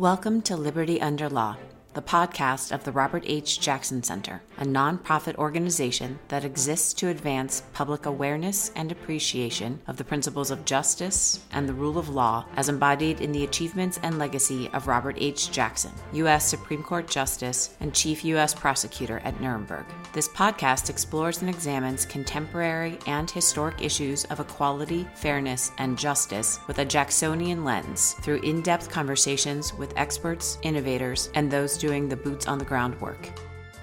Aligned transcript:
Welcome 0.00 0.40
to 0.42 0.56
Liberty 0.56 0.98
Under 0.98 1.28
Law 1.28 1.56
the 1.92 2.02
podcast 2.02 2.70
of 2.70 2.84
the 2.84 2.92
Robert 2.92 3.24
H. 3.26 3.58
Jackson 3.58 4.00
Center, 4.02 4.42
a 4.58 4.64
nonprofit 4.64 5.34
organization 5.36 6.20
that 6.28 6.44
exists 6.44 6.94
to 6.94 7.08
advance 7.08 7.64
public 7.72 8.06
awareness 8.06 8.70
and 8.76 8.92
appreciation 8.92 9.80
of 9.88 9.96
the 9.96 10.04
principles 10.04 10.52
of 10.52 10.64
justice 10.64 11.40
and 11.52 11.68
the 11.68 11.74
rule 11.74 11.98
of 11.98 12.08
law 12.08 12.44
as 12.54 12.68
embodied 12.68 13.20
in 13.20 13.32
the 13.32 13.42
achievements 13.42 13.98
and 14.04 14.20
legacy 14.20 14.70
of 14.72 14.86
Robert 14.86 15.16
H. 15.18 15.50
Jackson, 15.50 15.90
U.S. 16.12 16.48
Supreme 16.48 16.84
Court 16.84 17.08
Justice 17.08 17.74
and 17.80 17.92
Chief 17.92 18.24
U.S. 18.24 18.54
Prosecutor 18.54 19.20
at 19.24 19.40
Nuremberg. 19.40 19.84
This 20.12 20.28
podcast 20.28 20.90
explores 20.90 21.40
and 21.40 21.50
examines 21.50 22.06
contemporary 22.06 22.98
and 23.06 23.28
historic 23.28 23.82
issues 23.82 24.24
of 24.26 24.38
equality, 24.38 25.08
fairness, 25.16 25.72
and 25.78 25.98
justice 25.98 26.60
with 26.68 26.78
a 26.78 26.84
Jacksonian 26.84 27.64
lens 27.64 28.12
through 28.20 28.40
in 28.42 28.60
depth 28.62 28.88
conversations 28.88 29.74
with 29.74 29.92
experts, 29.96 30.58
innovators, 30.62 31.30
and 31.34 31.50
those 31.50 31.79
doing 31.80 32.08
the 32.08 32.16
boots 32.16 32.46
on 32.46 32.58
the 32.58 32.64
ground 32.64 33.00
work. 33.00 33.30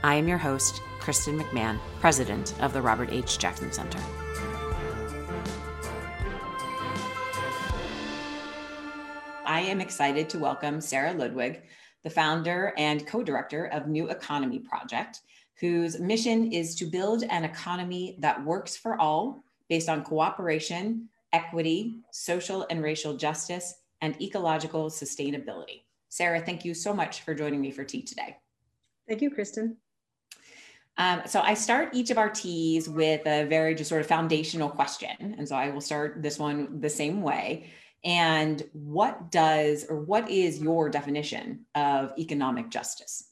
I 0.03 0.13
am 0.15 0.27
your 0.27 0.37
host, 0.37 0.81
Kristen 0.99 1.39
McMahon, 1.39 1.79
president 1.99 2.53
of 2.61 2.71
the 2.71 2.81
Robert 2.81 3.11
H. 3.11 3.39
Jackson 3.39 3.73
Center. 3.73 3.99
I 9.45 9.61
am 9.61 9.81
excited 9.81 10.29
to 10.29 10.37
welcome 10.37 10.79
Sarah 10.79 11.13
Ludwig, 11.13 11.63
the 12.03 12.09
founder 12.11 12.73
and 12.77 13.07
co 13.07 13.23
director 13.23 13.65
of 13.65 13.87
New 13.87 14.09
Economy 14.09 14.59
Project, 14.59 15.21
whose 15.59 15.99
mission 15.99 16.51
is 16.51 16.75
to 16.75 16.85
build 16.85 17.23
an 17.23 17.43
economy 17.43 18.17
that 18.19 18.45
works 18.45 18.77
for 18.77 19.01
all 19.01 19.43
based 19.69 19.89
on 19.89 20.03
cooperation, 20.03 21.09
equity, 21.33 21.95
social 22.11 22.67
and 22.69 22.83
racial 22.83 23.17
justice, 23.17 23.73
and 24.01 24.21
ecological 24.21 24.91
sustainability. 24.91 25.86
Sarah, 26.17 26.41
thank 26.41 26.65
you 26.65 26.73
so 26.73 26.95
much 26.95 27.21
for 27.21 27.35
joining 27.35 27.61
me 27.61 27.69
for 27.69 27.83
tea 27.83 28.01
today. 28.01 28.37
Thank 29.07 29.21
you, 29.21 29.29
Kristen. 29.29 29.77
Um, 30.97 31.21
so 31.27 31.41
I 31.41 31.53
start 31.53 31.89
each 31.93 32.09
of 32.09 32.17
our 32.17 32.27
teas 32.27 32.89
with 32.89 33.21
a 33.27 33.45
very 33.45 33.75
just 33.75 33.89
sort 33.89 34.01
of 34.01 34.07
foundational 34.07 34.67
question. 34.67 35.35
And 35.37 35.47
so 35.47 35.55
I 35.55 35.69
will 35.69 35.79
start 35.79 36.23
this 36.23 36.39
one 36.39 36.81
the 36.81 36.89
same 36.89 37.21
way. 37.21 37.69
And 38.03 38.63
what 38.73 39.29
does 39.29 39.85
or 39.87 39.99
what 39.99 40.27
is 40.27 40.59
your 40.59 40.89
definition 40.89 41.65
of 41.75 42.13
economic 42.17 42.71
justice? 42.71 43.29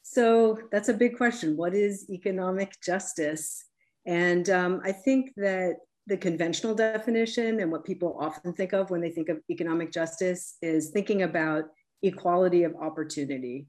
So 0.00 0.60
that's 0.70 0.88
a 0.88 0.94
big 0.94 1.18
question. 1.18 1.58
What 1.58 1.74
is 1.74 2.08
economic 2.08 2.80
justice? 2.82 3.66
And 4.06 4.48
um, 4.48 4.80
I 4.82 4.92
think 4.92 5.34
that 5.36 5.76
the 6.12 6.18
conventional 6.18 6.74
definition 6.74 7.60
and 7.60 7.72
what 7.72 7.86
people 7.86 8.18
often 8.20 8.52
think 8.52 8.74
of 8.74 8.90
when 8.90 9.00
they 9.00 9.08
think 9.08 9.30
of 9.30 9.38
economic 9.48 9.90
justice 9.90 10.58
is 10.60 10.90
thinking 10.90 11.22
about 11.22 11.64
equality 12.02 12.64
of 12.64 12.74
opportunity. 12.76 13.66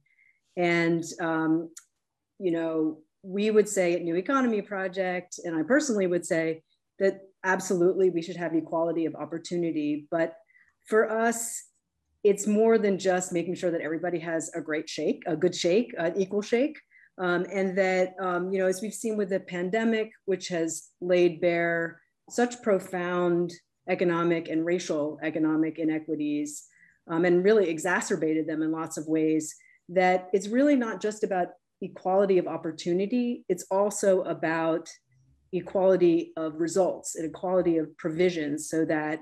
And, 0.57 1.05
um, 1.21 1.69
you 2.39 2.51
know, 2.51 2.97
we 3.21 3.49
would 3.49 3.69
say 3.69 3.93
at 3.93 4.01
New 4.01 4.17
Economy 4.17 4.61
Project, 4.61 5.39
and 5.45 5.55
I 5.55 5.63
personally 5.63 6.05
would 6.05 6.25
say 6.25 6.63
that 6.99 7.21
absolutely 7.45 8.09
we 8.09 8.21
should 8.21 8.35
have 8.35 8.53
equality 8.53 9.05
of 9.05 9.15
opportunity. 9.15 10.05
But 10.11 10.33
for 10.85 11.09
us, 11.09 11.63
it's 12.25 12.45
more 12.45 12.77
than 12.77 12.99
just 12.99 13.31
making 13.31 13.55
sure 13.55 13.71
that 13.71 13.79
everybody 13.79 14.19
has 14.19 14.51
a 14.53 14.59
great 14.59 14.89
shake, 14.89 15.23
a 15.27 15.37
good 15.37 15.55
shake, 15.55 15.95
an 15.97 16.19
equal 16.19 16.41
shake. 16.41 16.77
Um, 17.17 17.45
and 17.49 17.77
that, 17.77 18.15
um, 18.19 18.51
you 18.51 18.59
know, 18.59 18.67
as 18.67 18.81
we've 18.81 18.93
seen 18.93 19.15
with 19.15 19.29
the 19.29 19.39
pandemic, 19.39 20.11
which 20.25 20.49
has 20.49 20.89
laid 20.99 21.39
bare 21.39 22.01
such 22.29 22.61
profound 22.61 23.51
economic 23.89 24.49
and 24.49 24.65
racial 24.65 25.19
economic 25.23 25.77
inequities 25.77 26.65
um, 27.09 27.25
and 27.25 27.43
really 27.43 27.69
exacerbated 27.69 28.47
them 28.47 28.61
in 28.61 28.71
lots 28.71 28.97
of 28.97 29.07
ways 29.07 29.55
that 29.89 30.29
it's 30.33 30.47
really 30.47 30.75
not 30.75 31.01
just 31.01 31.23
about 31.23 31.47
equality 31.81 32.37
of 32.37 32.47
opportunity, 32.47 33.43
it's 33.49 33.65
also 33.69 34.21
about 34.21 34.89
equality 35.51 36.31
of 36.37 36.55
results 36.55 37.15
and 37.15 37.25
equality 37.25 37.77
of 37.77 37.95
provisions 37.97 38.69
so 38.69 38.85
that 38.85 39.19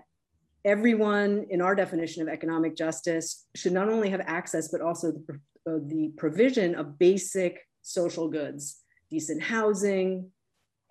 everyone 0.63 1.45
in 1.49 1.61
our 1.61 1.75
definition 1.75 2.21
of 2.21 2.29
economic 2.29 2.75
justice 2.75 3.47
should 3.55 3.73
not 3.73 3.89
only 3.89 4.09
have 4.09 4.21
access 4.25 4.69
but 4.69 4.79
also 4.79 5.11
the, 5.11 5.33
uh, 5.69 5.79
the 5.87 6.11
provision 6.17 6.75
of 6.75 6.99
basic 6.99 7.59
social 7.81 8.29
goods 8.29 8.83
decent 9.09 9.41
housing 9.41 10.29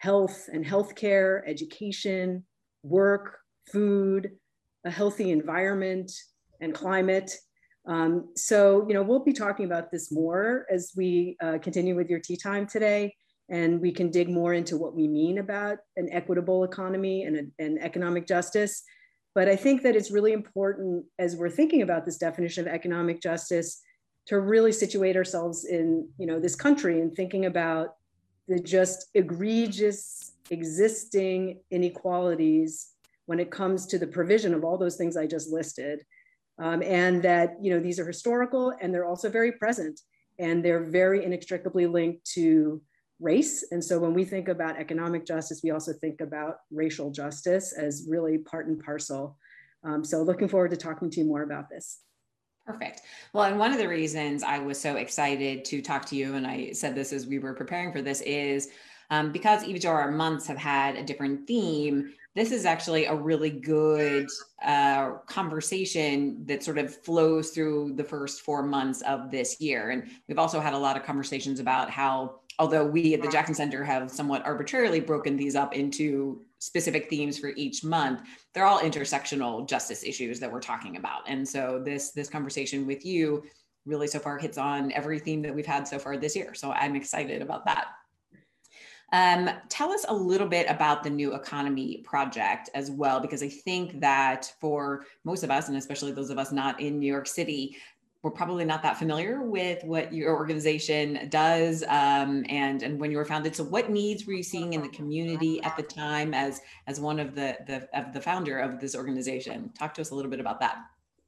health 0.00 0.48
and 0.50 0.64
healthcare, 0.64 1.42
education, 1.46 2.42
work, 2.82 3.36
food, 3.70 4.30
a 4.86 4.90
healthy 4.90 5.30
environment, 5.30 6.10
and 6.60 6.74
climate. 6.74 7.36
Um, 7.86 8.30
so, 8.34 8.86
you 8.88 8.94
know, 8.94 9.02
we'll 9.02 9.24
be 9.24 9.34
talking 9.34 9.66
about 9.66 9.90
this 9.90 10.10
more 10.10 10.66
as 10.70 10.92
we 10.96 11.36
uh, 11.42 11.58
continue 11.58 11.94
with 11.94 12.08
your 12.08 12.18
tea 12.18 12.36
time 12.36 12.66
today, 12.66 13.14
and 13.50 13.78
we 13.78 13.92
can 13.92 14.10
dig 14.10 14.30
more 14.30 14.54
into 14.54 14.78
what 14.78 14.94
we 14.94 15.06
mean 15.06 15.36
about 15.38 15.78
an 15.96 16.08
equitable 16.10 16.64
economy 16.64 17.24
and, 17.24 17.36
a, 17.36 17.62
and 17.62 17.78
economic 17.82 18.26
justice. 18.26 18.82
But 19.34 19.48
I 19.48 19.56
think 19.56 19.82
that 19.82 19.96
it's 19.96 20.10
really 20.10 20.32
important 20.32 21.04
as 21.18 21.36
we're 21.36 21.50
thinking 21.50 21.82
about 21.82 22.06
this 22.06 22.16
definition 22.16 22.66
of 22.66 22.72
economic 22.72 23.20
justice 23.20 23.82
to 24.28 24.40
really 24.40 24.72
situate 24.72 25.16
ourselves 25.16 25.66
in, 25.66 26.08
you 26.16 26.26
know, 26.26 26.40
this 26.40 26.56
country 26.56 27.00
and 27.00 27.14
thinking 27.14 27.44
about 27.44 27.90
the 28.50 28.58
just 28.58 29.10
egregious 29.14 30.32
existing 30.50 31.60
inequalities 31.70 32.90
when 33.26 33.38
it 33.38 33.50
comes 33.50 33.86
to 33.86 33.98
the 33.98 34.06
provision 34.08 34.52
of 34.52 34.64
all 34.64 34.76
those 34.76 34.96
things 34.96 35.16
I 35.16 35.26
just 35.26 35.52
listed. 35.52 36.04
Um, 36.58 36.82
and 36.82 37.22
that 37.22 37.54
you 37.62 37.72
know 37.72 37.80
these 37.80 37.98
are 37.98 38.06
historical 38.06 38.74
and 38.82 38.92
they're 38.92 39.06
also 39.06 39.30
very 39.30 39.52
present 39.52 39.98
and 40.38 40.62
they're 40.62 40.84
very 40.84 41.24
inextricably 41.24 41.86
linked 41.86 42.26
to 42.34 42.82
race. 43.20 43.64
And 43.70 43.82
so 43.82 43.98
when 43.98 44.14
we 44.14 44.24
think 44.24 44.48
about 44.48 44.78
economic 44.78 45.24
justice, 45.24 45.60
we 45.62 45.70
also 45.70 45.92
think 45.92 46.20
about 46.20 46.56
racial 46.70 47.10
justice 47.10 47.72
as 47.72 48.06
really 48.08 48.38
part 48.38 48.66
and 48.66 48.82
parcel. 48.82 49.38
Um, 49.84 50.04
so 50.04 50.22
looking 50.22 50.48
forward 50.48 50.72
to 50.72 50.76
talking 50.76 51.08
to 51.10 51.20
you 51.20 51.26
more 51.26 51.42
about 51.42 51.70
this. 51.70 52.00
Perfect. 52.72 53.02
Well, 53.32 53.44
and 53.44 53.58
one 53.58 53.72
of 53.72 53.78
the 53.78 53.88
reasons 53.88 54.42
I 54.42 54.58
was 54.58 54.80
so 54.80 54.96
excited 54.96 55.64
to 55.66 55.82
talk 55.82 56.04
to 56.06 56.16
you, 56.16 56.34
and 56.34 56.46
I 56.46 56.72
said 56.72 56.94
this 56.94 57.12
as 57.12 57.26
we 57.26 57.38
were 57.38 57.54
preparing 57.54 57.92
for 57.92 58.00
this, 58.00 58.20
is 58.20 58.68
um, 59.10 59.32
because 59.32 59.64
each 59.64 59.84
of 59.84 59.90
our 59.90 60.10
months 60.10 60.46
have 60.46 60.56
had 60.56 60.94
a 60.94 61.02
different 61.02 61.46
theme. 61.46 62.12
This 62.36 62.52
is 62.52 62.64
actually 62.64 63.06
a 63.06 63.14
really 63.14 63.50
good 63.50 64.28
uh, 64.64 65.14
conversation 65.26 66.46
that 66.46 66.62
sort 66.62 66.78
of 66.78 66.94
flows 66.94 67.50
through 67.50 67.94
the 67.96 68.04
first 68.04 68.42
four 68.42 68.62
months 68.62 69.02
of 69.02 69.32
this 69.32 69.60
year. 69.60 69.90
And 69.90 70.08
we've 70.28 70.38
also 70.38 70.60
had 70.60 70.74
a 70.74 70.78
lot 70.78 70.96
of 70.96 71.02
conversations 71.02 71.58
about 71.58 71.90
how, 71.90 72.36
although 72.60 72.86
we 72.86 73.14
at 73.14 73.22
the 73.22 73.28
Jackson 73.28 73.54
Center 73.54 73.82
have 73.82 74.12
somewhat 74.12 74.46
arbitrarily 74.46 75.00
broken 75.00 75.36
these 75.36 75.56
up 75.56 75.74
into 75.74 76.42
specific 76.60 77.10
themes 77.10 77.36
for 77.36 77.48
each 77.56 77.82
month 77.82 78.22
they're 78.54 78.66
all 78.66 78.80
intersectional 78.80 79.68
justice 79.68 80.02
issues 80.02 80.40
that 80.40 80.50
we're 80.50 80.60
talking 80.60 80.96
about. 80.96 81.22
And 81.28 81.48
so 81.48 81.80
this 81.84 82.10
this 82.12 82.28
conversation 82.28 82.86
with 82.86 83.04
you 83.04 83.44
really 83.86 84.06
so 84.06 84.18
far 84.18 84.38
hits 84.38 84.58
on 84.58 84.92
every 84.92 85.18
theme 85.18 85.42
that 85.42 85.54
we've 85.54 85.66
had 85.66 85.86
so 85.86 85.98
far 85.98 86.16
this 86.16 86.36
year. 86.36 86.54
So 86.54 86.70
i'm 86.72 86.96
excited 86.96 87.42
about 87.42 87.64
that. 87.64 87.88
Um, 89.12 89.50
tell 89.68 89.90
us 89.90 90.04
a 90.08 90.14
little 90.14 90.46
bit 90.46 90.70
about 90.70 91.02
the 91.02 91.10
new 91.10 91.34
economy 91.34 92.02
project 92.04 92.70
as 92.74 92.90
well, 92.90 93.18
because 93.18 93.42
I 93.42 93.48
think 93.48 94.00
that 94.00 94.52
for 94.60 95.04
most 95.24 95.42
of 95.42 95.50
us, 95.50 95.68
and 95.68 95.76
especially 95.76 96.12
those 96.12 96.30
of 96.30 96.38
us 96.38 96.52
not 96.52 96.80
in 96.80 97.00
New 97.00 97.10
York 97.10 97.26
City, 97.26 97.76
we're 98.22 98.30
probably 98.30 98.66
not 98.66 98.82
that 98.82 98.98
familiar 98.98 99.42
with 99.42 99.82
what 99.84 100.12
your 100.12 100.34
organization 100.36 101.28
does 101.30 101.82
um, 101.84 102.44
and 102.50 102.82
and 102.82 103.00
when 103.00 103.10
you 103.10 103.16
were 103.16 103.24
founded. 103.24 103.56
So 103.56 103.64
what 103.64 103.90
needs 103.90 104.26
were 104.26 104.34
you 104.34 104.42
seeing 104.42 104.74
in 104.74 104.82
the 104.82 104.90
community 104.90 105.62
at 105.62 105.76
the 105.76 105.82
time 105.82 106.34
as 106.34 106.60
as 106.86 107.00
one 107.00 107.18
of 107.18 107.34
the 107.34 107.56
the 107.66 107.88
of 107.98 108.12
the 108.12 108.20
founder 108.20 108.58
of 108.58 108.78
this 108.78 108.94
organization? 108.94 109.70
Talk 109.78 109.94
to 109.94 110.02
us 110.02 110.10
a 110.10 110.14
little 110.14 110.30
bit 110.30 110.40
about 110.40 110.60
that. 110.60 110.78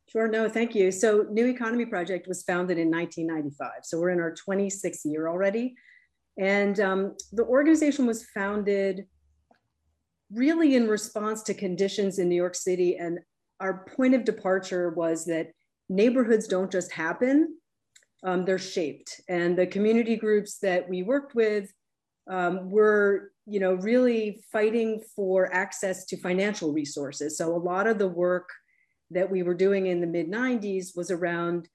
Sure 0.07 0.29
no 0.29 0.49
thank 0.49 0.75
you. 0.75 0.91
So 0.91 1.27
new 1.31 1.47
economy 1.47 1.87
project 1.87 2.29
was 2.29 2.43
founded 2.43 2.77
in 2.77 2.91
1995 2.91 3.85
so 3.85 3.99
we're 3.99 4.11
in 4.11 4.21
our 4.21 4.35
26th 4.35 5.05
year 5.05 5.29
already. 5.29 5.75
And 6.39 6.79
um, 6.81 7.17
the 7.33 7.45
organization 7.45 8.07
was 8.07 8.25
founded 8.35 9.07
really 10.31 10.77
in 10.77 10.89
response 10.89 11.43
to 11.43 11.53
conditions 11.53 12.19
in 12.19 12.27
new 12.27 12.35
york 12.35 12.55
city 12.55 12.97
and 12.97 13.19
our 13.61 13.85
point 13.95 14.15
of 14.15 14.25
departure 14.25 14.91
was 14.91 15.27
that 15.27 15.53
neighborhoods 15.89 16.47
don't 16.47 16.71
just 16.71 16.93
happen, 16.93 17.57
um, 18.25 18.45
they're 18.45 18.59
shaped. 18.59 19.21
And 19.29 19.57
the 19.57 19.67
community 19.67 20.17
groups 20.17 20.59
that 20.59 20.89
we 20.89 21.03
worked 21.03 21.35
with 21.35 21.73
um, 22.31 22.71
were 22.71 23.33
you 23.47 23.59
know, 23.59 23.75
really 23.75 24.43
fighting 24.53 25.03
for 25.17 25.53
access 25.53 26.05
to 26.07 26.17
financial 26.17 26.73
resources. 26.73 27.37
So 27.37 27.55
a 27.55 27.59
lot 27.59 27.87
of 27.87 27.99
the 27.99 28.09
work 28.09 28.49
that 29.11 29.31
we 29.31 29.43
were 29.43 29.55
doing 29.55 29.87
in 29.87 30.01
the 30.01 30.07
mid 30.07 30.31
90s 30.31 30.97
was 30.97 31.11
around 31.11 31.69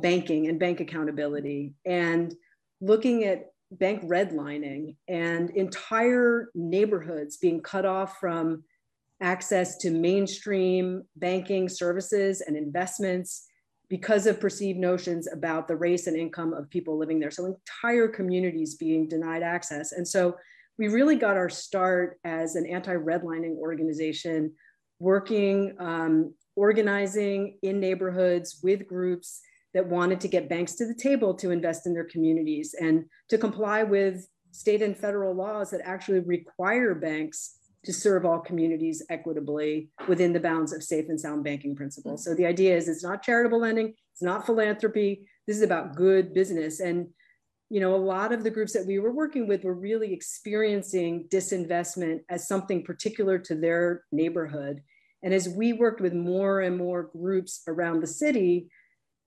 banking 0.00 0.48
and 0.48 0.58
bank 0.58 0.80
accountability 0.80 1.72
and 1.86 2.34
looking 2.80 3.24
at 3.24 3.46
bank 3.70 4.02
redlining 4.02 4.96
and 5.08 5.50
entire 5.50 6.50
neighborhoods 6.54 7.38
being 7.38 7.60
cut 7.60 7.86
off 7.86 8.18
from 8.20 8.62
access 9.22 9.78
to 9.78 9.90
mainstream 9.90 11.02
banking 11.16 11.68
services 11.68 12.42
and 12.42 12.56
investments 12.56 13.46
because 13.94 14.26
of 14.26 14.40
perceived 14.40 14.76
notions 14.76 15.28
about 15.32 15.68
the 15.68 15.76
race 15.76 16.08
and 16.08 16.16
income 16.16 16.52
of 16.52 16.68
people 16.68 16.98
living 16.98 17.20
there. 17.20 17.30
So 17.30 17.46
entire 17.46 18.08
communities 18.08 18.74
being 18.74 19.06
denied 19.06 19.44
access. 19.44 19.92
And 19.92 20.06
so 20.06 20.34
we 20.78 20.88
really 20.88 21.14
got 21.14 21.36
our 21.36 21.48
start 21.48 22.18
as 22.24 22.56
an 22.56 22.66
anti-redlining 22.66 23.56
organization, 23.56 24.52
working, 24.98 25.76
um, 25.78 26.34
organizing 26.56 27.56
in 27.62 27.78
neighborhoods 27.78 28.58
with 28.64 28.84
groups 28.88 29.40
that 29.74 29.86
wanted 29.86 30.20
to 30.22 30.26
get 30.26 30.48
banks 30.48 30.74
to 30.74 30.88
the 30.88 31.00
table 31.00 31.32
to 31.34 31.52
invest 31.52 31.86
in 31.86 31.94
their 31.94 32.02
communities 32.02 32.74
and 32.80 33.04
to 33.28 33.38
comply 33.38 33.84
with 33.84 34.26
state 34.50 34.82
and 34.82 34.96
federal 34.96 35.36
laws 35.36 35.70
that 35.70 35.82
actually 35.84 36.18
require 36.18 36.96
banks 36.96 37.60
to 37.84 37.92
serve 37.92 38.24
all 38.24 38.38
communities 38.38 39.02
equitably 39.10 39.90
within 40.08 40.32
the 40.32 40.40
bounds 40.40 40.72
of 40.72 40.82
safe 40.82 41.08
and 41.08 41.20
sound 41.20 41.44
banking 41.44 41.74
principles. 41.76 42.24
So 42.24 42.34
the 42.34 42.46
idea 42.46 42.76
is 42.76 42.88
it's 42.88 43.04
not 43.04 43.22
charitable 43.22 43.60
lending, 43.60 43.94
it's 44.12 44.22
not 44.22 44.46
philanthropy. 44.46 45.26
This 45.46 45.56
is 45.56 45.62
about 45.62 45.96
good 45.96 46.32
business. 46.32 46.80
And 46.80 47.08
you 47.70 47.80
know, 47.80 47.94
a 47.94 47.96
lot 47.96 48.32
of 48.32 48.44
the 48.44 48.50
groups 48.50 48.72
that 48.74 48.86
we 48.86 48.98
were 48.98 49.12
working 49.12 49.48
with 49.48 49.64
were 49.64 49.74
really 49.74 50.12
experiencing 50.12 51.26
disinvestment 51.28 52.20
as 52.28 52.46
something 52.46 52.84
particular 52.84 53.38
to 53.38 53.54
their 53.54 54.04
neighborhood. 54.12 54.82
And 55.22 55.32
as 55.32 55.48
we 55.48 55.72
worked 55.72 56.00
with 56.00 56.12
more 56.12 56.60
and 56.60 56.76
more 56.76 57.10
groups 57.16 57.62
around 57.66 58.00
the 58.00 58.06
city, 58.06 58.68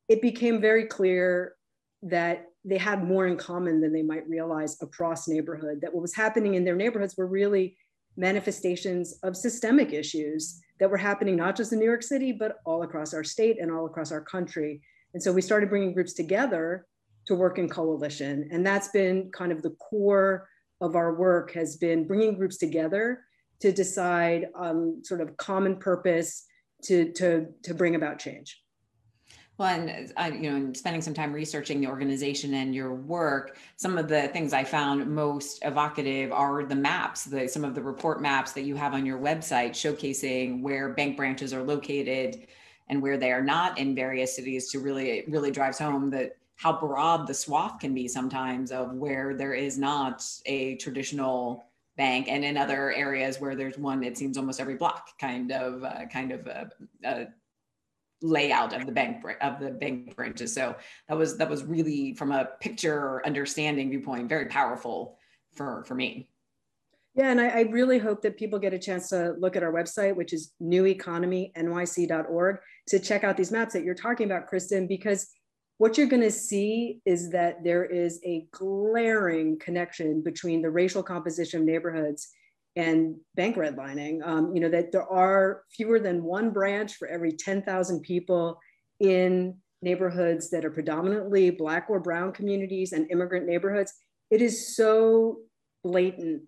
it 0.07 0.21
became 0.21 0.61
very 0.61 0.85
clear 0.85 1.55
that 2.03 2.45
they 2.63 2.77
had 2.77 3.03
more 3.03 3.25
in 3.27 3.37
common 3.37 3.81
than 3.81 3.91
they 3.91 4.03
might 4.03 4.27
realize 4.29 4.77
across 4.81 5.27
neighborhood, 5.27 5.79
that 5.81 5.93
what 5.93 6.01
was 6.01 6.15
happening 6.15 6.53
in 6.53 6.63
their 6.63 6.75
neighborhoods 6.75 7.17
were 7.17 7.27
really 7.27 7.77
manifestations 8.17 9.19
of 9.23 9.37
systemic 9.37 9.93
issues 9.93 10.59
that 10.79 10.89
were 10.89 10.97
happening 10.97 11.35
not 11.35 11.55
just 11.55 11.71
in 11.71 11.79
New 11.79 11.85
York 11.85 12.03
City, 12.03 12.31
but 12.31 12.57
all 12.65 12.83
across 12.83 13.13
our 13.13 13.23
state 13.23 13.57
and 13.61 13.71
all 13.71 13.85
across 13.85 14.11
our 14.11 14.21
country. 14.21 14.81
And 15.13 15.21
so 15.21 15.31
we 15.31 15.41
started 15.41 15.69
bringing 15.69 15.93
groups 15.93 16.13
together 16.13 16.85
to 17.27 17.35
work 17.35 17.57
in 17.57 17.69
coalition. 17.69 18.49
And 18.51 18.65
that's 18.65 18.89
been 18.89 19.31
kind 19.31 19.51
of 19.51 19.61
the 19.61 19.71
core 19.71 20.47
of 20.81 20.95
our 20.95 21.15
work 21.15 21.53
has 21.53 21.77
been 21.77 22.05
bringing 22.05 22.35
groups 22.35 22.57
together 22.57 23.21
to 23.59 23.71
decide 23.71 24.47
um, 24.55 25.01
sort 25.03 25.21
of 25.21 25.35
common 25.37 25.77
purpose 25.77 26.45
to, 26.83 27.11
to, 27.13 27.47
to 27.63 27.73
bring 27.73 27.95
about 27.95 28.19
change. 28.19 28.61
Well, 29.57 29.69
and 29.69 30.13
I, 30.17 30.29
you 30.29 30.51
know, 30.51 30.73
spending 30.73 31.01
some 31.01 31.15
time 31.15 31.33
researching 31.33 31.81
the 31.81 31.87
organization 31.87 32.53
and 32.53 32.75
your 32.75 32.93
work, 32.93 33.57
some 33.75 33.97
of 33.97 34.07
the 34.07 34.27
things 34.27 34.53
I 34.53 34.63
found 34.63 35.07
most 35.07 35.59
evocative 35.63 36.31
are 36.31 36.63
the 36.63 36.75
maps, 36.75 37.25
the 37.25 37.47
some 37.47 37.65
of 37.65 37.73
the 37.73 37.81
report 37.81 38.21
maps 38.21 38.51
that 38.51 38.61
you 38.61 38.75
have 38.75 38.93
on 38.93 39.05
your 39.05 39.17
website 39.17 39.71
showcasing 39.71 40.61
where 40.61 40.93
bank 40.93 41.17
branches 41.17 41.53
are 41.53 41.63
located 41.63 42.45
and 42.89 43.01
where 43.01 43.17
they 43.17 43.31
are 43.31 43.41
not 43.41 43.79
in 43.79 43.95
various 43.95 44.35
cities 44.35 44.69
to 44.71 44.79
really 44.79 45.23
really 45.27 45.51
drives 45.51 45.79
home 45.79 46.11
that 46.11 46.37
how 46.55 46.79
broad 46.79 47.27
the 47.27 47.33
swath 47.33 47.79
can 47.79 47.93
be 47.95 48.07
sometimes 48.07 48.71
of 48.71 48.93
where 48.93 49.35
there 49.35 49.53
is 49.53 49.77
not 49.77 50.23
a 50.45 50.75
traditional 50.77 51.65
bank 51.97 52.27
and 52.29 52.45
in 52.45 52.57
other 52.57 52.91
areas 52.93 53.39
where 53.41 53.55
there's 53.55 53.77
one 53.77 54.03
it 54.03 54.17
seems 54.17 54.37
almost 54.37 54.59
every 54.59 54.75
block 54.75 55.17
kind 55.19 55.51
of 55.51 55.83
uh, 55.83 56.05
kind 56.05 56.31
of 56.31 56.47
uh, 56.47 56.65
uh, 57.05 57.25
layout 58.21 58.73
of 58.73 58.85
the 58.85 58.91
bank 58.91 59.23
of 59.41 59.59
the 59.59 59.69
bank 59.69 60.15
branches. 60.15 60.53
So 60.53 60.75
that 61.07 61.17
was 61.17 61.37
that 61.37 61.49
was 61.49 61.63
really 61.63 62.13
from 62.13 62.31
a 62.31 62.49
picture 62.59 63.25
understanding 63.25 63.89
viewpoint 63.89 64.29
very 64.29 64.45
powerful 64.47 65.17
for 65.53 65.83
for 65.85 65.95
me. 65.95 66.29
Yeah, 67.15 67.31
and 67.31 67.41
I, 67.41 67.47
I, 67.47 67.61
really 67.61 67.97
hope 67.97 68.21
that 68.21 68.37
people 68.37 68.59
get 68.59 68.75
a 68.75 68.79
chance 68.79 69.09
to 69.09 69.33
look 69.39 69.55
at 69.55 69.63
our 69.63 69.73
website, 69.73 70.15
which 70.15 70.33
is 70.33 70.53
neweconomynyc.org, 70.61 72.57
to 72.89 72.99
check 72.99 73.23
out 73.23 73.35
these 73.35 73.51
maps 73.51 73.73
that 73.73 73.83
you're 73.83 73.95
talking 73.95 74.27
about, 74.27 74.45
Kristen, 74.45 74.85
because 74.85 75.27
what 75.79 75.97
you're 75.97 76.05
going 76.05 76.21
to 76.21 76.29
see 76.31 77.01
is 77.05 77.31
that 77.31 77.63
there 77.63 77.85
is 77.85 78.19
a 78.23 78.45
glaring 78.51 79.57
connection 79.57 80.21
between 80.21 80.61
the 80.61 80.69
racial 80.69 81.01
composition 81.01 81.61
of 81.61 81.65
neighborhoods 81.65 82.29
and 82.77 83.15
bank 83.35 83.57
redlining. 83.57 84.25
Um, 84.25 84.53
you 84.53 84.61
know, 84.61 84.69
that 84.69 84.91
there 84.91 85.11
are 85.11 85.63
fewer 85.71 85.99
than 85.99 86.23
one 86.23 86.51
branch 86.51 86.93
for 86.93 87.07
every 87.07 87.31
10,000 87.31 88.01
people 88.01 88.59
in 88.99 89.57
neighborhoods 89.81 90.51
that 90.51 90.63
are 90.63 90.71
predominantly 90.71 91.49
Black 91.49 91.87
or 91.89 91.99
Brown 91.99 92.31
communities 92.31 92.93
and 92.93 93.09
immigrant 93.11 93.47
neighborhoods. 93.47 93.93
It 94.29 94.43
is 94.43 94.75
so 94.75 95.39
blatant. 95.83 96.43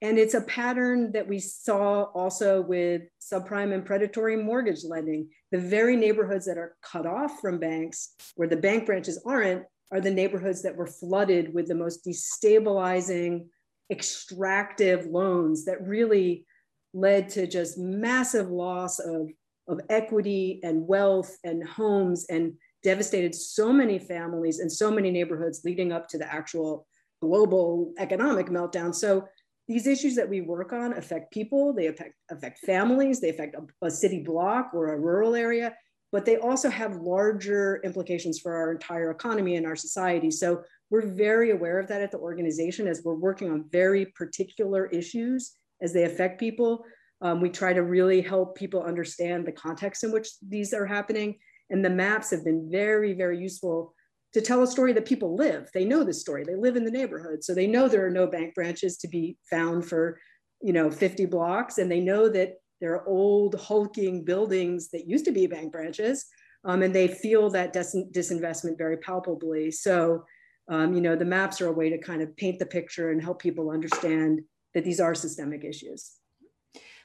And 0.00 0.18
it's 0.18 0.34
a 0.34 0.40
pattern 0.42 1.12
that 1.12 1.28
we 1.28 1.38
saw 1.38 2.04
also 2.14 2.62
with 2.62 3.02
subprime 3.20 3.72
and 3.72 3.84
predatory 3.84 4.36
mortgage 4.36 4.84
lending. 4.84 5.28
The 5.52 5.58
very 5.58 5.96
neighborhoods 5.96 6.46
that 6.46 6.58
are 6.58 6.76
cut 6.82 7.06
off 7.06 7.40
from 7.40 7.58
banks, 7.58 8.14
where 8.36 8.48
the 8.48 8.56
bank 8.56 8.86
branches 8.86 9.22
aren't, 9.26 9.64
are 9.92 10.00
the 10.00 10.10
neighborhoods 10.10 10.62
that 10.62 10.76
were 10.76 10.86
flooded 10.86 11.52
with 11.52 11.68
the 11.68 11.74
most 11.74 12.06
destabilizing 12.06 13.46
extractive 13.90 15.06
loans 15.06 15.64
that 15.64 15.86
really 15.86 16.46
led 16.92 17.28
to 17.28 17.46
just 17.46 17.78
massive 17.78 18.50
loss 18.50 18.98
of, 18.98 19.28
of 19.68 19.80
equity 19.90 20.60
and 20.62 20.86
wealth 20.86 21.36
and 21.44 21.66
homes 21.66 22.26
and 22.30 22.54
devastated 22.82 23.34
so 23.34 23.72
many 23.72 23.98
families 23.98 24.60
and 24.60 24.70
so 24.70 24.90
many 24.90 25.10
neighborhoods 25.10 25.62
leading 25.64 25.92
up 25.92 26.08
to 26.08 26.18
the 26.18 26.32
actual 26.32 26.86
global 27.20 27.92
economic 27.98 28.46
meltdown. 28.46 28.94
So 28.94 29.26
these 29.66 29.86
issues 29.86 30.14
that 30.16 30.28
we 30.28 30.42
work 30.42 30.72
on 30.72 30.92
affect 30.92 31.32
people, 31.32 31.72
they 31.72 31.86
affect, 31.86 32.14
affect 32.30 32.58
families, 32.60 33.20
they 33.20 33.30
affect 33.30 33.56
a, 33.56 33.86
a 33.86 33.90
city 33.90 34.22
block 34.22 34.70
or 34.74 34.92
a 34.92 35.00
rural 35.00 35.34
area, 35.34 35.74
but 36.12 36.26
they 36.26 36.36
also 36.36 36.68
have 36.68 36.96
larger 36.96 37.80
implications 37.82 38.38
for 38.38 38.54
our 38.54 38.72
entire 38.72 39.10
economy 39.10 39.56
and 39.56 39.66
our 39.66 39.76
society. 39.76 40.30
So 40.30 40.62
we're 40.94 41.08
very 41.08 41.50
aware 41.50 41.80
of 41.80 41.88
that 41.88 42.02
at 42.02 42.12
the 42.12 42.18
organization 42.18 42.86
as 42.86 43.02
we're 43.04 43.16
working 43.16 43.50
on 43.50 43.64
very 43.72 44.06
particular 44.14 44.86
issues 44.86 45.56
as 45.82 45.92
they 45.92 46.04
affect 46.04 46.38
people. 46.38 46.84
Um, 47.20 47.40
we 47.40 47.50
try 47.50 47.72
to 47.72 47.82
really 47.82 48.20
help 48.20 48.54
people 48.54 48.80
understand 48.80 49.44
the 49.44 49.50
context 49.50 50.04
in 50.04 50.12
which 50.12 50.28
these 50.40 50.72
are 50.72 50.86
happening. 50.86 51.36
And 51.70 51.84
the 51.84 51.90
maps 51.90 52.30
have 52.30 52.44
been 52.44 52.68
very, 52.70 53.12
very 53.12 53.40
useful 53.40 53.92
to 54.34 54.40
tell 54.40 54.62
a 54.62 54.68
story 54.68 54.92
that 54.92 55.04
people 55.04 55.34
live. 55.34 55.68
They 55.74 55.84
know 55.84 56.04
this 56.04 56.20
story. 56.20 56.44
They 56.44 56.54
live 56.54 56.76
in 56.76 56.84
the 56.84 56.92
neighborhood. 56.92 57.42
So 57.42 57.54
they 57.54 57.66
know 57.66 57.88
there 57.88 58.06
are 58.06 58.10
no 58.10 58.28
bank 58.28 58.54
branches 58.54 58.96
to 58.98 59.08
be 59.08 59.36
found 59.50 59.84
for, 59.84 60.20
you 60.62 60.72
know, 60.72 60.92
50 60.92 61.26
blocks. 61.26 61.78
And 61.78 61.90
they 61.90 62.00
know 62.00 62.28
that 62.28 62.52
there 62.80 62.92
are 62.92 63.08
old 63.08 63.56
hulking 63.56 64.24
buildings 64.24 64.90
that 64.90 65.08
used 65.08 65.24
to 65.24 65.32
be 65.32 65.48
bank 65.48 65.72
branches. 65.72 66.24
Um, 66.64 66.82
and 66.82 66.94
they 66.94 67.08
feel 67.08 67.50
that 67.50 67.72
dis 67.72 67.96
disinvestment 68.12 68.78
very 68.78 68.98
palpably. 68.98 69.72
So 69.72 70.24
um, 70.68 70.94
you 70.94 71.00
know, 71.00 71.16
the 71.16 71.24
maps 71.24 71.60
are 71.60 71.68
a 71.68 71.72
way 71.72 71.90
to 71.90 71.98
kind 71.98 72.22
of 72.22 72.36
paint 72.36 72.58
the 72.58 72.66
picture 72.66 73.10
and 73.10 73.22
help 73.22 73.40
people 73.40 73.70
understand 73.70 74.42
that 74.72 74.84
these 74.84 75.00
are 75.00 75.14
systemic 75.14 75.64
issues. 75.64 76.12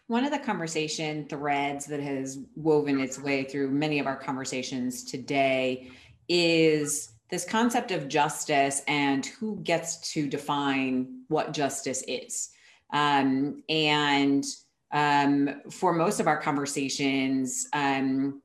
One 0.08 0.26
of 0.26 0.32
the 0.32 0.40
conversation 0.40 1.28
threads 1.28 1.86
that 1.86 2.00
has 2.00 2.40
woven 2.56 3.00
its 3.00 3.20
way 3.20 3.44
through 3.44 3.70
many 3.70 4.00
of 4.00 4.08
our 4.08 4.16
conversations 4.16 5.04
today 5.04 5.92
is 6.28 7.12
this 7.30 7.46
concept 7.46 7.92
of 7.92 8.08
justice 8.08 8.82
and 8.88 9.26
who 9.26 9.58
gets 9.58 10.12
to 10.14 10.28
define 10.28 11.24
what 11.28 11.54
justice 11.54 12.04
is. 12.08 12.50
Um, 12.92 13.64
and 13.70 14.44
um, 14.92 15.62
for 15.70 15.94
most 15.94 16.20
of 16.20 16.28
our 16.28 16.42
conversations, 16.42 17.68
um, 17.74 18.42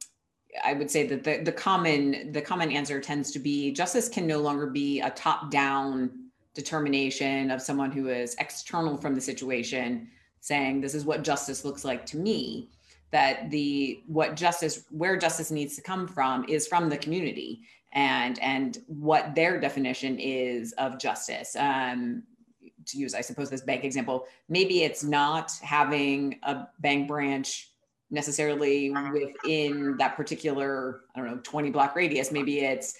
I 0.63 0.75
would 0.75 0.91
say 0.91 1.07
that 1.07 1.25
the, 1.25 1.39
the 1.39 1.53
common 1.53 2.33
the 2.33 2.41
common 2.41 2.71
answer 2.71 3.01
tends 3.01 3.31
to 3.33 3.39
be 3.39 3.73
justice 3.73 4.09
can 4.09 4.27
no 4.27 4.39
longer 4.41 4.67
be 4.67 5.01
a 5.01 5.11
top 5.11 5.51
down 5.51 6.11
determination 6.55 7.51
of 7.51 7.61
someone 7.61 7.91
who 7.91 8.09
is 8.09 8.37
external 8.39 8.97
from 8.97 9.15
the 9.15 9.21
situation 9.21 10.09
saying 10.41 10.81
this 10.81 10.95
is 10.95 11.05
what 11.05 11.25
justice 11.25 11.65
looks 11.65 11.85
like 11.85 12.07
to 12.07 12.17
me. 12.17 12.69
That 13.11 13.51
the 13.51 14.03
what 14.07 14.37
justice 14.37 14.85
where 14.91 15.17
justice 15.17 15.51
needs 15.51 15.77
to 15.77 15.83
come 15.83 16.07
from 16.07 16.45
is 16.49 16.67
from 16.67 16.89
the 16.89 16.99
community 16.99 17.63
and 17.93 18.39
and 18.41 18.79
what 18.87 19.35
their 19.35 19.61
definition 19.61 20.19
is 20.19 20.73
of 20.73 20.99
justice. 20.99 21.57
Um, 21.57 22.25
to 22.87 22.99
use 22.99 23.15
i 23.15 23.21
suppose 23.21 23.49
this 23.49 23.63
bank 23.63 23.83
example 23.83 24.27
maybe 24.49 24.83
it's 24.83 25.03
not 25.03 25.53
having 25.63 26.39
a 26.43 26.67
bank 26.81 27.09
branch 27.09 27.71
necessarily 28.11 28.91
within 29.13 29.97
that 29.99 30.17
particular 30.17 31.01
i 31.15 31.21
don't 31.21 31.29
know 31.29 31.41
20 31.43 31.71
block 31.71 31.97
radius 31.97 32.31
maybe 32.31 32.61
it's 32.61 32.95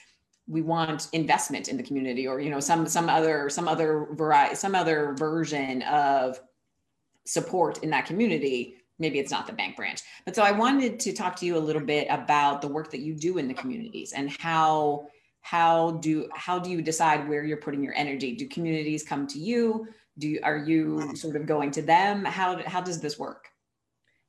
we 0.47 0.61
want 0.61 1.09
investment 1.13 1.69
in 1.69 1.77
the 1.77 1.83
community 1.83 2.27
or 2.27 2.41
you 2.41 2.51
know 2.51 2.61
some 2.61 2.87
some 2.87 3.09
other 3.09 3.49
some 3.49 3.69
other 3.69 4.09
variety 4.13 4.55
some 4.55 4.75
other 4.75 5.15
version 5.19 5.83
of 5.83 6.41
support 7.27 7.83
in 7.83 7.91
that 7.91 8.07
community 8.07 8.77
maybe 8.99 9.19
it's 9.19 9.31
not 9.31 9.47
the 9.47 9.53
bank 9.53 9.77
branch 9.77 10.03
but 10.25 10.35
so 10.35 10.43
i 10.43 10.51
wanted 10.51 10.99
to 10.99 11.13
talk 11.13 11.37
to 11.37 11.47
you 11.47 11.57
a 11.57 11.59
little 11.59 11.83
bit 11.83 12.07
about 12.11 12.61
the 12.61 12.69
work 12.69 12.91
that 12.91 13.01
you 13.01 13.15
do 13.15 13.39
in 13.39 13.49
the 13.49 13.55
communities 13.55 14.13
and 14.13 14.31
how 14.39 15.07
how 15.45 15.91
do 16.01 16.27
how 16.35 16.59
do 16.59 16.71
you 16.71 16.81
decide 16.81 17.29
where 17.29 17.45
you're 17.45 17.59
putting 17.59 17.85
your 17.85 17.93
energy? 17.95 18.35
Do 18.35 18.49
communities 18.49 19.03
come 19.03 19.27
to 19.27 19.39
you? 19.39 19.87
Do 20.17 20.39
are 20.43 20.57
you 20.57 21.15
sort 21.15 21.37
of 21.37 21.45
going 21.45 21.71
to 21.73 21.83
them? 21.83 22.25
How 22.25 22.63
how 22.67 22.81
does 22.81 22.99
this 22.99 23.19
work? 23.19 23.45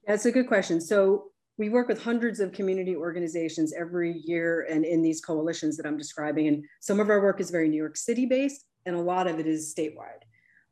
That's 0.08 0.26
a 0.26 0.32
good 0.32 0.48
question. 0.48 0.80
So 0.80 1.32
we 1.58 1.70
work 1.70 1.88
with 1.88 2.04
hundreds 2.04 2.40
of 2.40 2.52
community 2.52 2.96
organizations 2.96 3.74
every 3.74 4.22
year 4.26 4.68
and 4.70 4.86
in 4.86 5.02
these 5.02 5.22
coalitions 5.22 5.78
that 5.78 5.86
I'm 5.86 5.98
describing. 5.98 6.48
And 6.48 6.66
some 6.82 7.00
of 7.00 7.10
our 7.10 7.22
work 7.22 7.40
is 7.40 7.50
very 7.50 7.70
New 7.70 7.78
York 7.78 7.98
City 7.98 8.26
based, 8.26 8.66
and 8.86 8.96
a 8.96 9.02
lot 9.02 9.28
of 9.28 9.40
it 9.40 9.48
is 9.48 9.74
statewide. 9.74 10.24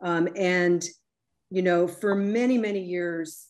Um, 0.01 0.27
and, 0.35 0.83
you 1.49 1.61
know, 1.61 1.87
for 1.87 2.15
many, 2.15 2.57
many 2.57 2.81
years, 2.81 3.47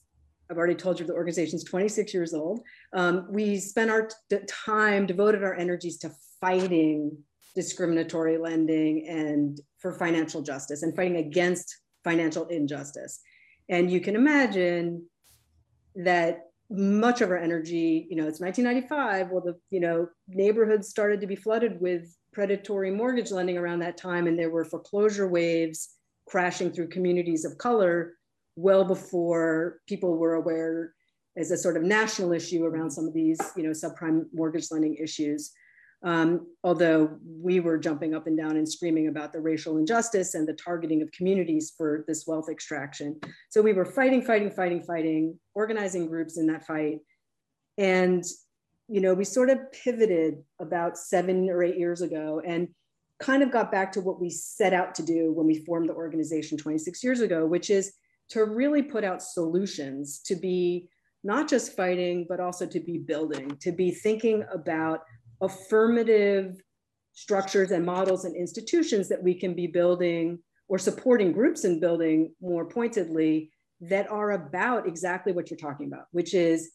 I've 0.50 0.58
already 0.58 0.76
told 0.76 1.00
you 1.00 1.06
the 1.06 1.14
organization's 1.14 1.64
26 1.64 2.14
years 2.14 2.34
old. 2.34 2.62
Um, 2.94 3.28
we 3.30 3.58
spent 3.58 3.90
our 3.90 4.10
time, 4.48 5.08
devoted 5.08 5.44
our 5.44 5.56
energies 5.56 5.98
to 6.00 6.12
fighting 6.40 7.18
discriminatory 7.56 8.38
lending 8.38 9.08
and 9.08 9.60
for 9.80 9.94
financial 9.94 10.42
justice 10.42 10.84
and 10.84 10.96
fighting 10.96 11.18
against 11.18 11.82
financial 12.04 12.46
injustice. 12.48 13.20
And 13.70 13.90
you 13.90 14.02
can 14.02 14.16
imagine 14.16 15.06
that 15.96 16.46
much 16.70 17.22
of 17.22 17.30
our 17.30 17.38
energy, 17.38 18.08
you 18.10 18.16
know, 18.16 18.28
it's 18.28 18.40
1995. 18.40 19.30
Well, 19.30 19.44
the 19.44 19.56
you 19.70 19.80
know 19.80 20.08
neighborhoods 20.28 20.90
started 20.90 21.22
to 21.22 21.28
be 21.28 21.36
flooded 21.36 21.80
with 21.80 22.16
predatory 22.34 22.92
mortgage 22.92 23.32
lending 23.32 23.58
around 23.58 23.80
that 23.80 23.98
time, 23.98 24.28
and 24.28 24.38
there 24.38 24.50
were 24.50 24.66
foreclosure 24.66 25.28
waves 25.28 25.90
crashing 26.28 26.72
through 26.72 26.88
communities 26.88 27.46
of 27.46 27.58
color 27.58 28.14
well 28.56 28.86
before 28.86 29.80
people 29.88 30.18
were 30.18 30.36
aware 30.36 30.94
as 31.38 31.52
a 31.52 31.58
sort 31.58 31.78
of 31.78 31.84
national 31.84 32.32
issue 32.32 32.64
around 32.64 32.92
some 32.92 33.08
of 33.08 33.14
these, 33.14 33.40
you 33.58 33.64
know, 33.64 33.72
subprime 33.72 34.26
mortgage 34.34 34.68
lending 34.72 34.96
issues. 34.96 35.52
Um, 36.04 36.48
although 36.66 37.18
we 37.26 37.62
were 37.62 37.78
jumping 37.78 38.14
up 38.14 38.28
and 38.28 38.38
down 38.38 38.58
and 38.58 38.68
screaming 38.68 39.08
about 39.08 39.32
the 39.32 39.40
racial 39.40 39.78
injustice 39.78 40.34
and 40.34 40.46
the 40.46 40.54
targeting 40.54 41.02
of 41.02 41.12
communities 41.12 41.74
for 41.78 42.04
this 42.08 42.26
wealth 42.28 42.50
extraction. 42.50 43.20
So 43.50 43.62
we 43.62 43.72
were 43.72 43.86
fighting, 43.86 44.22
fighting, 44.22 44.52
fighting, 44.52 44.84
fighting, 44.84 45.40
organizing 45.56 46.08
groups 46.08 46.38
in 46.38 46.48
that 46.48 46.68
fight. 46.68 46.98
And, 47.78 48.24
you 48.90 49.00
know, 49.00 49.14
we 49.14 49.24
sort 49.24 49.50
of 49.50 49.60
pivoted 49.72 50.44
about 50.60 50.98
seven 50.98 51.50
or 51.50 51.64
eight 51.64 51.78
years 51.78 52.02
ago 52.02 52.42
and 52.46 52.68
kind 53.20 53.42
of 53.42 53.52
got 53.52 53.72
back 53.72 53.94
to 53.94 54.02
what 54.02 54.20
we 54.20 54.30
set 54.30 54.74
out 54.74 54.94
to 54.96 55.04
do 55.04 55.32
when 55.32 55.48
we 55.48 55.64
formed 55.66 55.88
the 55.88 55.94
organization 55.94 56.58
26 56.58 57.02
years 57.02 57.22
ago, 57.22 57.46
which 57.46 57.70
is 57.70 57.94
to 58.30 58.44
really 58.44 58.82
put 58.82 59.06
out 59.06 59.22
solutions 59.22 60.20
to 60.26 60.36
be 60.36 60.90
not 61.24 61.48
just 61.48 61.76
fighting, 61.76 62.26
but 62.28 62.42
also 62.42 62.66
to 62.66 62.80
be 62.82 62.98
building, 62.98 63.56
to 63.62 63.72
be 63.72 63.92
thinking 63.92 64.44
about 64.52 65.02
affirmative 65.44 66.62
structures 67.12 67.72
and 67.72 67.86
models 67.86 68.26
and 68.26 68.36
institutions 68.36 69.08
that 69.10 69.22
we 69.22 69.36
can 69.36 69.54
be 69.54 69.68
building 69.68 70.40
or 70.68 70.80
supporting 70.80 71.32
groups 71.32 71.66
in 71.66 71.80
building 71.80 72.34
more 72.42 72.66
pointedly 72.66 73.52
that 73.82 74.10
are 74.10 74.32
about 74.32 74.88
exactly 74.88 75.34
what 75.34 75.52
you're 75.52 75.58
talking 75.58 75.88
about, 75.88 76.06
which 76.12 76.34
is 76.34 76.72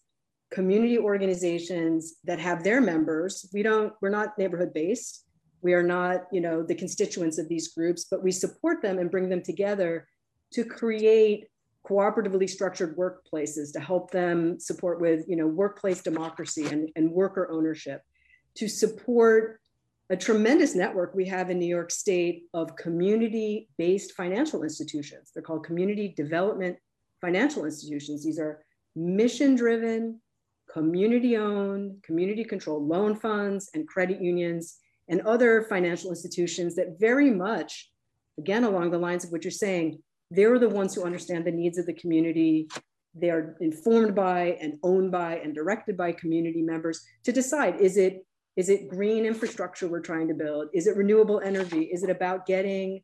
community 0.52 0.98
organizations 0.98 2.16
that 2.24 2.38
have 2.38 2.62
their 2.62 2.80
members. 2.80 3.48
We 3.52 3.62
don't, 3.62 3.92
we're 4.00 4.10
not 4.10 4.38
neighborhood 4.38 4.72
based. 4.74 5.24
We 5.62 5.74
are 5.74 5.82
not, 5.82 6.26
you 6.30 6.40
know, 6.40 6.62
the 6.62 6.74
constituents 6.74 7.38
of 7.38 7.48
these 7.48 7.74
groups, 7.74 8.06
but 8.10 8.22
we 8.22 8.30
support 8.30 8.80
them 8.82 8.98
and 8.98 9.10
bring 9.10 9.28
them 9.28 9.42
together 9.42 10.06
to 10.52 10.64
create 10.64 11.46
cooperatively 11.88 12.48
structured 12.48 12.96
workplaces 12.96 13.72
to 13.72 13.80
help 13.80 14.10
them 14.10 14.60
support 14.60 15.00
with, 15.00 15.24
you 15.26 15.36
know, 15.36 15.46
workplace 15.46 16.02
democracy 16.02 16.66
and, 16.66 16.90
and 16.96 17.10
worker 17.10 17.48
ownership 17.50 18.02
to 18.58 18.68
support 18.68 19.60
a 20.10 20.16
tremendous 20.16 20.74
network 20.74 21.14
we 21.14 21.26
have 21.26 21.48
in 21.48 21.58
New 21.58 21.66
York 21.66 21.90
State 21.90 22.44
of 22.54 22.74
community 22.76 23.68
based 23.78 24.12
financial 24.12 24.64
institutions. 24.64 25.30
They're 25.32 25.42
called 25.42 25.64
community 25.64 26.14
development 26.16 26.76
financial 27.20 27.64
institutions. 27.64 28.24
These 28.24 28.38
are 28.38 28.64
mission 28.96 29.54
driven, 29.54 30.20
community 30.72 31.36
owned, 31.36 32.02
community 32.02 32.42
controlled 32.42 32.88
loan 32.88 33.14
funds 33.14 33.70
and 33.74 33.86
credit 33.86 34.20
unions 34.20 34.78
and 35.08 35.20
other 35.22 35.62
financial 35.62 36.10
institutions 36.10 36.74
that 36.76 36.98
very 36.98 37.30
much, 37.30 37.90
again, 38.38 38.64
along 38.64 38.90
the 38.90 38.98
lines 38.98 39.24
of 39.24 39.30
what 39.30 39.44
you're 39.44 39.50
saying, 39.50 40.02
they're 40.30 40.58
the 40.58 40.68
ones 40.68 40.94
who 40.94 41.04
understand 41.04 41.44
the 41.44 41.52
needs 41.52 41.78
of 41.78 41.86
the 41.86 41.94
community. 41.94 42.68
They 43.14 43.30
are 43.30 43.56
informed 43.60 44.14
by 44.14 44.58
and 44.60 44.78
owned 44.82 45.12
by 45.12 45.36
and 45.36 45.54
directed 45.54 45.96
by 45.96 46.12
community 46.12 46.62
members 46.62 47.04
to 47.24 47.32
decide 47.32 47.80
is 47.80 47.96
it 47.96 48.24
is 48.58 48.68
it 48.68 48.88
green 48.88 49.24
infrastructure 49.24 49.86
we're 49.86 50.00
trying 50.00 50.26
to 50.26 50.34
build? 50.34 50.68
Is 50.74 50.88
it 50.88 50.96
renewable 50.96 51.40
energy? 51.40 51.84
Is 51.84 52.02
it 52.02 52.10
about 52.10 52.44
getting, 52.44 53.02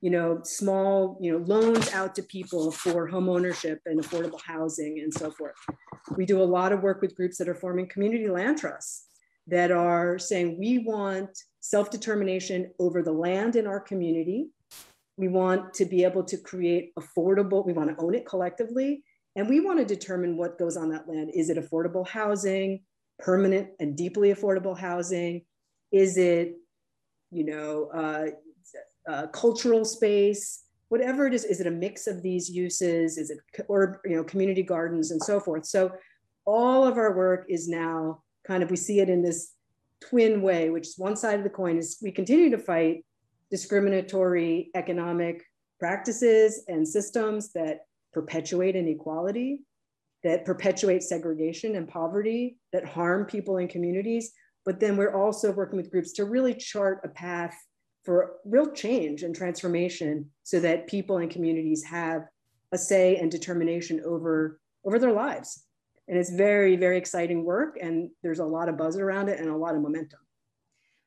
you 0.00 0.10
know, 0.10 0.40
small, 0.42 1.16
you 1.20 1.30
know, 1.30 1.38
loans 1.46 1.92
out 1.92 2.16
to 2.16 2.22
people 2.24 2.72
for 2.72 3.06
home 3.06 3.28
ownership 3.28 3.80
and 3.86 4.02
affordable 4.02 4.42
housing 4.42 4.98
and 4.98 5.14
so 5.14 5.30
forth? 5.30 5.54
We 6.16 6.26
do 6.26 6.42
a 6.42 6.42
lot 6.42 6.72
of 6.72 6.82
work 6.82 7.00
with 7.00 7.14
groups 7.14 7.38
that 7.38 7.48
are 7.48 7.54
forming 7.54 7.88
community 7.88 8.28
land 8.28 8.58
trusts 8.58 9.06
that 9.46 9.70
are 9.70 10.18
saying 10.18 10.58
we 10.58 10.78
want 10.78 11.30
self-determination 11.60 12.72
over 12.80 13.00
the 13.00 13.12
land 13.12 13.54
in 13.54 13.68
our 13.68 13.78
community. 13.78 14.48
We 15.16 15.28
want 15.28 15.74
to 15.74 15.84
be 15.84 16.02
able 16.02 16.24
to 16.24 16.36
create 16.36 16.92
affordable, 16.98 17.64
we 17.64 17.72
want 17.72 17.96
to 17.96 18.04
own 18.04 18.16
it 18.16 18.26
collectively, 18.26 19.04
and 19.36 19.48
we 19.48 19.60
want 19.60 19.78
to 19.78 19.84
determine 19.84 20.36
what 20.36 20.58
goes 20.58 20.76
on 20.76 20.90
that 20.90 21.08
land. 21.08 21.30
Is 21.34 21.50
it 21.50 21.56
affordable 21.56 22.06
housing? 22.06 22.80
Permanent 23.18 23.68
and 23.80 23.96
deeply 23.96 24.32
affordable 24.32 24.78
housing? 24.78 25.42
Is 25.92 26.16
it, 26.16 26.56
you 27.30 27.44
know, 27.44 27.90
uh, 27.94 28.26
uh, 29.10 29.26
cultural 29.28 29.84
space? 29.84 30.64
Whatever 30.88 31.26
it 31.26 31.34
is, 31.34 31.44
is 31.44 31.60
it 31.60 31.66
a 31.66 31.70
mix 31.70 32.06
of 32.06 32.22
these 32.22 32.48
uses? 32.48 33.18
Is 33.18 33.30
it, 33.30 33.38
or, 33.68 34.00
you 34.04 34.16
know, 34.16 34.24
community 34.24 34.62
gardens 34.62 35.10
and 35.10 35.22
so 35.22 35.40
forth? 35.40 35.66
So 35.66 35.92
all 36.44 36.86
of 36.86 36.96
our 36.96 37.14
work 37.16 37.46
is 37.48 37.68
now 37.68 38.22
kind 38.46 38.62
of, 38.62 38.70
we 38.70 38.76
see 38.76 39.00
it 39.00 39.10
in 39.10 39.22
this 39.22 39.52
twin 40.00 40.42
way, 40.42 40.70
which 40.70 40.88
is 40.88 40.98
one 40.98 41.16
side 41.16 41.38
of 41.38 41.44
the 41.44 41.50
coin 41.50 41.76
is 41.76 41.98
we 42.02 42.10
continue 42.10 42.50
to 42.50 42.58
fight 42.58 43.04
discriminatory 43.50 44.70
economic 44.74 45.44
practices 45.78 46.64
and 46.68 46.86
systems 46.86 47.52
that 47.52 47.80
perpetuate 48.12 48.76
inequality 48.76 49.60
that 50.24 50.44
perpetuate 50.44 51.02
segregation 51.02 51.76
and 51.76 51.88
poverty, 51.88 52.58
that 52.72 52.84
harm 52.84 53.24
people 53.24 53.58
and 53.58 53.70
communities. 53.70 54.32
But 54.64 54.80
then 54.80 54.96
we're 54.96 55.14
also 55.14 55.52
working 55.52 55.76
with 55.76 55.90
groups 55.90 56.12
to 56.14 56.24
really 56.24 56.54
chart 56.54 57.00
a 57.04 57.08
path 57.08 57.56
for 58.04 58.36
real 58.44 58.70
change 58.72 59.22
and 59.22 59.34
transformation 59.34 60.30
so 60.42 60.60
that 60.60 60.86
people 60.86 61.18
and 61.18 61.30
communities 61.30 61.84
have 61.84 62.22
a 62.72 62.78
say 62.78 63.16
and 63.16 63.30
determination 63.30 64.02
over, 64.04 64.60
over 64.84 64.98
their 64.98 65.12
lives. 65.12 65.64
And 66.08 66.18
it's 66.18 66.30
very, 66.30 66.76
very 66.76 66.98
exciting 66.98 67.44
work. 67.44 67.78
And 67.80 68.10
there's 68.22 68.38
a 68.38 68.44
lot 68.44 68.68
of 68.68 68.76
buzz 68.76 68.96
around 68.96 69.28
it 69.28 69.40
and 69.40 69.48
a 69.48 69.56
lot 69.56 69.74
of 69.74 69.82
momentum. 69.82 70.20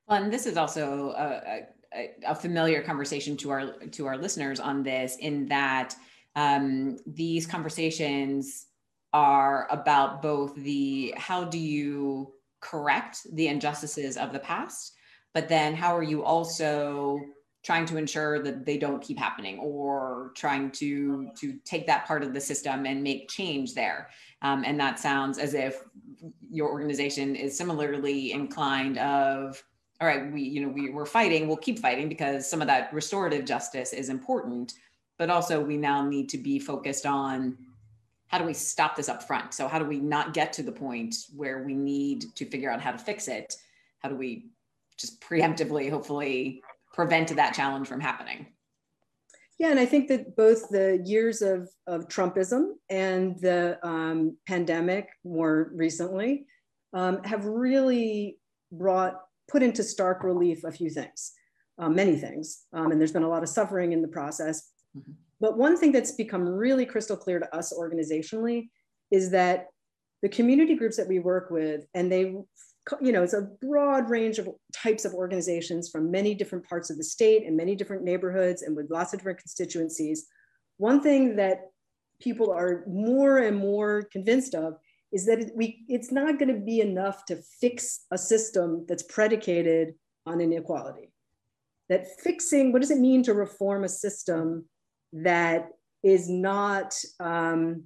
Well, 0.08 0.24
and 0.24 0.32
this 0.32 0.46
is 0.46 0.58
also 0.58 1.14
a, 1.18 1.62
a, 1.94 2.12
a 2.28 2.36
familiar 2.36 2.82
conversation 2.82 3.36
to 3.38 3.50
our 3.52 3.74
to 3.92 4.06
our 4.08 4.18
listeners 4.18 4.60
on 4.60 4.84
this, 4.84 5.18
in 5.18 5.48
that 5.48 5.96
um, 6.36 6.98
these 7.06 7.46
conversations 7.46 8.68
are 9.14 9.68
about 9.70 10.22
both 10.22 10.56
the 10.56 11.14
how 11.18 11.44
do 11.44 11.58
you 11.58 12.34
correct 12.60 13.26
the 13.34 13.48
injustices 13.48 14.18
of 14.18 14.32
the 14.32 14.40
past, 14.40 14.94
but 15.34 15.50
then 15.50 15.76
how 15.76 15.96
are 15.96 16.04
you 16.04 16.24
also 16.24 17.20
trying 17.64 17.86
to 17.86 17.98
ensure 17.98 18.42
that 18.42 18.66
they 18.66 18.78
don't 18.78 19.04
keep 19.04 19.20
happening 19.20 19.60
or 19.60 20.32
trying 20.36 20.72
to 20.72 21.30
to 21.38 21.58
take 21.64 21.86
that 21.86 22.08
part 22.08 22.24
of 22.24 22.34
the 22.34 22.42
system 22.42 22.86
and 22.86 23.04
make 23.04 23.30
change 23.30 23.74
there. 23.74 24.10
Um, 24.42 24.64
and 24.66 24.80
that 24.80 25.00
sounds 25.00 25.38
as 25.38 25.54
if 25.54 25.84
your 26.50 26.70
organization 26.70 27.36
is 27.36 27.58
similarly 27.58 28.32
inclined 28.32 28.98
of 28.98 29.64
all 30.00 30.08
right 30.08 30.32
we 30.32 30.42
you 30.42 30.62
know 30.62 30.68
we, 30.68 30.90
we're 30.90 31.06
fighting 31.06 31.48
we'll 31.48 31.58
keep 31.58 31.80
fighting 31.80 32.10
because 32.10 32.50
some 32.50 32.62
of 32.62 32.68
that 32.68 32.92
restorative 32.94 33.46
justice 33.46 33.94
is 33.94 34.10
important 34.10 34.74
but 35.18 35.30
also 35.30 35.62
we 35.62 35.78
now 35.78 36.08
need 36.08 36.28
to 36.30 36.38
be 36.38 36.60
focused 36.60 37.06
on 37.06 37.58
how 38.32 38.38
do 38.38 38.46
we 38.46 38.54
stop 38.54 38.96
this 38.96 39.10
up 39.10 39.24
front? 39.24 39.54
So 39.54 39.68
how 39.68 39.78
do 39.78 39.84
we 39.84 40.00
not 40.00 40.34
get 40.34 40.54
to 40.54 40.64
the 40.64 40.72
point 40.72 41.16
where 41.36 41.64
we 41.64 41.74
need 41.74 42.34
to 42.36 42.46
figure 42.46 42.72
out 42.72 42.80
how 42.80 42.92
to 42.92 42.98
fix 42.98 43.28
it? 43.28 43.54
How 44.00 44.08
do 44.08 44.16
we 44.16 44.48
just 44.98 45.20
preemptively, 45.20 45.90
hopefully, 45.90 46.64
prevent 46.94 47.36
that 47.36 47.54
challenge 47.54 47.90
from 47.90 48.00
happening? 48.00 48.48
Yeah, 49.60 49.70
and 49.72 49.80
I 49.80 49.86
think 49.86 50.08
that 50.08 50.38
both 50.38 50.70
the 50.70 51.04
years 51.06 51.42
of, 51.42 51.70
of 51.88 52.08
Trumpism 52.08 52.70
and 52.90 53.38
the 53.42 53.78
um, 53.86 54.38
pandemic 54.48 55.10
more 55.26 55.70
recently 55.74 56.46
um, 56.94 57.22
have 57.24 57.46
really 57.46 58.38
brought, 58.72 59.20
put 59.50 59.62
into 59.62 59.84
stark 59.84 60.24
relief 60.24 60.64
a 60.64 60.72
few 60.72 60.90
things, 60.90 61.34
um, 61.78 61.96
many 61.96 62.16
things. 62.16 62.64
Um, 62.72 62.92
and 62.92 63.00
there's 63.00 63.12
been 63.12 63.24
a 63.24 63.30
lot 63.30 63.44
of 63.44 63.50
suffering 63.50 63.92
in 63.92 64.02
the 64.02 64.08
process. 64.08 64.72
Mm-hmm. 64.98 65.12
But 65.42 65.58
one 65.58 65.76
thing 65.76 65.92
that's 65.92 66.12
become 66.12 66.48
really 66.48 66.86
crystal 66.86 67.18
clear 67.18 67.40
to 67.40 67.56
us 67.56 67.74
organizationally 67.74 68.70
is 69.10 69.32
that 69.32 69.68
the 70.22 70.30
community 70.30 70.76
groups 70.76 70.98
that 70.98 71.08
we 71.08 71.20
work 71.20 71.50
with, 71.50 71.86
and 71.96 72.12
they 72.12 72.36
you 73.00 73.12
know, 73.12 73.22
it's 73.22 73.34
a 73.34 73.48
broad 73.62 74.10
range 74.10 74.40
of 74.40 74.50
types 74.74 75.06
of 75.06 75.14
organizations 75.14 75.90
from 75.90 76.10
many 76.10 76.34
different 76.34 76.68
parts 76.68 76.90
of 76.90 76.98
the 76.98 77.04
state 77.04 77.46
and 77.46 77.56
many 77.56 77.76
different 77.76 78.04
neighborhoods 78.04 78.64
and 78.64 78.76
with 78.76 78.90
lots 78.90 79.14
of 79.14 79.20
different 79.20 79.38
constituencies. 79.38 80.26
One 80.78 81.02
thing 81.02 81.36
that 81.36 81.70
people 82.20 82.52
are 82.52 82.84
more 82.88 83.38
and 83.38 83.58
more 83.58 84.04
convinced 84.12 84.56
of 84.56 84.78
is 85.12 85.26
that 85.26 85.52
we, 85.56 85.84
it's 85.90 86.12
not 86.12 86.40
going 86.40 86.54
to 86.54 86.60
be 86.60 86.80
enough 86.80 87.26
to 87.26 87.42
fix 87.60 88.06
a 88.12 88.18
system 88.18 88.86
that's 88.88 89.04
predicated 89.04 89.94
on 90.26 90.42
inequality. 90.42 91.12
That 91.90 92.08
fixing, 92.20 92.72
what 92.72 92.82
does 92.82 92.92
it 92.92 93.00
mean 93.00 93.22
to 93.24 93.34
reform 93.34 93.84
a 93.84 93.90
system 93.90 94.66
that 95.14 95.70
is 96.04 96.30
not, 96.30 96.96
um, 97.20 97.84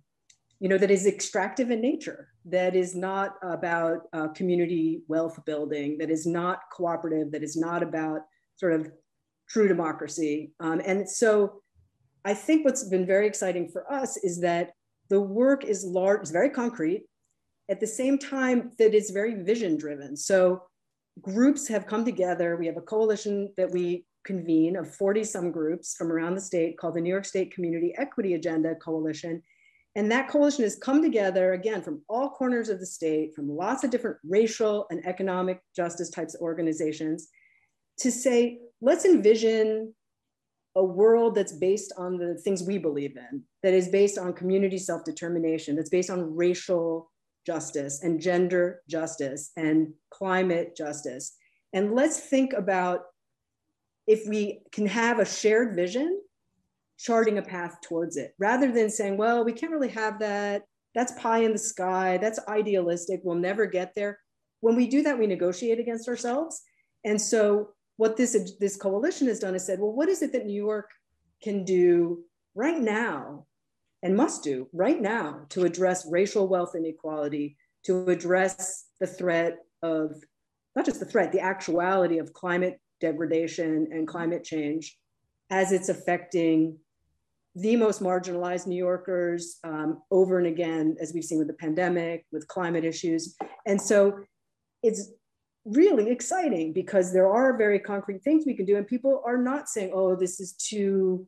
you 0.59 0.69
know, 0.69 0.77
that 0.77 0.91
is 0.91 1.05
extractive 1.05 1.71
in 1.71 1.81
nature, 1.81 2.29
that 2.45 2.75
is 2.75 2.95
not 2.95 3.35
about 3.41 4.01
uh, 4.13 4.27
community 4.29 5.01
wealth 5.07 5.43
building, 5.45 5.97
that 5.97 6.09
is 6.09 6.25
not 6.25 6.59
cooperative, 6.71 7.31
that 7.31 7.43
is 7.43 7.57
not 7.57 7.83
about 7.83 8.21
sort 8.57 8.73
of 8.73 8.91
true 9.49 9.67
democracy. 9.67 10.51
Um, 10.59 10.81
and 10.85 11.09
so 11.09 11.61
I 12.23 12.33
think 12.33 12.65
what's 12.65 12.83
been 12.85 13.05
very 13.05 13.27
exciting 13.27 13.69
for 13.69 13.91
us 13.91 14.17
is 14.17 14.41
that 14.41 14.71
the 15.09 15.21
work 15.21 15.65
is 15.65 15.83
large, 15.83 16.21
it's 16.21 16.31
very 16.31 16.49
concrete, 16.49 17.03
at 17.69 17.79
the 17.79 17.87
same 17.87 18.17
time 18.17 18.71
that 18.77 18.93
it's 18.93 19.11
very 19.11 19.43
vision 19.43 19.77
driven. 19.77 20.15
So 20.15 20.63
groups 21.21 21.67
have 21.67 21.85
come 21.85 22.05
together. 22.05 22.57
We 22.57 22.67
have 22.67 22.77
a 22.77 22.81
coalition 22.81 23.53
that 23.57 23.71
we 23.71 24.05
convene 24.25 24.75
of 24.75 24.93
40 24.93 25.23
some 25.23 25.51
groups 25.51 25.95
from 25.95 26.11
around 26.11 26.35
the 26.35 26.41
state 26.41 26.77
called 26.77 26.95
the 26.95 27.01
New 27.01 27.09
York 27.09 27.25
State 27.25 27.53
Community 27.53 27.93
Equity 27.97 28.33
Agenda 28.33 28.75
Coalition. 28.75 29.41
And 29.95 30.11
that 30.11 30.27
coalition 30.27 30.63
has 30.63 30.75
come 30.75 31.01
together 31.01 31.53
again 31.53 31.81
from 31.81 32.01
all 32.09 32.29
corners 32.29 32.67
of 32.67 32.79
the 32.79 32.85
state, 32.85 33.33
from 33.33 33.47
lots 33.47 33.83
of 33.83 33.91
different 33.91 34.17
racial 34.27 34.87
and 34.89 35.05
economic 35.05 35.61
justice 35.75 36.09
types 36.09 36.35
of 36.35 36.41
organizations 36.41 37.29
to 37.99 38.11
say, 38.11 38.59
let's 38.81 39.05
envision 39.05 39.93
a 40.75 40.83
world 40.83 41.35
that's 41.35 41.53
based 41.53 41.93
on 41.97 42.17
the 42.17 42.35
things 42.35 42.63
we 42.63 42.77
believe 42.77 43.15
in, 43.15 43.41
that 43.63 43.73
is 43.73 43.87
based 43.87 44.17
on 44.17 44.33
community 44.33 44.77
self 44.77 45.05
determination, 45.05 45.75
that's 45.75 45.89
based 45.89 46.09
on 46.09 46.35
racial 46.35 47.09
justice 47.45 48.03
and 48.03 48.19
gender 48.19 48.81
justice 48.89 49.51
and 49.55 49.93
climate 50.09 50.75
justice. 50.75 51.37
And 51.71 51.93
let's 51.93 52.19
think 52.19 52.51
about 52.53 53.03
if 54.07 54.27
we 54.27 54.61
can 54.71 54.85
have 54.85 55.19
a 55.19 55.25
shared 55.25 55.75
vision, 55.75 56.21
charting 56.97 57.37
a 57.37 57.41
path 57.41 57.77
towards 57.81 58.17
it, 58.17 58.33
rather 58.39 58.71
than 58.71 58.89
saying, 58.89 59.17
well, 59.17 59.43
we 59.43 59.53
can't 59.53 59.71
really 59.71 59.89
have 59.89 60.19
that. 60.19 60.63
That's 60.93 61.11
pie 61.13 61.39
in 61.39 61.51
the 61.51 61.57
sky. 61.57 62.17
That's 62.17 62.39
idealistic. 62.47 63.21
We'll 63.23 63.35
never 63.35 63.65
get 63.65 63.93
there. 63.95 64.19
When 64.61 64.75
we 64.75 64.87
do 64.87 65.03
that, 65.03 65.19
we 65.19 65.27
negotiate 65.27 65.79
against 65.79 66.07
ourselves. 66.07 66.61
And 67.03 67.21
so, 67.21 67.69
what 67.97 68.17
this, 68.17 68.53
this 68.59 68.75
coalition 68.75 69.27
has 69.27 69.39
done 69.39 69.55
is 69.55 69.65
said, 69.65 69.79
well, 69.79 69.93
what 69.93 70.09
is 70.09 70.21
it 70.21 70.33
that 70.33 70.45
New 70.45 70.55
York 70.55 70.89
can 71.41 71.63
do 71.63 72.23
right 72.53 72.79
now 72.79 73.45
and 74.03 74.15
must 74.15 74.43
do 74.43 74.67
right 74.73 75.01
now 75.01 75.45
to 75.49 75.63
address 75.63 76.05
racial 76.09 76.47
wealth 76.47 76.75
inequality, 76.75 77.57
to 77.85 78.09
address 78.09 78.85
the 78.99 79.07
threat 79.07 79.57
of 79.81 80.13
not 80.75 80.85
just 80.85 80.99
the 80.99 81.05
threat, 81.05 81.31
the 81.31 81.39
actuality 81.39 82.17
of 82.17 82.33
climate 82.33 82.79
degradation 82.99 83.87
and 83.91 84.07
climate 84.07 84.43
change 84.43 84.97
as 85.49 85.71
it's 85.71 85.89
affecting 85.89 86.77
the 87.55 87.75
most 87.75 88.01
marginalized 88.01 88.67
New 88.67 88.75
Yorkers 88.75 89.59
um, 89.63 90.01
over 90.11 90.37
and 90.37 90.47
again, 90.47 90.97
as 90.99 91.13
we've 91.13 91.23
seen 91.23 91.37
with 91.37 91.47
the 91.47 91.53
pandemic, 91.53 92.25
with 92.31 92.47
climate 92.47 92.83
issues. 92.83 93.35
And 93.65 93.81
so 93.81 94.19
it's 94.83 95.11
really 95.63 96.09
exciting 96.09 96.73
because 96.73 97.13
there 97.13 97.29
are 97.29 97.57
very 97.57 97.79
concrete 97.79 98.23
things 98.23 98.43
we 98.45 98.55
can 98.55 98.65
do, 98.65 98.75
and 98.75 98.85
people 98.85 99.23
are 99.25 99.37
not 99.37 99.69
saying, 99.69 99.91
oh, 99.93 100.15
this 100.15 100.39
is 100.39 100.53
too 100.53 101.25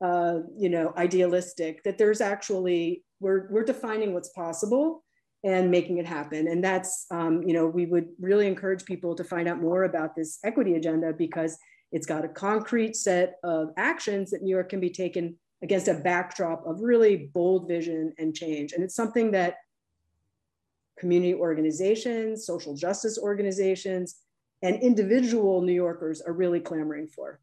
uh, 0.00 0.40
you 0.56 0.68
know, 0.68 0.92
idealistic, 0.96 1.82
that 1.84 1.98
there's 1.98 2.20
actually, 2.20 3.04
we're, 3.20 3.48
we're 3.50 3.64
defining 3.64 4.14
what's 4.14 4.30
possible 4.30 5.04
and 5.42 5.70
making 5.70 5.98
it 5.98 6.06
happen. 6.06 6.48
And 6.48 6.62
that's, 6.62 7.06
um, 7.10 7.42
you 7.42 7.54
know, 7.54 7.66
we 7.66 7.86
would 7.86 8.08
really 8.20 8.46
encourage 8.46 8.84
people 8.84 9.14
to 9.14 9.24
find 9.24 9.48
out 9.48 9.60
more 9.60 9.84
about 9.84 10.14
this 10.14 10.38
equity 10.44 10.74
agenda 10.74 11.12
because 11.12 11.56
it's 11.92 12.06
got 12.06 12.24
a 12.24 12.28
concrete 12.28 12.94
set 12.94 13.36
of 13.42 13.70
actions 13.76 14.30
that 14.30 14.42
New 14.42 14.50
York 14.50 14.68
can 14.68 14.80
be 14.80 14.90
taken 14.90 15.36
against 15.62 15.88
a 15.88 15.94
backdrop 15.94 16.66
of 16.66 16.80
really 16.80 17.30
bold 17.34 17.68
vision 17.68 18.12
and 18.18 18.34
change. 18.34 18.72
And 18.72 18.84
it's 18.84 18.94
something 18.94 19.30
that 19.32 19.56
community 20.98 21.34
organizations, 21.34 22.44
social 22.44 22.74
justice 22.76 23.18
organizations, 23.18 24.16
and 24.62 24.82
individual 24.82 25.62
New 25.62 25.72
Yorkers 25.72 26.20
are 26.20 26.32
really 26.34 26.60
clamoring 26.60 27.08
for. 27.08 27.40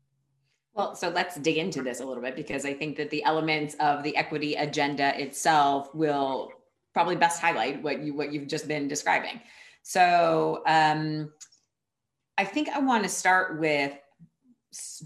Well, 0.73 0.95
so 0.95 1.09
let's 1.09 1.35
dig 1.37 1.57
into 1.57 1.81
this 1.81 1.99
a 2.01 2.05
little 2.05 2.21
bit 2.21 2.35
because 2.35 2.63
I 2.63 2.73
think 2.75 2.97
that 2.97 3.09
the 3.09 3.23
elements 3.23 3.75
of 3.79 4.03
the 4.03 4.15
equity 4.15 4.53
agenda 4.53 5.19
itself 5.19 5.93
will 5.95 6.51
probably 6.97 7.15
best 7.15 7.39
highlight 7.39 7.83
what 7.83 8.01
you 8.01 8.15
what 8.15 8.33
you've 8.33 8.47
just 8.47 8.67
been 8.67 8.87
describing. 8.87 9.39
So 9.83 10.63
um, 10.65 11.31
I 12.39 12.43
think 12.43 12.69
I 12.69 12.79
want 12.79 13.03
to 13.03 13.09
start 13.09 13.59
with. 13.59 13.93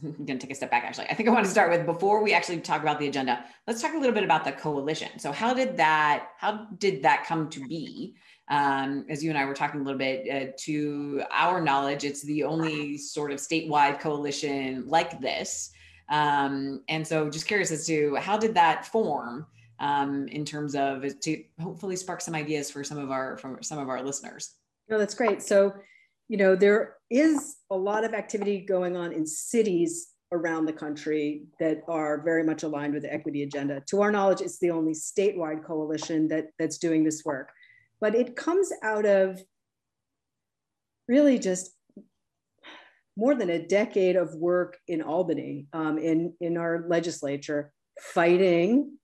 I'm 0.04 0.26
going 0.26 0.40
to 0.40 0.46
take 0.46 0.52
a 0.52 0.56
step 0.56 0.72
back. 0.72 0.86
Actually, 0.86 1.08
I 1.10 1.16
think 1.16 1.28
I 1.28 1.34
want 1.34 1.46
to 1.46 1.52
start 1.52 1.70
with 1.70 1.86
before 1.86 2.24
we 2.24 2.34
actually 2.34 2.62
talk 2.62 2.82
about 2.82 2.98
the 2.98 3.10
agenda. 3.10 3.44
Let's 3.68 3.82
talk 3.82 3.94
a 3.94 3.98
little 3.98 4.14
bit 4.14 4.24
about 4.24 4.46
the 4.46 4.54
coalition. 4.54 5.20
So 5.20 5.34
how 5.34 5.54
did 5.54 5.76
that 5.78 6.30
how 6.38 6.68
did 6.78 7.04
that 7.04 7.26
come 7.26 7.50
to 7.50 7.68
be? 7.68 8.16
Um, 8.50 9.06
as 9.10 9.22
you 9.22 9.30
and 9.30 9.38
I 9.38 9.44
were 9.44 9.54
talking 9.54 9.82
a 9.82 9.84
little 9.84 10.00
bit, 10.00 10.20
uh, 10.30 10.52
to 10.60 11.24
our 11.30 11.60
knowledge, 11.60 12.06
it's 12.06 12.24
the 12.24 12.46
only 12.46 12.98
sort 12.98 13.32
of 13.34 13.40
statewide 13.40 14.00
coalition 14.00 14.88
like 14.88 15.20
this. 15.20 15.72
Um, 16.08 16.84
and 16.88 17.06
so, 17.06 17.30
just 17.30 17.48
curious 17.48 17.72
as 17.72 17.86
to 17.88 18.16
how 18.16 18.38
did 18.38 18.54
that 18.56 18.86
form 18.86 19.46
um, 19.82 20.28
in 20.30 20.46
terms 20.46 20.76
of 20.76 21.04
to 21.20 21.44
hopefully 21.60 21.98
spark 21.98 22.22
some 22.22 22.36
ideas 22.36 22.72
for 22.72 22.84
some 22.84 22.98
of 22.98 23.12
our 23.12 23.38
from 23.38 23.62
some 23.62 23.80
of 23.80 23.90
our 23.90 24.02
listeners. 24.02 24.54
No, 24.90 24.98
that's 24.98 25.16
great. 25.16 25.42
So, 25.42 25.74
you 26.30 26.38
know, 26.38 26.56
there 26.56 26.96
is 27.10 27.58
a 27.70 27.76
lot 27.76 28.06
of 28.06 28.14
activity 28.14 28.62
going 28.62 28.96
on 28.96 29.12
in 29.12 29.26
cities 29.26 30.14
around 30.32 30.66
the 30.66 30.74
country 30.74 31.44
that 31.60 31.82
are 31.90 32.22
very 32.24 32.44
much 32.44 32.64
aligned 32.64 32.94
with 32.94 33.04
the 33.04 33.14
equity 33.14 33.44
agenda. 33.44 33.84
To 33.88 34.02
our 34.02 34.12
knowledge, 34.14 34.40
it's 34.40 34.60
the 34.60 34.72
only 34.72 34.94
statewide 34.94 35.66
coalition 35.66 36.30
that 36.30 36.52
that's 36.58 36.78
doing 36.78 37.04
this 37.04 37.24
work 37.26 37.52
but 38.02 38.16
it 38.16 38.36
comes 38.36 38.74
out 38.82 39.06
of 39.06 39.40
really 41.08 41.38
just 41.38 41.72
more 43.16 43.36
than 43.36 43.52
a 43.52 43.66
decade 43.66 44.16
of 44.16 44.34
work 44.34 44.78
in 44.88 45.02
Albany, 45.02 45.68
um, 45.72 45.98
in, 46.00 46.34
in 46.42 46.58
our 46.58 46.86
legislature, 46.90 47.72
fighting 48.00 48.98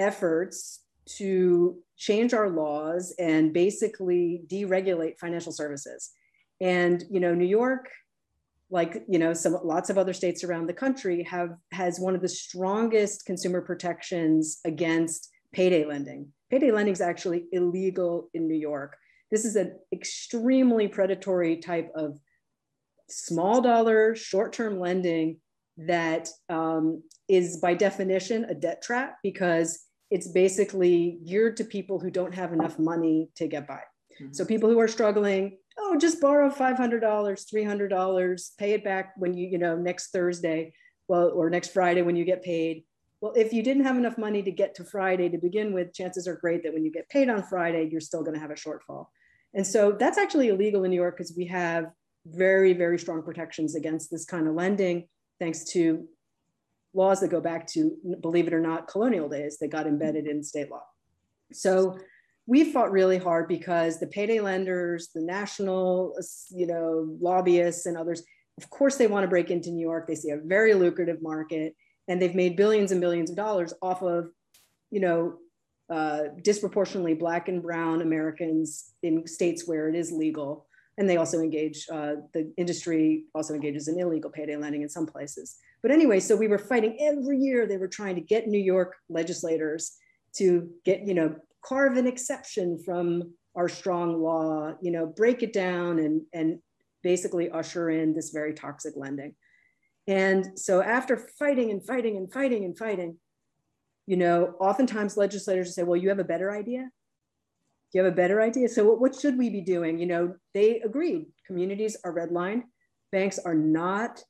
efforts 0.00 0.80
to 1.06 1.76
change 1.96 2.34
our 2.34 2.48
laws 2.48 3.14
and 3.18 3.52
basically 3.52 4.42
deregulate 4.48 5.18
financial 5.18 5.52
services. 5.52 6.10
And 6.60 7.04
you 7.10 7.20
know, 7.20 7.34
New 7.34 7.46
York, 7.46 7.88
like 8.70 9.04
you 9.08 9.18
know, 9.18 9.32
some 9.34 9.58
lots 9.64 9.90
of 9.90 9.98
other 9.98 10.12
states 10.12 10.44
around 10.44 10.66
the 10.66 10.72
country 10.72 11.22
have 11.24 11.50
has 11.72 12.00
one 12.00 12.14
of 12.14 12.22
the 12.22 12.28
strongest 12.28 13.26
consumer 13.26 13.60
protections 13.60 14.60
against 14.64 15.28
payday 15.52 15.84
lending. 15.84 16.32
Payday 16.50 16.70
lending 16.70 16.92
is 16.92 17.00
actually 17.00 17.44
illegal 17.52 18.28
in 18.34 18.48
New 18.48 18.56
York. 18.56 18.96
This 19.30 19.44
is 19.44 19.56
an 19.56 19.78
extremely 19.92 20.88
predatory 20.88 21.56
type 21.56 21.90
of 21.94 22.18
small 23.08 23.60
dollar, 23.60 24.14
short 24.14 24.52
term 24.52 24.78
lending 24.78 25.38
that 25.76 26.28
um, 26.48 27.02
is 27.28 27.58
by 27.58 27.74
definition 27.74 28.44
a 28.44 28.54
debt 28.54 28.82
trap 28.82 29.16
because 29.22 29.86
it's 30.10 30.28
basically 30.28 31.18
geared 31.24 31.56
to 31.58 31.64
people 31.64 32.00
who 32.00 32.10
don't 32.10 32.34
have 32.34 32.52
enough 32.52 32.78
money 32.78 33.30
to 33.36 33.46
get 33.46 33.66
by. 33.66 33.80
Mm-hmm. 34.20 34.32
So 34.32 34.44
people 34.44 34.68
who 34.68 34.80
are 34.80 34.88
struggling, 34.88 35.58
oh, 35.78 35.96
just 35.98 36.20
borrow 36.20 36.50
$500, 36.50 37.00
$300, 37.00 38.50
pay 38.58 38.72
it 38.72 38.84
back 38.84 39.12
when 39.16 39.34
you, 39.34 39.48
you 39.48 39.58
know, 39.58 39.76
next 39.76 40.10
Thursday, 40.10 40.72
well, 41.08 41.30
or 41.34 41.48
next 41.48 41.72
Friday 41.72 42.02
when 42.02 42.16
you 42.16 42.24
get 42.24 42.42
paid. 42.42 42.84
Well, 43.20 43.32
if 43.36 43.52
you 43.52 43.62
didn't 43.62 43.84
have 43.84 43.98
enough 43.98 44.18
money 44.18 44.42
to 44.42 44.50
get 44.50 44.74
to 44.76 44.84
Friday 44.84 45.28
to 45.28 45.38
begin 45.38 45.72
with, 45.72 45.94
chances 45.94 46.26
are 46.26 46.36
great 46.36 46.62
that 46.62 46.72
when 46.72 46.84
you 46.84 46.90
get 46.90 47.08
paid 47.08 47.28
on 47.28 47.42
Friday, 47.42 47.88
you're 47.90 48.00
still 48.00 48.22
going 48.22 48.34
to 48.34 48.40
have 48.40 48.50
a 48.50 48.54
shortfall. 48.54 49.06
And 49.54 49.66
so 49.66 49.92
that's 49.92 50.18
actually 50.18 50.48
illegal 50.48 50.84
in 50.84 50.90
New 50.90 50.96
York 50.96 51.16
because 51.16 51.34
we 51.36 51.46
have 51.46 51.86
very, 52.26 52.72
very 52.72 52.98
strong 52.98 53.22
protections 53.22 53.74
against 53.74 54.10
this 54.10 54.24
kind 54.24 54.48
of 54.48 54.54
lending, 54.54 55.08
thanks 55.38 55.64
to 55.72 56.06
laws 56.94 57.20
that 57.20 57.28
go 57.28 57.40
back 57.40 57.66
to, 57.68 57.96
believe 58.20 58.46
it 58.46 58.52
or 58.52 58.60
not, 58.60 58.88
colonial 58.88 59.28
days 59.28 59.58
that 59.58 59.68
got 59.68 59.86
embedded 59.86 60.26
in 60.26 60.42
state 60.42 60.70
law. 60.70 60.82
So 61.52 61.98
we 62.46 62.72
fought 62.72 62.90
really 62.90 63.18
hard 63.18 63.46
because 63.46 64.00
the 64.00 64.08
payday 64.08 64.40
lenders, 64.40 65.10
the 65.14 65.20
national, 65.20 66.16
you 66.50 66.66
know, 66.66 67.16
lobbyists 67.20 67.86
and 67.86 67.96
others, 67.96 68.24
of 68.58 68.68
course, 68.70 68.96
they 68.96 69.06
want 69.06 69.24
to 69.24 69.28
break 69.28 69.50
into 69.50 69.70
New 69.70 69.80
York. 69.80 70.06
They 70.06 70.16
see 70.16 70.30
a 70.30 70.36
very 70.36 70.74
lucrative 70.74 71.22
market 71.22 71.74
and 72.08 72.20
they've 72.20 72.34
made 72.34 72.56
billions 72.56 72.90
and 72.92 73.00
billions 73.00 73.30
of 73.30 73.36
dollars 73.36 73.72
off 73.80 74.02
of, 74.02 74.30
you 74.90 75.00
know, 75.00 75.38
uh, 75.88 76.22
disproportionately 76.42 77.14
black 77.14 77.48
and 77.48 77.62
brown 77.62 78.02
Americans 78.02 78.92
in 79.02 79.26
states 79.26 79.66
where 79.66 79.88
it 79.88 79.94
is 79.94 80.12
legal. 80.12 80.66
and 81.00 81.08
they 81.08 81.16
also 81.16 81.40
engage, 81.40 81.86
uh, 81.90 82.16
the 82.34 82.52
industry 82.58 83.24
also 83.34 83.54
engages 83.54 83.88
in 83.88 83.98
illegal 83.98 84.30
payday 84.30 84.56
lending 84.56 84.82
in 84.82 84.88
some 84.88 85.06
places. 85.06 85.56
But 85.82 85.90
anyway, 85.90 86.20
so 86.20 86.36
we 86.36 86.48
were 86.48 86.58
fighting 86.58 86.96
every 87.00 87.38
year. 87.38 87.66
They 87.66 87.78
were 87.78 87.88
trying 87.88 88.16
to 88.16 88.20
get 88.20 88.46
New 88.46 88.58
York 88.58 88.96
legislators 89.08 89.92
to 90.34 90.68
get, 90.84 91.06
you 91.06 91.14
know, 91.14 91.34
carve 91.64 91.96
an 91.96 92.06
exception 92.06 92.78
from 92.84 93.34
our 93.56 93.68
strong 93.68 94.22
law, 94.22 94.74
you 94.80 94.90
know, 94.90 95.06
break 95.06 95.42
it 95.42 95.52
down 95.52 95.98
and, 95.98 96.22
and 96.32 96.58
basically 97.02 97.50
usher 97.50 97.90
in 97.90 98.14
this 98.14 98.30
very 98.30 98.54
toxic 98.54 98.94
lending. 98.96 99.34
And 100.06 100.58
so 100.58 100.82
after 100.82 101.16
fighting 101.16 101.70
and 101.70 101.84
fighting 101.84 102.16
and 102.16 102.32
fighting 102.32 102.64
and 102.64 102.76
fighting, 102.76 103.18
you 104.06 104.16
know, 104.16 104.54
oftentimes 104.60 105.16
legislators 105.16 105.74
say, 105.74 105.82
well, 105.82 105.96
you 105.96 106.08
have 106.08 106.18
a 106.18 106.24
better 106.24 106.50
idea? 106.50 106.90
You 107.92 108.02
have 108.02 108.12
a 108.12 108.16
better 108.16 108.40
idea? 108.40 108.68
So 108.68 108.84
what, 108.84 109.00
what 109.00 109.14
should 109.14 109.36
we 109.36 109.50
be 109.50 109.60
doing? 109.60 109.98
You 109.98 110.06
know, 110.06 110.34
they 110.54 110.80
agreed. 110.80 111.26
Communities 111.46 111.96
are 112.04 112.14
redlined. 112.14 112.62
Banks 113.12 113.38
are 113.38 113.54
not 113.54 114.22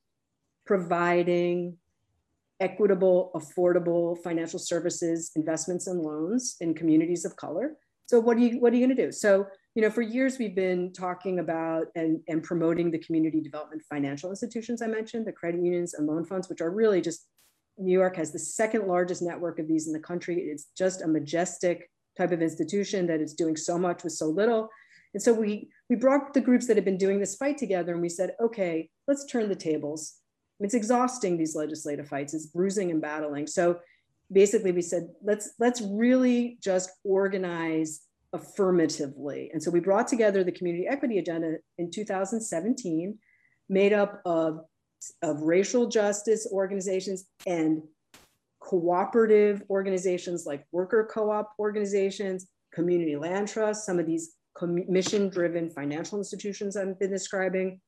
providing 0.71 1.77
equitable, 2.61 3.33
affordable 3.35 4.17
financial 4.23 4.61
services, 4.61 5.33
investments, 5.35 5.89
and 5.89 6.01
loans 6.01 6.55
in 6.61 6.75
communities 6.75 7.25
of 7.25 7.35
color. 7.35 7.73
So 8.07 8.21
what 8.21 8.37
are 8.37 8.41
you 8.41 8.61
what 8.61 8.73
are 8.73 8.77
you 8.77 8.87
going 8.87 8.97
to 8.97 9.07
do? 9.07 9.11
So 9.11 9.49
you 9.75 9.83
know, 9.83 9.91
for 9.91 10.03
years 10.03 10.39
we've 10.39 10.55
been 10.55 10.93
talking 10.93 11.41
about 11.41 11.87
and, 11.97 12.21
and 12.29 12.41
promoting 12.41 12.93
the 12.93 13.01
community 13.01 13.41
development 13.41 13.83
financial 13.91 14.31
institutions 14.31 14.81
I 14.81 14.87
mentioned, 14.87 15.27
the 15.27 15.33
credit 15.33 15.61
unions 15.61 15.95
and 15.95 16.07
loan 16.07 16.25
funds, 16.25 16.49
which 16.49 16.61
are 16.61 16.71
really 16.71 17.01
just 17.01 17.27
New 17.77 17.99
York 17.99 18.15
has 18.15 18.31
the 18.31 18.39
second 18.39 18.87
largest 18.87 19.23
network 19.23 19.59
of 19.59 19.67
these 19.67 19.89
in 19.89 19.93
the 19.93 20.07
country. 20.11 20.37
It's 20.37 20.69
just 20.79 21.03
a 21.03 21.09
majestic 21.09 21.91
type 22.17 22.31
of 22.31 22.43
institution 22.43 23.09
that 23.09 23.21
is 23.21 23.35
doing 23.35 23.57
so 23.57 23.77
much 23.77 24.05
with 24.05 24.13
so 24.13 24.27
little. 24.27 24.69
And 25.15 25.23
so 25.23 25.33
we, 25.33 25.69
we 25.89 25.97
brought 25.97 26.33
the 26.33 26.41
groups 26.41 26.69
that 26.69 26.77
have 26.77 26.85
been 26.85 26.97
doing 26.97 27.19
this 27.19 27.35
fight 27.35 27.59
together 27.59 27.93
and 27.93 28.01
we 28.01 28.09
said, 28.09 28.35
okay, 28.41 28.89
let's 29.09 29.27
turn 29.27 29.49
the 29.49 29.57
tables. 29.57 30.20
It's 30.61 30.75
exhausting, 30.75 31.37
these 31.37 31.57
legislative 31.57 32.09
fights, 32.09 32.35
it's 32.35 32.47
bruising 32.47 32.91
and 32.91 33.01
battling. 33.01 33.47
So 33.47 33.81
basically 34.31 34.73
we 34.73 34.83
said, 34.83 35.09
let's, 35.23 35.55
let's 35.59 35.81
really 35.81 36.59
just 36.63 36.91
organize 37.05 38.03
affirmatively. 38.33 39.51
And 39.53 39.63
so 39.63 39.71
we 39.71 39.81
brought 39.81 40.07
together 40.07 40.45
the 40.45 40.53
community 40.53 40.87
equity 40.87 41.19
agenda 41.19 41.57
in 41.79 41.91
2017, 41.91 43.19
made 43.69 43.93
up 43.93 44.21
of, 44.25 44.61
of 45.23 45.41
racial 45.43 45.87
justice 45.89 46.47
organizations 46.53 47.27
and 47.47 47.83
cooperative 48.61 49.63
organizations 49.71 50.45
like 50.47 50.65
worker 50.71 51.09
co-op 51.13 51.53
organizations, 51.59 52.47
community 52.73 53.17
land 53.17 53.49
trusts, 53.49 53.87
some 53.87 53.99
of 53.99 54.07
these 54.07 54.37
mission-driven 54.63 55.71
financial 55.71 56.19
institutions 56.19 56.77
I've 56.77 56.99
been 56.99 57.11
describing, 57.11 57.81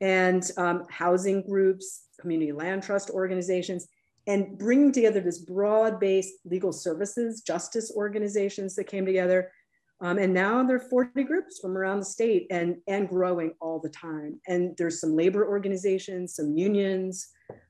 and 0.00 0.50
um, 0.56 0.84
housing 0.90 1.42
groups, 1.42 2.06
community 2.20 2.52
land 2.52 2.82
trust 2.82 3.10
organizations, 3.10 3.88
and 4.26 4.58
bringing 4.58 4.92
together 4.92 5.20
this 5.20 5.38
broad-based 5.38 6.34
legal 6.44 6.72
services, 6.72 7.42
justice 7.42 7.92
organizations 7.94 8.74
that 8.74 8.84
came 8.84 9.06
together. 9.06 9.52
Um, 10.00 10.18
and 10.18 10.34
now 10.34 10.62
there 10.64 10.76
are 10.76 10.90
40 10.90 11.22
groups 11.24 11.58
from 11.60 11.76
around 11.76 12.00
the 12.00 12.04
state 12.04 12.46
and, 12.50 12.76
and 12.86 13.08
growing 13.08 13.54
all 13.60 13.78
the 13.78 13.88
time. 13.88 14.40
And 14.46 14.76
there's 14.76 15.00
some 15.00 15.16
labor 15.16 15.48
organizations, 15.48 16.34
some 16.34 16.56
unions, 16.56 17.28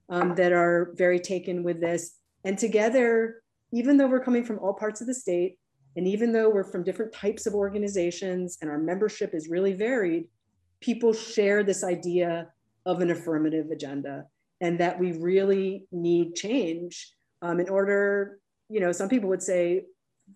um, 0.09 0.35
that 0.37 0.53
are 0.53 0.93
very 0.95 1.21
taken 1.21 1.63
with 1.63 1.81
this. 1.81 2.17
And 2.45 2.59
together, 2.59 3.43
even 3.73 3.97
though 3.97 4.07
we're 4.07 4.25
coming 4.25 4.45
from 4.45 4.59
all 4.59 4.73
parts 4.73 5.01
of 5.01 5.07
the 5.07 5.15
state, 5.15 5.59
and 5.97 6.07
even 6.07 6.33
though 6.33 6.51
we're 6.51 6.65
from 6.65 6.85
different 6.85 7.13
types 7.13 7.47
of 7.47 7.55
organizations 7.55 8.59
and 8.61 8.71
our 8.71 8.79
membership 8.79 9.35
is 9.35 9.49
really 9.49 9.73
varied, 9.73 10.29
people 10.81 11.13
share 11.13 11.63
this 11.63 11.83
idea 11.85 12.49
of 12.85 13.01
an 13.01 13.11
affirmative 13.11 13.71
agenda 13.71 14.25
and 14.61 14.79
that 14.79 14.99
we 14.99 15.13
really 15.13 15.87
need 15.93 16.35
change 16.35 17.13
um, 17.43 17.61
in 17.61 17.69
order, 17.69 18.39
you 18.69 18.81
know, 18.81 18.93
some 18.93 19.09
people 19.09 19.29
would 19.29 19.43
say 19.43 19.85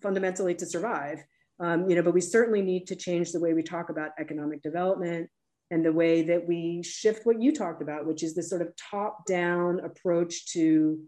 fundamentally 0.01 0.53
to 0.55 0.65
survive, 0.65 1.23
um, 1.59 1.89
you 1.89 1.95
know, 1.95 2.01
but 2.01 2.13
we 2.13 2.21
certainly 2.21 2.61
need 2.61 2.87
to 2.87 2.95
change 2.95 3.31
the 3.31 3.39
way 3.39 3.53
we 3.53 3.63
talk 3.63 3.89
about 3.89 4.11
economic 4.19 4.61
development 4.61 5.29
and 5.71 5.85
the 5.85 5.91
way 5.91 6.21
that 6.21 6.47
we 6.47 6.83
shift 6.83 7.25
what 7.25 7.41
you 7.41 7.53
talked 7.53 7.81
about, 7.81 8.05
which 8.05 8.23
is 8.23 8.35
this 8.35 8.49
sort 8.49 8.61
of 8.61 8.73
top 8.75 9.25
down 9.25 9.79
approach 9.79 10.47
to 10.53 10.99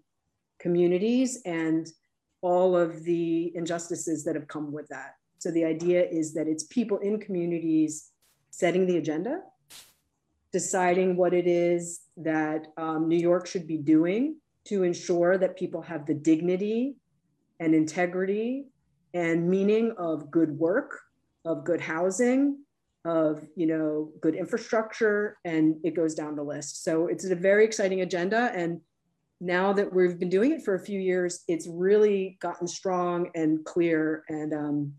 communities 0.60 1.42
and 1.46 1.88
all 2.42 2.76
of 2.76 3.04
the 3.04 3.52
injustices 3.56 4.24
that 4.24 4.36
have 4.36 4.48
come 4.48 4.72
with 4.72 4.88
that. 4.88 5.16
So 5.40 5.52
the 5.52 5.66
idea 5.66 6.08
is 6.08 6.34
that 6.36 6.48
it's 6.48 6.64
people 6.64 7.00
in 7.00 7.20
communities 7.20 8.12
setting 8.54 8.86
the 8.86 8.98
agenda, 8.98 9.42
deciding 10.52 11.18
what 11.18 11.34
it 11.34 11.48
is 11.48 12.02
that 12.18 12.68
um, 12.78 13.08
New 13.08 13.18
York 13.18 13.48
should 13.48 13.66
be 13.66 13.78
doing 13.78 14.36
to 14.66 14.84
ensure 14.84 15.40
that 15.40 15.58
people 15.58 15.82
have 15.82 16.06
the 16.06 16.14
dignity 16.14 16.96
and 17.60 17.74
integrity 17.74 18.68
and 19.16 19.50
meaning 19.50 19.96
of 19.98 20.30
good 20.30 20.52
work, 20.52 21.00
of 21.46 21.66
good 21.66 21.82
housing, 21.82 22.60
of 23.06 23.42
you 23.56 23.66
know 23.66 24.12
good 24.22 24.36
infrastructure 24.36 25.38
and 25.44 25.76
it 25.84 25.96
goes 25.96 26.14
down 26.14 26.36
the 26.36 26.44
list. 26.44 26.84
So 26.84 27.08
it's 27.08 27.26
a 27.26 27.36
very 27.36 27.66
exciting 27.66 28.02
agenda 28.02 28.52
and 28.54 28.80
now 29.42 29.74
that 29.74 29.92
we've 29.92 30.20
been 30.20 30.30
doing 30.30 30.52
it 30.52 30.64
for 30.64 30.76
a 30.76 30.80
few 30.80 31.00
years 31.00 31.44
it's 31.48 31.68
really 31.68 32.38
gotten 32.40 32.68
strong 32.68 33.30
and 33.34 33.66
clear 33.66 34.24
and 34.30 34.54
um, 34.54 34.94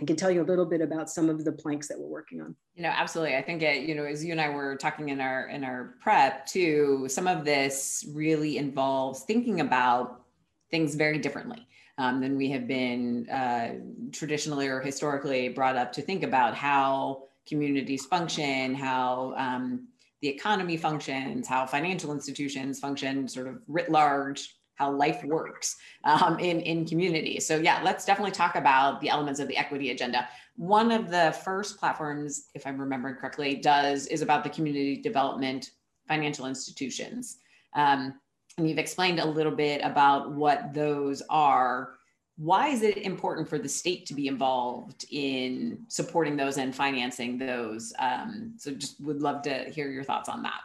i 0.00 0.04
can 0.04 0.16
tell 0.16 0.30
you 0.30 0.42
a 0.42 0.44
little 0.44 0.64
bit 0.64 0.80
about 0.80 1.10
some 1.10 1.28
of 1.28 1.44
the 1.44 1.52
planks 1.52 1.88
that 1.88 1.98
we're 1.98 2.06
working 2.06 2.40
on. 2.40 2.54
You 2.74 2.82
know 2.82 2.90
absolutely. 2.90 3.36
I 3.36 3.42
think 3.42 3.62
it 3.62 3.82
you 3.82 3.94
know 3.94 4.04
as 4.04 4.24
you 4.24 4.32
and 4.32 4.40
i 4.40 4.48
were 4.48 4.76
talking 4.76 5.10
in 5.10 5.20
our 5.20 5.48
in 5.48 5.64
our 5.64 5.94
prep 6.00 6.46
too 6.46 7.06
some 7.08 7.26
of 7.26 7.44
this 7.44 8.06
really 8.12 8.58
involves 8.58 9.22
thinking 9.22 9.60
about 9.60 10.22
things 10.70 10.94
very 10.94 11.18
differently 11.18 11.66
um, 11.98 12.20
than 12.20 12.36
we 12.36 12.50
have 12.50 12.66
been 12.66 13.28
uh, 13.28 13.74
traditionally 14.12 14.68
or 14.68 14.80
historically 14.80 15.48
brought 15.48 15.76
up 15.76 15.92
to 15.92 16.02
think 16.02 16.22
about 16.22 16.54
how 16.54 17.24
communities 17.46 18.06
function, 18.06 18.74
how 18.74 19.34
um, 19.36 19.88
the 20.22 20.28
economy 20.28 20.76
functions, 20.76 21.46
how 21.46 21.66
financial 21.66 22.12
institutions 22.12 22.78
function, 22.78 23.28
sort 23.28 23.48
of 23.48 23.60
writ 23.66 23.90
large, 23.90 24.56
how 24.80 24.90
life 24.90 25.22
works 25.24 25.76
um, 26.04 26.38
in, 26.38 26.60
in 26.60 26.86
communities. 26.86 27.46
So 27.46 27.58
yeah, 27.58 27.82
let's 27.84 28.06
definitely 28.06 28.32
talk 28.32 28.56
about 28.56 29.00
the 29.02 29.10
elements 29.10 29.38
of 29.38 29.46
the 29.46 29.56
equity 29.56 29.90
agenda. 29.90 30.26
One 30.56 30.90
of 30.90 31.10
the 31.10 31.36
first 31.44 31.78
platforms, 31.78 32.46
if 32.54 32.66
I'm 32.66 32.80
remembering 32.80 33.16
correctly, 33.16 33.56
does 33.56 34.06
is 34.06 34.22
about 34.22 34.42
the 34.42 34.48
community 34.50 34.96
development 34.96 35.72
financial 36.08 36.46
institutions. 36.46 37.38
Um, 37.74 38.18
and 38.56 38.68
you've 38.68 38.78
explained 38.78 39.20
a 39.20 39.24
little 39.24 39.52
bit 39.52 39.82
about 39.84 40.32
what 40.32 40.72
those 40.72 41.22
are 41.28 41.90
why 42.36 42.68
is 42.68 42.80
it 42.80 42.96
important 42.96 43.46
for 43.46 43.58
the 43.58 43.68
state 43.68 44.06
to 44.06 44.14
be 44.14 44.26
involved 44.26 45.04
in 45.10 45.84
supporting 45.88 46.38
those 46.38 46.56
and 46.56 46.74
financing 46.74 47.36
those? 47.36 47.92
Um, 47.98 48.54
so 48.56 48.70
just 48.70 48.98
would 49.02 49.20
love 49.20 49.42
to 49.42 49.64
hear 49.64 49.90
your 49.90 50.04
thoughts 50.04 50.30
on 50.30 50.42
that. 50.44 50.62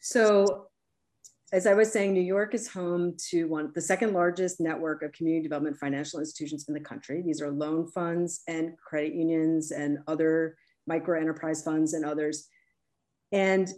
So 0.00 0.68
as 1.52 1.66
I 1.66 1.74
was 1.74 1.90
saying, 1.90 2.12
New 2.12 2.20
York 2.20 2.54
is 2.54 2.68
home 2.68 3.14
to 3.30 3.46
one 3.46 3.72
the 3.74 3.80
second 3.80 4.12
largest 4.12 4.60
network 4.60 5.02
of 5.02 5.12
community 5.12 5.42
development 5.42 5.78
financial 5.78 6.20
institutions 6.20 6.66
in 6.68 6.74
the 6.74 6.80
country. 6.80 7.22
These 7.22 7.40
are 7.40 7.50
loan 7.50 7.86
funds 7.86 8.42
and 8.46 8.76
credit 8.76 9.14
unions 9.14 9.70
and 9.70 9.98
other 10.06 10.56
micro 10.86 11.18
enterprise 11.18 11.62
funds 11.62 11.94
and 11.94 12.04
others. 12.04 12.48
And 13.32 13.68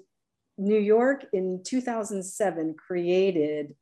New 0.59 0.78
York 0.78 1.26
in 1.33 1.62
2007 1.64 2.74
created 2.74 3.74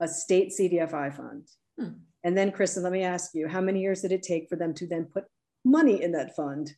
a 0.00 0.08
state 0.08 0.52
CDFI 0.58 1.14
fund. 1.16 1.48
Hmm. 1.78 1.88
And 2.24 2.36
then, 2.36 2.50
Kristen, 2.50 2.82
let 2.82 2.92
me 2.92 3.02
ask 3.02 3.34
you, 3.34 3.48
how 3.48 3.60
many 3.60 3.80
years 3.80 4.02
did 4.02 4.12
it 4.12 4.22
take 4.22 4.48
for 4.48 4.56
them 4.56 4.74
to 4.74 4.86
then 4.86 5.04
put 5.04 5.24
money 5.64 6.02
in 6.02 6.12
that 6.12 6.34
fund? 6.34 6.74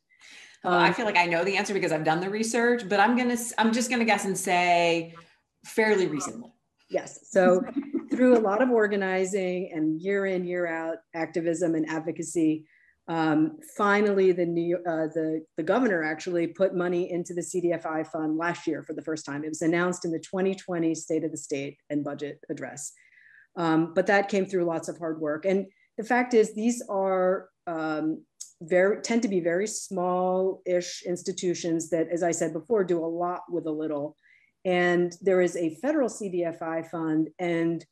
Um, 0.65 0.75
I 0.75 0.93
feel 0.93 1.07
like 1.07 1.17
I 1.17 1.27
know 1.27 1.45
the 1.45 1.57
answer 1.57 1.73
because 1.73 1.93
I've 1.93 2.05
done 2.05 2.21
the 2.21 2.29
research, 2.29 2.89
but 2.89 2.99
I'm 2.99 3.17
gonna, 3.17 3.37
I'm 3.57 3.73
just 3.73 3.89
gonna 3.89 4.05
guess 4.05 4.25
and 4.25 4.37
say 4.37 5.15
fairly 5.67 6.07
recently. 6.07 6.53
Yes. 6.89 7.19
So 7.31 7.63
through 8.11 8.39
a 8.39 8.41
lot 8.41 8.63
of 8.63 8.71
organizing 8.71 9.71
and 9.75 10.01
year 10.01 10.27
in, 10.27 10.45
year 10.45 10.67
out 10.67 10.99
activism 11.15 11.75
and 11.75 11.89
advocacy, 11.89 12.67
um, 13.09 13.59
finally 13.77 14.33
the 14.33 14.47
new 14.47 14.79
uh, 14.79 15.07
the 15.15 15.45
the 15.57 15.63
governor 15.63 16.03
actually 16.03 16.49
put 16.49 16.75
money 16.75 17.11
into 17.13 17.35
the 17.35 17.41
CDFI 17.41 18.07
fund 18.09 18.37
last 18.37 18.67
year 18.67 18.83
for 18.83 18.95
the 18.95 19.03
first 19.03 19.25
time. 19.25 19.45
It 19.45 19.49
was 19.49 19.63
announced 19.63 20.05
in 20.05 20.11
the 20.11 20.19
2020 20.19 20.95
State 20.95 21.23
of 21.23 21.31
the 21.31 21.37
State 21.37 21.79
and 21.89 22.03
Budget 22.03 22.41
Address. 22.51 22.93
Um, 23.57 23.95
but 23.95 24.07
that 24.09 24.29
came 24.29 24.45
through 24.47 24.65
lots 24.65 24.89
of 24.89 24.99
hard 24.99 25.21
work. 25.21 25.45
And 25.45 25.67
the 25.97 26.05
fact 26.05 26.35
is, 26.35 26.55
these 26.55 26.83
are 26.91 27.49
um, 27.67 28.25
very 28.61 29.01
tend 29.03 29.23
to 29.23 29.29
be 29.29 29.41
very 29.41 29.67
small-ish 29.67 31.03
institutions 31.05 31.91
that, 31.91 32.09
as 32.13 32.23
I 32.23 32.33
said 32.33 32.53
before, 32.53 32.85
do 32.85 33.05
a 33.05 33.07
lot 33.07 33.43
with 33.51 33.67
a 33.67 33.71
little. 33.71 34.17
And 34.67 35.17
there 35.23 35.41
is 35.41 35.57
a 35.57 35.77
federal 35.77 36.09
CDFI 36.09 36.91
fund, 36.91 37.31
and 37.39 37.87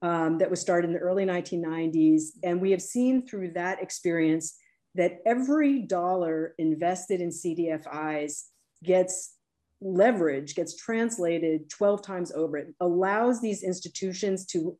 um, 0.00 0.38
that 0.38 0.50
was 0.50 0.60
started 0.60 0.88
in 0.88 0.94
the 0.94 1.00
early 1.00 1.24
1990s. 1.24 2.30
And 2.42 2.60
we 2.60 2.70
have 2.72 2.82
seen 2.82 3.26
through 3.26 3.52
that 3.52 3.82
experience 3.82 4.56
that 4.94 5.18
every 5.26 5.82
dollar 5.82 6.54
invested 6.58 7.20
in 7.20 7.28
CDFIs 7.28 8.44
gets 8.82 9.34
leverage, 9.80 10.54
gets 10.54 10.76
translated 10.76 11.68
12 11.70 12.02
times 12.02 12.32
over. 12.32 12.56
It 12.56 12.74
allows 12.80 13.40
these 13.40 13.62
institutions 13.62 14.46
to 14.46 14.76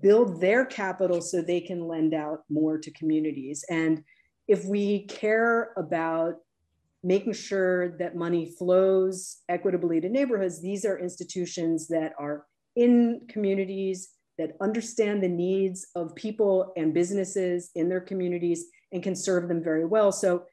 build 0.00 0.40
their 0.40 0.64
capital 0.64 1.20
so 1.20 1.42
they 1.42 1.60
can 1.60 1.88
lend 1.88 2.14
out 2.14 2.44
more 2.48 2.78
to 2.78 2.90
communities. 2.92 3.64
And 3.68 4.04
if 4.46 4.64
we 4.64 5.06
care 5.06 5.72
about 5.76 6.34
making 7.02 7.32
sure 7.32 7.96
that 7.98 8.14
money 8.14 8.52
flows 8.58 9.38
equitably 9.48 10.00
to 10.00 10.08
neighborhoods, 10.08 10.60
these 10.60 10.84
are 10.84 10.98
institutions 10.98 11.88
that 11.88 12.12
are 12.18 12.46
in 12.76 13.22
communities 13.28 14.10
that 14.38 14.52
understand 14.60 15.22
the 15.22 15.28
needs 15.28 15.86
of 15.94 16.14
people 16.14 16.72
and 16.76 16.94
businesses 16.94 17.70
in 17.74 17.88
their 17.88 18.00
communities 18.00 18.66
and 18.92 19.02
can 19.02 19.14
serve 19.14 19.48
them 19.48 19.62
very 19.62 19.84
well. 19.84 20.12
So 20.12 20.44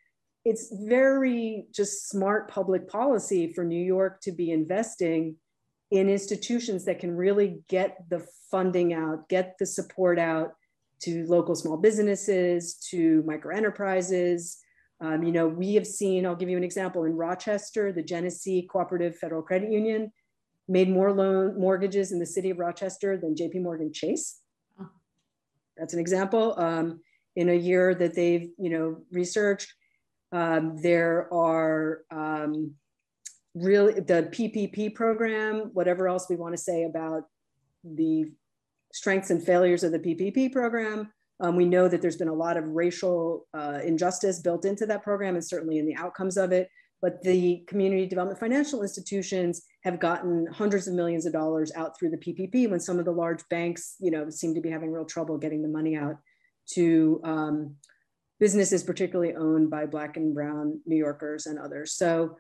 it's 0.46 0.74
very 0.84 1.66
just 1.74 2.10
smart 2.10 2.50
public 2.50 2.88
policy 2.88 3.52
for 3.54 3.64
New 3.64 3.84
York 3.84 4.22
to 4.22 4.32
be 4.32 4.52
investing 4.52 5.36
in 5.92 6.10
institutions 6.10 6.86
that 6.86 7.00
can 7.00 7.16
really 7.16 7.60
get 7.70 7.98
the 8.10 8.26
funding 8.52 8.94
out, 8.94 9.28
get 9.30 9.56
the 9.60 9.66
support 9.66 10.20
out 10.20 10.52
to 11.00 11.26
local 11.28 11.56
small 11.56 11.78
businesses, 11.78 12.76
to 12.90 13.24
micro 13.26 13.56
enterprises. 13.56 14.58
Um, 15.00 15.24
you 15.24 15.32
know, 15.32 15.48
we 15.48 15.76
have 15.76 15.86
seen, 15.86 16.26
I'll 16.26 16.36
give 16.36 16.50
you 16.50 16.58
an 16.58 16.64
example 16.64 17.04
in 17.04 17.14
Rochester, 17.14 17.92
the 17.92 18.02
Genesee 18.02 18.68
Cooperative 18.70 19.16
Federal 19.18 19.44
Credit 19.44 19.72
Union 19.72 20.12
made 20.68 20.90
more 20.90 21.14
loan 21.14 21.60
mortgages 21.60 22.12
in 22.12 22.20
the 22.20 22.26
city 22.26 22.50
of 22.50 22.60
Rochester 22.60 23.18
than 23.18 23.36
JP 23.36 23.62
Morgan 23.62 23.94
Chase. 23.94 24.42
That's 25.78 25.94
an 25.94 26.00
example. 26.00 26.56
Um, 26.58 27.02
in 27.36 27.50
a 27.50 27.54
year 27.54 27.94
that 27.94 28.16
they've, 28.16 28.50
you 28.58 28.70
know, 28.70 29.02
researched, 29.12 29.72
um, 30.32 30.76
there 30.82 31.32
are 31.32 32.02
um, 32.12 32.74
really 33.54 33.94
the 33.94 34.30
PPP 34.32 34.96
program, 34.96 35.70
whatever 35.74 36.08
else 36.08 36.28
we 36.30 36.36
want 36.36 36.56
to 36.56 36.62
say 36.62 36.84
about 36.84 37.24
the 37.84 38.32
strengths 38.92 39.30
and 39.30 39.44
failures 39.44 39.84
of 39.84 39.92
the 39.92 40.00
PPP 40.00 40.52
program. 40.52 41.12
Um, 41.40 41.56
we 41.56 41.66
know 41.66 41.88
that 41.88 42.02
there's 42.02 42.18
been 42.18 42.28
a 42.28 42.34
lot 42.34 42.58
of 42.58 42.68
racial 42.70 43.46
uh, 43.54 43.80
injustice 43.84 44.40
built 44.40 44.66
into 44.66 44.86
that 44.88 45.04
program 45.04 45.36
and 45.36 45.46
certainly 45.46 45.78
in 45.78 45.86
the 45.86 45.96
outcomes 45.96 46.38
of 46.38 46.52
it. 46.52 46.70
But 47.02 47.22
the 47.22 47.64
community 47.68 48.08
development 48.08 48.40
financial 48.40 48.82
institutions 48.82 49.64
have 49.84 50.00
gotten 50.00 50.48
hundreds 50.48 50.88
of 50.88 50.96
millions 50.96 51.28
of 51.28 51.34
dollars 51.34 51.72
out 51.76 51.98
through 51.98 52.10
the 52.10 52.18
PPP 52.18 52.70
when 52.70 52.80
some 52.80 52.98
of 52.98 53.06
the 53.06 53.12
large 53.12 53.48
banks, 53.50 53.96
you 54.00 54.10
know, 54.10 54.30
seem 54.32 54.56
to 54.56 54.62
be 54.62 54.72
having 54.72 54.92
real 54.92 55.06
trouble 55.06 55.38
getting 55.38 55.62
the 55.62 55.68
money 55.68 55.96
out 55.96 56.16
to 56.72 57.22
um, 57.24 57.76
businesses, 58.40 58.84
particularly 58.84 59.36
owned 59.36 59.70
by 59.70 59.86
Black 59.86 60.18
and 60.18 60.34
Brown 60.34 60.82
New 60.88 60.98
Yorkers 60.98 61.46
and 61.46 61.60
others. 61.60 61.94
So 61.94 62.36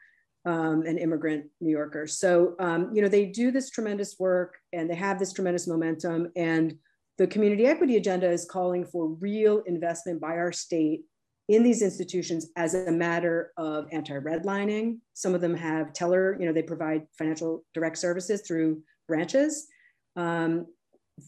um, 0.48 0.84
and 0.88 0.98
immigrant 0.98 1.46
New 1.60 1.72
Yorkers. 1.72 2.18
So, 2.18 2.56
um, 2.60 2.90
you 2.94 3.02
know, 3.02 3.10
they 3.10 3.26
do 3.26 3.52
this 3.52 3.70
tremendous 3.70 4.16
work 4.18 4.56
and 4.72 4.90
they 4.90 4.96
have 4.96 5.20
this 5.20 5.34
tremendous 5.34 5.68
momentum. 5.68 6.32
And 6.38 6.78
the 7.18 7.28
community 7.28 7.66
equity 7.66 7.98
agenda 7.98 8.30
is 8.30 8.46
calling 8.46 8.86
for 8.86 9.08
real 9.08 9.64
investment 9.66 10.22
by 10.22 10.38
our 10.38 10.52
state 10.52 11.02
in 11.50 11.64
these 11.64 11.82
institutions 11.82 12.50
as 12.56 12.74
a 12.74 12.92
matter 12.92 13.54
of 13.58 13.88
anti-redlining. 13.92 14.98
Some 15.14 15.34
of 15.34 15.42
them 15.42 15.56
have 15.56 15.94
teller, 15.94 16.38
you 16.40 16.46
know, 16.46 16.54
they 16.54 16.62
provide 16.62 17.08
financial 17.18 17.64
direct 17.74 17.98
services 17.98 18.42
through 18.42 18.82
branches 19.08 19.68
um, 20.16 20.66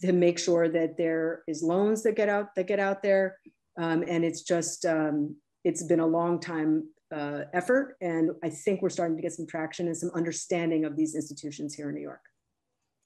to 0.02 0.12
make 0.12 0.38
sure 0.38 0.68
that 0.68 0.96
there 0.96 1.42
is 1.48 1.62
loans 1.62 2.02
that 2.02 2.16
get 2.16 2.28
out 2.28 2.54
that 2.54 2.66
get 2.66 2.78
out 2.78 3.02
there. 3.02 3.38
Um, 3.78 4.04
and 4.06 4.24
it's 4.24 4.42
just, 4.42 4.84
um, 4.84 5.36
it's 5.64 5.82
been 5.82 6.00
a 6.00 6.06
long 6.06 6.38
time 6.38 6.88
uh, 7.14 7.44
effort. 7.54 7.96
And 8.00 8.30
I 8.44 8.50
think 8.50 8.82
we're 8.82 8.90
starting 8.90 9.16
to 9.16 9.22
get 9.22 9.32
some 9.32 9.46
traction 9.46 9.86
and 9.86 9.96
some 9.96 10.10
understanding 10.14 10.84
of 10.84 10.96
these 10.96 11.14
institutions 11.14 11.74
here 11.74 11.88
in 11.88 11.94
New 11.94 12.02
York. 12.02 12.20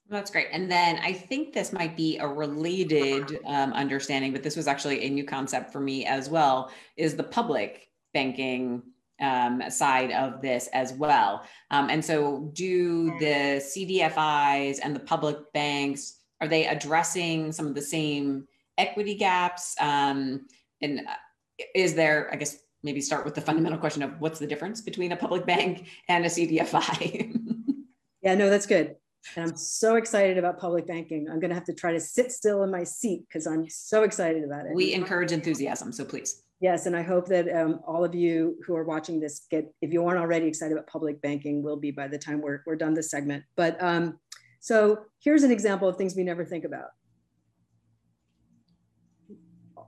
That's 0.09 0.29
great. 0.29 0.47
And 0.51 0.71
then 0.71 0.99
I 0.99 1.13
think 1.13 1.51
this 1.51 1.73
might 1.73 1.97
be 1.97 2.17
a 2.19 2.27
related 2.27 3.39
um, 3.45 3.73
understanding, 3.73 4.31
but 4.31 4.43
this 4.43 4.55
was 4.55 4.67
actually 4.67 5.03
a 5.03 5.09
new 5.09 5.23
concept 5.23 5.71
for 5.71 5.79
me 5.79 6.05
as 6.05 6.29
well, 6.29 6.71
is 6.95 7.15
the 7.15 7.23
public 7.23 7.89
banking 8.13 8.83
um, 9.19 9.63
side 9.69 10.11
of 10.11 10.41
this 10.41 10.67
as 10.73 10.93
well. 10.93 11.43
Um, 11.71 11.89
and 11.89 12.03
so 12.05 12.51
do 12.53 13.17
the 13.17 13.61
CDFIs 13.61 14.79
and 14.83 14.95
the 14.95 14.99
public 14.99 15.37
banks, 15.53 16.19
are 16.39 16.47
they 16.47 16.67
addressing 16.67 17.51
some 17.51 17.65
of 17.65 17.73
the 17.73 17.81
same 17.81 18.47
equity 18.77 19.15
gaps? 19.15 19.75
Um, 19.79 20.45
and 20.81 20.99
uh, 20.99 21.63
is 21.73 21.95
there, 21.95 22.29
I 22.31 22.35
guess, 22.35 22.57
maybe 22.83 23.01
start 23.01 23.25
with 23.25 23.33
the 23.33 23.41
fundamental 23.41 23.79
question 23.79 24.03
of 24.03 24.19
what's 24.19 24.37
the 24.37 24.45
difference 24.45 24.81
between 24.81 25.11
a 25.13 25.17
public 25.17 25.47
bank 25.47 25.87
and 26.07 26.25
a 26.25 26.29
CDFI? 26.29 27.39
yeah, 28.21 28.35
no, 28.35 28.51
that's 28.51 28.67
good. 28.67 28.97
And 29.35 29.49
I'm 29.49 29.57
so 29.57 29.95
excited 29.95 30.37
about 30.37 30.59
public 30.59 30.87
banking. 30.87 31.27
I'm 31.29 31.39
going 31.39 31.49
to 31.49 31.55
have 31.55 31.65
to 31.65 31.73
try 31.73 31.91
to 31.91 31.99
sit 31.99 32.31
still 32.31 32.63
in 32.63 32.71
my 32.71 32.83
seat 32.83 33.23
because 33.27 33.47
I'm 33.47 33.67
so 33.69 34.03
excited 34.03 34.43
about 34.43 34.65
it. 34.65 34.75
We 34.75 34.93
encourage 34.93 35.31
enthusiasm, 35.31 35.91
so 35.91 36.05
please. 36.05 36.43
Yes, 36.61 36.85
and 36.85 36.95
I 36.95 37.01
hope 37.01 37.27
that 37.27 37.53
um, 37.53 37.81
all 37.85 38.05
of 38.05 38.15
you 38.15 38.55
who 38.65 38.75
are 38.75 38.85
watching 38.85 39.19
this 39.19 39.45
get, 39.49 39.73
if 39.81 39.91
you 39.91 40.05
aren't 40.05 40.19
already 40.19 40.47
excited 40.47 40.73
about 40.73 40.87
public 40.87 41.21
banking, 41.21 41.63
will 41.63 41.77
be 41.77 41.91
by 41.91 42.07
the 42.07 42.17
time 42.17 42.41
we're, 42.41 42.61
we're 42.65 42.75
done 42.75 42.93
this 42.93 43.09
segment. 43.11 43.43
But 43.55 43.81
um, 43.83 44.19
so 44.61 44.99
here's 45.19 45.43
an 45.43 45.51
example 45.51 45.87
of 45.87 45.97
things 45.97 46.15
we 46.15 46.23
never 46.23 46.45
think 46.45 46.63
about 46.63 46.89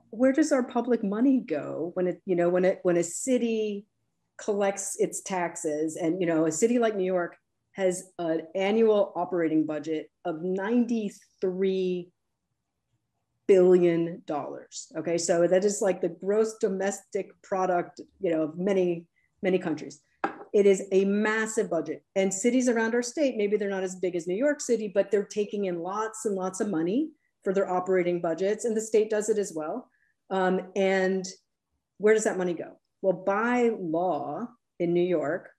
where 0.10 0.32
does 0.32 0.52
our 0.52 0.64
public 0.64 1.04
money 1.04 1.40
go 1.40 1.92
when 1.94 2.08
it 2.08 2.22
you 2.26 2.36
know 2.36 2.50
when 2.50 2.66
it 2.66 2.80
when 2.84 2.98
a 2.98 3.04
city 3.04 3.86
collects 4.38 4.96
its 5.00 5.22
taxes 5.22 5.96
and 5.96 6.20
you 6.20 6.28
know 6.28 6.46
a 6.46 6.52
city 6.52 6.80
like 6.80 6.96
new 6.96 7.06
york 7.06 7.38
has 7.78 8.10
an 8.20 8.42
annual 8.56 9.14
operating 9.16 9.66
budget 9.66 10.10
of 10.26 10.42
93 10.42 12.10
billion 13.48 14.22
dollars. 14.26 14.92
Okay 14.98 15.18
so 15.18 15.48
that 15.48 15.64
is 15.64 15.82
like 15.82 16.02
the 16.02 16.10
gross 16.10 16.58
domestic 16.60 17.30
product 17.44 18.02
you 18.20 18.32
know 18.32 18.42
of 18.44 18.58
many 18.58 19.06
many 19.42 19.58
countries. 19.58 20.02
It 20.54 20.66
is 20.66 20.84
a 20.92 21.06
massive 21.06 21.70
budget 21.70 22.04
and 22.16 22.34
cities 22.34 22.68
around 22.68 22.96
our 22.96 23.04
state 23.04 23.38
maybe 23.38 23.56
they're 23.56 23.70
not 23.70 23.84
as 23.84 23.96
big 23.96 24.16
as 24.16 24.28
new 24.28 24.36
york 24.36 24.60
city 24.60 24.92
but 24.94 25.12
they're 25.12 25.24
taking 25.24 25.66
in 25.66 25.80
lots 25.80 26.26
and 26.26 26.36
lots 26.36 26.60
of 26.62 26.70
money 26.70 27.12
for 27.44 27.54
their 27.54 27.72
operating 27.72 28.20
budgets 28.20 28.66
and 28.66 28.76
the 28.76 28.82
state 28.82 29.10
does 29.10 29.30
it 29.30 29.38
as 29.38 29.54
well. 29.56 29.90
Um, 30.30 30.72
and 30.76 31.26
where 31.98 32.14
does 32.14 32.26
that 32.26 32.38
money 32.38 32.54
go? 32.54 32.74
Well, 33.02 33.14
by 33.14 33.72
law 33.80 34.48
in 34.80 34.94
New 34.94 35.08
York, 35.08 35.50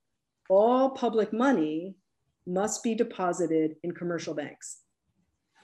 all 0.50 0.90
public 0.90 1.32
money 1.32 1.94
must 2.48 2.82
be 2.82 2.94
deposited 2.94 3.76
in 3.82 3.92
commercial 3.92 4.34
banks. 4.34 4.78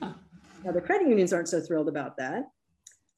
Now, 0.01 0.73
the 0.73 0.81
credit 0.81 1.09
unions 1.09 1.33
aren't 1.33 1.49
so 1.49 1.61
thrilled 1.61 1.89
about 1.89 2.17
that, 2.19 2.45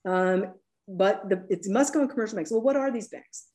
um, 0.05 0.55
but 0.89 1.29
the, 1.29 1.45
it 1.49 1.67
must 1.69 1.93
go 1.93 2.01
in 2.01 2.09
commercial 2.09 2.37
banks. 2.37 2.51
Well, 2.51 2.63
what 2.63 2.77
are 2.77 2.91
these 2.91 3.09
banks? 3.09 3.49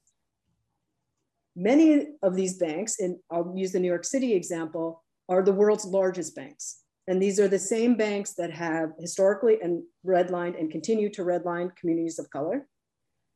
Many 1.56 2.08
of 2.22 2.36
these 2.36 2.58
banks, 2.58 3.00
and 3.00 3.18
I'll 3.30 3.54
use 3.56 3.72
the 3.72 3.80
New 3.80 3.88
York 3.88 4.06
City 4.06 4.34
example, 4.34 5.04
are 5.28 5.44
the 5.44 5.54
world's 5.54 5.86
largest 5.86 6.36
banks. 6.36 6.84
And 7.08 7.22
these 7.22 7.40
are 7.40 7.48
the 7.48 7.60
same 7.60 7.96
banks 7.96 8.34
that 8.36 8.52
have 8.52 8.92
historically 9.00 9.62
and 9.62 9.84
redlined 10.06 10.60
and 10.60 10.72
continue 10.72 11.10
to 11.10 11.24
redline 11.24 11.76
communities 11.76 12.20
of 12.20 12.30
color. 12.30 12.68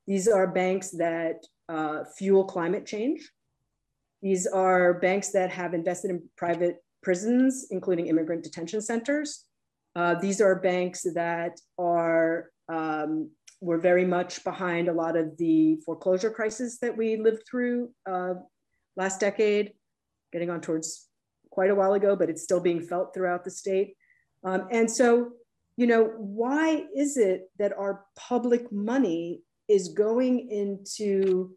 These 0.07 0.27
are 0.27 0.47
banks 0.47 0.91
that 0.91 1.45
uh, 1.67 2.03
fuel 2.17 2.45
climate 2.45 2.85
change. 2.85 3.29
These 4.21 4.47
are 4.47 4.95
banks 4.95 5.31
that 5.31 5.51
have 5.51 5.73
invested 5.73 6.11
in 6.11 6.23
private 6.37 6.83
prisons, 7.03 7.67
including 7.69 8.07
immigrant 8.07 8.43
detention 8.43 8.81
centers. 8.81 9.45
Uh, 9.95 10.15
these 10.15 10.41
are 10.41 10.55
banks 10.55 11.05
that 11.13 11.59
are 11.77 12.49
um, 12.67 13.29
were 13.61 13.77
very 13.77 14.05
much 14.05 14.43
behind 14.43 14.87
a 14.87 14.93
lot 14.93 15.15
of 15.15 15.37
the 15.37 15.77
foreclosure 15.85 16.29
crisis 16.29 16.77
that 16.79 16.95
we 16.95 17.17
lived 17.17 17.43
through 17.49 17.89
uh, 18.05 18.33
last 18.97 19.19
decade, 19.19 19.73
getting 20.33 20.49
on 20.49 20.61
towards 20.61 21.07
quite 21.49 21.69
a 21.69 21.75
while 21.75 21.93
ago, 21.93 22.15
but 22.15 22.29
it's 22.29 22.43
still 22.43 22.59
being 22.59 22.81
felt 22.81 23.13
throughout 23.13 23.43
the 23.43 23.51
state. 23.51 23.95
Um, 24.43 24.67
and 24.71 24.91
so, 24.91 25.31
you 25.77 25.87
know, 25.87 26.11
why 26.17 26.85
is 26.95 27.17
it 27.17 27.49
that 27.57 27.73
our 27.77 28.05
public 28.15 28.71
money 28.71 29.41
is 29.67 29.89
going 29.89 30.49
into 30.49 31.55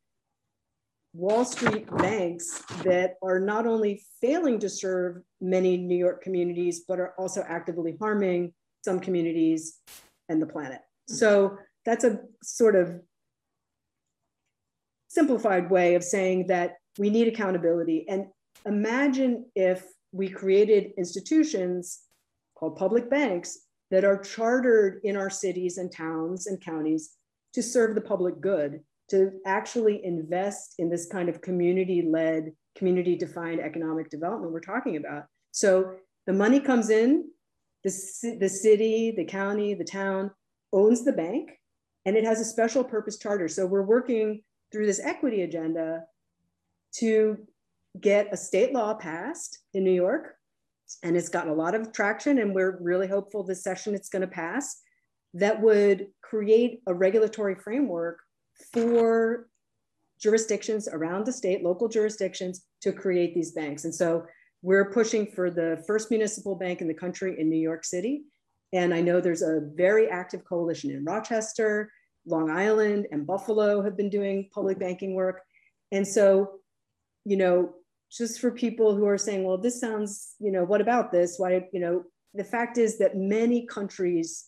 Wall 1.19 1.45
Street 1.45 1.91
banks 1.97 2.63
that 2.85 3.15
are 3.25 3.41
not 3.41 3.67
only 3.67 4.05
failing 4.21 4.61
to 4.61 4.69
serve 4.69 5.21
many 5.41 5.77
New 5.77 5.97
York 5.97 6.23
communities, 6.23 6.85
but 6.87 7.01
are 7.01 7.13
also 7.19 7.45
actively 7.49 7.97
harming 8.01 8.53
some 8.85 9.01
communities 9.01 9.81
and 10.29 10.41
the 10.41 10.47
planet? 10.47 10.79
Hmm. 11.09 11.15
So 11.17 11.59
that's 11.85 12.05
a 12.05 12.21
sort 12.45 12.77
of 12.77 13.01
simplified 15.09 15.69
way 15.69 15.97
of 15.97 16.05
saying 16.05 16.47
that 16.47 16.75
we 16.99 17.11
need 17.11 17.27
accountability. 17.27 18.07
And 18.09 18.27
imagine 18.65 19.47
if 19.57 19.85
we 20.13 20.29
created 20.29 20.93
institutions 20.97 21.99
called 22.57 22.77
public 22.77 23.11
banks 23.11 23.59
that 23.91 24.05
are 24.05 24.23
chartered 24.23 25.01
in 25.03 25.17
our 25.17 25.31
cities 25.31 25.79
and 25.79 25.91
towns 25.91 26.47
and 26.47 26.65
counties 26.65 27.17
to 27.55 27.63
serve 27.63 27.97
the 27.97 28.01
public 28.01 28.41
good 28.41 28.85
to 29.11 29.33
actually 29.47 30.05
invest 30.05 30.75
in 30.79 30.91
this 30.91 31.07
kind 31.07 31.29
of 31.29 31.41
community 31.41 32.03
led, 32.03 32.53
community 32.77 33.17
defined 33.17 33.61
economic 33.61 34.11
development 34.11 34.53
we're 34.53 34.61
talking 34.61 34.97
about. 34.97 35.25
So 35.51 35.95
the 36.27 36.33
money 36.33 36.61
comes 36.61 36.91
in, 36.91 37.31
the, 37.85 38.37
the 38.39 38.49
city, 38.49 39.13
the 39.17 39.25
county, 39.25 39.75
the 39.75 39.85
town 39.85 40.31
owns 40.73 41.05
the 41.05 41.13
bank, 41.13 41.51
and 42.05 42.17
it 42.17 42.25
has 42.25 42.41
a 42.41 42.45
special 42.45 42.85
purpose 42.85 43.19
charter. 43.19 43.49
So 43.49 43.67
we're 43.67 43.83
working 43.83 44.43
through 44.71 44.87
this 44.87 45.01
equity 45.01 45.43
agenda 45.43 46.03
to 46.97 47.39
get 48.01 48.33
a 48.33 48.37
state 48.37 48.73
law 48.73 48.95
passed 48.95 49.61
in 49.75 49.85
New 49.85 49.93
York. 49.93 50.35
And 51.03 51.17
it's 51.17 51.29
gotten 51.29 51.51
a 51.51 51.55
lot 51.55 51.75
of 51.75 51.93
traction, 51.93 52.39
and 52.39 52.55
we're 52.55 52.79
really 52.81 53.07
hopeful 53.07 53.43
this 53.43 53.63
session 53.63 53.95
it's 53.95 54.09
going 54.09 54.23
to 54.23 54.29
pass 54.29 54.81
that 55.35 55.61
would 55.61 56.07
create 56.23 56.81
a 56.87 56.95
regulatory 56.95 57.55
framework 57.55 58.19
for 58.73 59.49
jurisdictions 60.21 60.89
around 60.89 61.25
the 61.25 61.33
state, 61.33 61.63
local 61.63 61.89
jurisdictions, 61.89 62.65
to 62.83 62.93
create 62.93 63.35
these 63.35 63.53
banks. 63.53 63.85
And 63.85 63.95
so 63.95 64.27
we're 64.63 64.91
pushing 64.91 65.27
for 65.27 65.51
the 65.51 65.83
first 65.87 66.11
municipal 66.11 66.57
bank 66.57 66.81
in 66.81 66.89
the 66.89 66.95
country 66.95 67.41
in 67.41 67.49
New 67.49 67.59
York 67.59 67.85
City. 67.85 68.25
And 68.73 68.93
I 68.93 69.01
know 69.01 69.21
there's 69.21 69.43
a 69.43 69.61
very 69.75 70.09
active 70.09 70.45
coalition 70.45 70.91
in 70.91 71.05
Rochester, 71.05 71.93
Long 72.27 72.51
Island, 72.51 73.07
and 73.13 73.27
Buffalo 73.27 73.83
have 73.83 73.97
been 73.97 74.11
doing 74.11 74.51
public 74.53 74.79
banking 74.79 75.15
work. 75.15 75.41
And 75.93 76.07
so, 76.07 76.61
you 77.25 77.37
know, 77.37 77.75
just 78.11 78.41
for 78.41 78.51
people 78.51 78.95
who 78.95 79.07
are 79.07 79.19
saying, 79.19 79.45
well, 79.45 79.59
this 79.59 79.81
sounds, 79.81 80.35
you 80.39 80.51
know, 80.51 80.65
what 80.65 80.81
about 80.81 81.13
this? 81.13 81.37
Why, 81.39 81.67
you 81.73 81.81
know, 81.81 82.05
the 82.35 82.45
fact 82.45 82.79
is 82.79 82.99
that 82.99 83.17
many 83.17 83.67
countries 83.67 84.47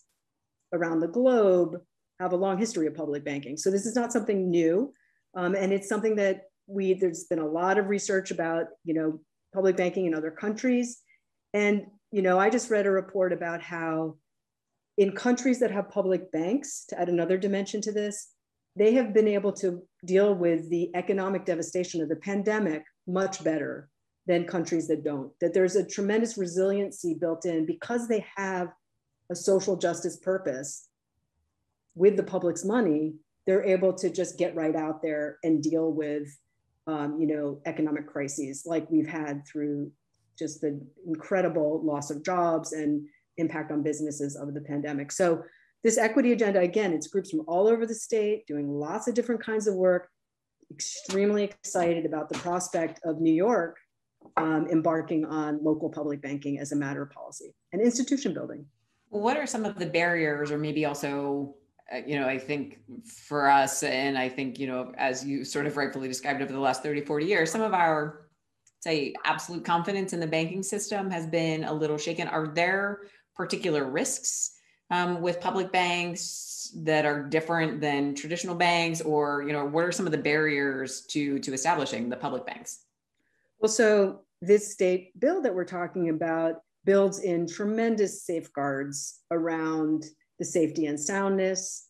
around 0.73 1.01
the 1.01 1.09
globe 1.09 1.81
have 2.21 2.33
a 2.33 2.37
long 2.37 2.59
history 2.59 2.87
of 2.87 2.95
public 2.95 3.25
banking. 3.25 3.57
So 3.57 3.71
this 3.71 3.87
is 3.87 3.97
not 3.97 4.13
something 4.13 4.51
new. 4.51 4.93
Um, 5.35 5.55
and 5.55 5.73
it's 5.73 5.89
something 5.89 6.17
that 6.17 6.43
we, 6.67 6.95
there's 6.95 7.25
been 7.25 7.39
a 7.39 7.47
lot 7.47 7.79
of 7.79 7.89
research 7.89 8.31
about, 8.31 8.67
you 8.85 8.95
know, 8.95 9.21
public 9.55 9.77
banking 9.77 10.07
in 10.07 10.15
other 10.15 10.31
countries. 10.31 11.01
And, 11.55 11.87
you 12.13 12.23
know, 12.23 12.39
I 12.39 12.51
just 12.51 12.71
read 12.71 12.87
a 12.87 12.91
report 12.91 13.33
about 13.33 13.63
how 13.63 14.17
in 14.99 15.13
countries 15.13 15.59
that 15.61 15.71
have 15.71 15.91
public 15.91 16.31
banks, 16.31 16.85
to 16.91 17.01
add 17.01 17.09
another 17.09 17.39
dimension 17.39 17.81
to 17.81 17.93
this, 17.93 18.29
they 18.77 18.93
have 18.95 19.15
been 19.15 19.27
able 19.27 19.53
to 19.55 19.83
deal 20.05 20.35
with 20.35 20.69
the 20.69 20.91
economic 20.95 21.45
devastation 21.45 22.03
of 22.03 22.09
the 22.09 22.17
pandemic 22.17 22.85
much 23.07 23.43
better 23.43 23.89
than 24.27 24.45
countries 24.45 24.87
that 24.89 25.03
don't. 25.03 25.33
That 25.41 25.55
there's 25.55 25.75
a 25.75 25.87
tremendous 25.87 26.37
resiliency 26.37 27.15
built 27.15 27.47
in 27.47 27.67
because 27.67 28.07
they 28.07 28.25
have 28.37 28.69
a 29.31 29.35
social 29.35 29.77
justice 29.77 30.19
purpose 30.19 30.90
with 32.01 32.17
the 32.17 32.23
public's 32.23 32.65
money, 32.65 33.13
they're 33.47 33.63
able 33.63 33.93
to 33.93 34.09
just 34.09 34.39
get 34.39 34.57
right 34.57 34.75
out 34.75 35.03
there 35.03 35.37
and 35.45 35.63
deal 35.63 35.93
with, 35.93 36.27
um, 36.87 37.21
you 37.21 37.27
know, 37.27 37.61
economic 37.67 38.07
crises 38.07 38.63
like 38.65 38.91
we've 38.91 39.07
had 39.07 39.47
through 39.47 39.93
just 40.39 40.63
the 40.63 40.81
incredible 41.07 41.83
loss 41.85 42.11
of 42.11 42.25
jobs 42.25 42.73
and 42.73 43.07
impact 43.37 43.71
on 43.71 43.83
businesses 43.83 44.35
of 44.35 44.55
the 44.55 44.63
pandemic. 44.63 45.13
So 45.13 45.43
this 45.85 45.99
equity 45.99 46.33
agenda, 46.33 46.61
again, 46.61 46.95
it's 46.95 47.07
groups 47.07 47.31
from 47.31 47.43
all 47.47 47.69
over 47.69 47.85
the 47.85 47.95
state 47.95 48.47
doing 48.47 48.67
lots 48.71 49.07
of 49.07 49.15
different 49.15 49.43
kinds 49.43 49.67
of 49.67 49.75
work, 49.75 50.09
extremely 50.71 51.45
excited 51.45 52.07
about 52.07 52.31
the 52.31 52.39
prospect 52.39 52.99
of 53.05 53.21
New 53.21 53.35
York 53.35 53.77
um, 54.39 54.67
embarking 54.73 55.27
on 55.27 55.63
local 55.63 55.91
public 55.91 56.23
banking 56.23 56.59
as 56.61 56.73
a 56.73 56.77
matter 56.77 57.03
of 57.03 57.11
policy 57.11 57.55
and 57.73 57.83
institution 57.83 58.33
building. 58.33 58.65
What 59.11 59.37
are 59.37 59.47
some 59.47 59.67
of 59.67 59.79
the 59.79 59.87
barriers, 59.87 60.51
or 60.51 60.57
maybe 60.57 60.85
also, 60.87 61.57
you 62.07 62.19
know, 62.19 62.27
I 62.27 62.39
think 62.39 62.79
for 63.07 63.51
us, 63.51 63.83
and 63.83 64.17
I 64.17 64.29
think, 64.29 64.59
you 64.59 64.67
know, 64.67 64.93
as 64.97 65.25
you 65.25 65.45
sort 65.45 65.67
of 65.67 65.77
rightfully 65.77 66.09
described 66.09 66.41
over 66.41 66.53
the 66.53 66.61
last 66.61 66.83
30, 66.83 67.03
40 67.03 67.27
years, 67.27 67.51
some 67.51 67.63
of 67.63 67.75
our, 67.75 68.29
say, 68.81 69.15
absolute 69.25 69.65
confidence 69.65 70.13
in 70.13 70.21
the 70.21 70.27
banking 70.27 70.63
system 70.63 71.11
has 71.11 71.27
been 71.27 71.65
a 71.65 71.73
little 71.73 71.99
shaken. 71.99 72.29
Are 72.29 72.49
there 72.49 73.01
particular 73.35 73.85
risks 73.91 74.53
um, 74.91 75.21
with 75.21 75.41
public 75.41 75.73
banks 75.73 76.73
that 76.85 77.05
are 77.05 77.25
different 77.25 77.81
than 77.81 78.15
traditional 78.15 78.55
banks, 78.55 79.01
or, 79.01 79.43
you 79.47 79.53
know, 79.53 79.65
what 79.65 79.85
are 79.85 79.93
some 79.93 80.07
of 80.07 80.13
the 80.13 80.19
barriers 80.19 81.03
to 81.11 81.39
to 81.41 81.53
establishing 81.53 82.09
the 82.09 82.17
public 82.17 82.47
banks? 82.47 82.85
Well, 83.59 83.69
so 83.69 84.21
this 84.41 84.73
state 84.73 85.19
bill 85.19 85.43
that 85.43 85.55
we're 85.55 85.65
talking 85.65 86.09
about 86.09 86.63
builds 86.85 87.21
in 87.21 87.47
tremendous 87.47 88.23
safeguards 88.23 89.21
around 89.31 90.05
the 90.41 90.45
safety 90.45 90.87
and 90.87 90.99
soundness 90.99 91.87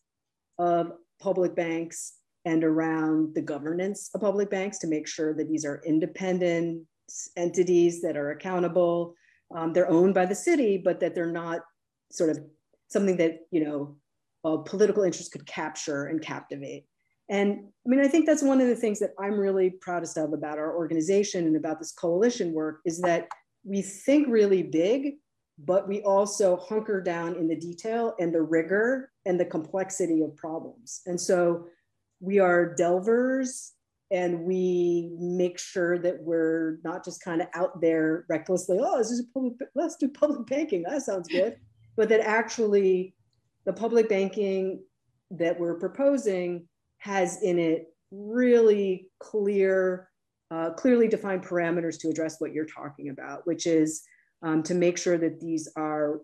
of 0.58 0.92
public 1.22 1.56
banks 1.56 2.16
and 2.44 2.64
around 2.64 3.34
the 3.34 3.40
governance 3.40 4.10
of 4.14 4.20
public 4.20 4.50
banks 4.50 4.78
to 4.78 4.86
make 4.86 5.06
sure 5.06 5.32
that 5.34 5.48
these 5.48 5.64
are 5.64 5.82
independent 5.86 6.86
entities 7.36 8.02
that 8.02 8.16
are 8.16 8.32
accountable. 8.32 9.14
Um, 9.54 9.72
they're 9.72 9.90
owned 9.90 10.14
by 10.14 10.26
the 10.26 10.34
city, 10.34 10.76
but 10.76 11.00
that 11.00 11.14
they're 11.14 11.26
not 11.26 11.60
sort 12.10 12.30
of 12.30 12.40
something 12.88 13.16
that, 13.16 13.38
you 13.50 13.64
know, 13.64 13.96
political 14.64 15.02
interest 15.02 15.32
could 15.32 15.46
capture 15.46 16.06
and 16.06 16.20
captivate. 16.20 16.86
And 17.28 17.68
I 17.86 17.88
mean, 17.88 18.00
I 18.00 18.08
think 18.08 18.26
that's 18.26 18.42
one 18.42 18.60
of 18.60 18.66
the 18.66 18.74
things 18.74 18.98
that 18.98 19.10
I'm 19.18 19.38
really 19.38 19.70
proudest 19.70 20.16
of 20.18 20.32
about 20.32 20.58
our 20.58 20.76
organization 20.76 21.46
and 21.46 21.56
about 21.56 21.78
this 21.78 21.92
coalition 21.92 22.52
work 22.52 22.80
is 22.84 23.00
that 23.02 23.28
we 23.64 23.82
think 23.82 24.26
really 24.28 24.62
big, 24.62 25.14
but 25.64 25.87
we 25.87 26.01
also 26.03 26.57
hunker 26.57 27.01
down 27.01 27.37
in 27.37 27.46
the 27.46 27.57
detail 27.57 28.14
and 28.18 28.33
the 28.33 28.42
rigor 28.42 29.11
and 29.27 29.38
the 29.38 29.44
complexity 29.44 30.23
of 30.23 30.35
problems. 30.37 31.03
And 31.07 31.20
so 31.20 31.66
we 32.20 32.38
are 32.38 32.75
delvers 32.75 33.73
and 34.11 34.40
we 34.44 35.11
make 35.18 35.59
sure 35.59 35.99
that 35.99 36.20
we're 36.23 36.79
not 36.83 37.05
just 37.05 37.23
kind 37.23 37.42
of 37.42 37.49
out 37.55 37.81
there 37.81 38.25
recklessly, 38.29 38.79
oh, 38.81 38.99
this 38.99 39.11
is 39.11 39.27
public, 39.33 39.55
let's 39.75 39.96
do 39.96 40.09
public 40.09 40.46
banking. 40.46 40.83
That 40.83 41.03
sounds 41.03 41.29
good. 41.29 41.57
But 41.96 42.09
that 42.11 42.20
actually 42.20 43.14
the 43.66 43.73
public 43.75 44.09
banking 44.09 44.81
that 45.33 45.59
we're 45.59 45.75
proposing 45.75 46.66
has 46.99 47.42
in 47.42 47.59
it 47.59 47.92
really 48.11 49.09
clear 49.18 50.09
uh, 50.51 50.70
clearly 50.70 51.09
defined 51.09 51.42
parameters 51.42 51.99
to 52.01 52.09
address 52.09 52.40
what 52.40 52.53
you're 52.53 52.64
talking 52.64 53.11
about, 53.11 53.46
which 53.46 53.66
is 53.66 54.03
um, 54.42 54.62
to 54.64 54.74
make 54.74 54.98
sure 54.98 55.18
that 55.18 55.40
these 55.40 55.68
are 55.76 56.20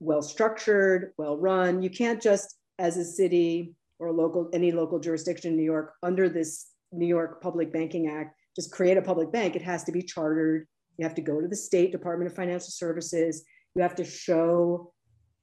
well 0.00 0.22
structured, 0.22 1.12
well 1.16 1.36
run. 1.36 1.82
You 1.82 1.90
can't 1.90 2.20
just, 2.20 2.56
as 2.78 2.96
a 2.96 3.04
city 3.04 3.74
or 3.98 4.08
a 4.08 4.12
local, 4.12 4.48
any 4.52 4.72
local 4.72 4.98
jurisdiction 4.98 5.52
in 5.52 5.56
New 5.56 5.64
York, 5.64 5.94
under 6.02 6.28
this 6.28 6.70
New 6.90 7.06
York 7.06 7.40
Public 7.40 7.72
Banking 7.72 8.08
Act, 8.08 8.36
just 8.56 8.72
create 8.72 8.96
a 8.96 9.02
public 9.02 9.32
bank. 9.32 9.56
It 9.56 9.62
has 9.62 9.84
to 9.84 9.92
be 9.92 10.02
chartered. 10.02 10.66
You 10.98 11.04
have 11.04 11.14
to 11.14 11.22
go 11.22 11.40
to 11.40 11.48
the 11.48 11.56
State 11.56 11.92
Department 11.92 12.30
of 12.30 12.36
Financial 12.36 12.70
Services. 12.70 13.44
You 13.74 13.82
have 13.82 13.94
to 13.94 14.04
show 14.04 14.92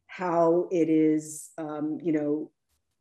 how 0.08 0.68
it 0.72 0.90
is, 0.90 1.50
um, 1.58 1.98
you 2.04 2.12
know, 2.12 2.52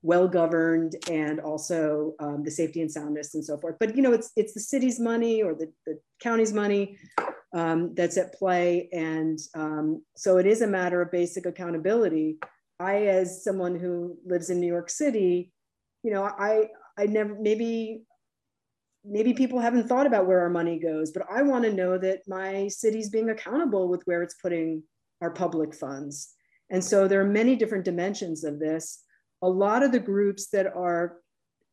well 0.03 0.29
governed 0.29 0.95
and 1.11 1.41
also 1.41 2.15
um, 2.21 2.45
the 2.45 2.51
safety 2.51 2.81
and 2.81 2.91
soundness 2.91 3.35
and 3.35 3.45
so 3.45 3.59
forth. 3.59 3.77
But 3.81 3.97
you 3.97 4.03
know, 4.03 4.13
it's 4.13 4.31
it's 4.37 4.55
the 4.55 4.61
city's 4.61 5.01
money 5.01 5.43
or 5.43 5.55
the, 5.55 5.73
the 5.87 5.99
county's 6.21 6.53
money 6.53 6.97
um, 7.53 7.95
that's 7.95 8.19
at 8.19 8.35
play, 8.35 8.89
and 8.93 9.39
um, 9.55 10.03
so 10.17 10.39
it 10.39 10.47
is 10.47 10.63
a 10.63 10.67
matter 10.67 11.01
of 11.01 11.11
basic 11.11 11.47
accountability. 11.47 12.39
I, 12.81 13.07
as 13.07 13.43
someone 13.43 13.79
who 13.79 14.17
lives 14.25 14.51
in 14.51 14.61
New 14.61 14.67
York 14.67 14.91
City, 14.91 15.53
you 16.03 16.13
know, 16.13 16.25
I 16.25 16.69
I 16.97 17.07
never 17.07 17.37
maybe 17.41 18.03
maybe 19.05 19.33
people 19.33 19.59
haven't 19.59 19.89
thought 19.89 20.07
about 20.07 20.27
where 20.27 20.41
our 20.41 20.51
money 20.51 20.79
goes, 20.79 21.13
but 21.13 21.25
I 21.31 21.43
want 21.43 21.65
to 21.65 21.73
know 21.73 21.97
that 21.99 22.21
my 22.29 22.69
city's 22.69 23.09
being 23.09 23.31
accountable 23.31 23.89
with 23.89 24.03
where 24.05 24.23
it's 24.23 24.35
putting 24.35 24.83
our 25.23 25.31
public 25.31 25.75
funds. 25.75 26.35
And 26.71 26.85
so 26.85 27.09
there 27.09 27.21
are 27.21 27.29
many 27.29 27.57
different 27.57 27.85
dimensions 27.85 28.45
of 28.45 28.59
this 28.59 29.03
a 29.43 29.49
lot 29.49 29.83
of 29.83 29.93
the 29.93 30.01
groups 30.01 30.49
that 30.49 30.67
are 30.67 31.19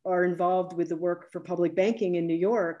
are 0.04 0.24
involved 0.24 0.76
with 0.76 0.88
the 0.88 0.96
work 0.96 1.32
for 1.32 1.40
public 1.40 1.74
banking 1.74 2.14
in 2.14 2.26
New 2.26 2.34
York 2.34 2.80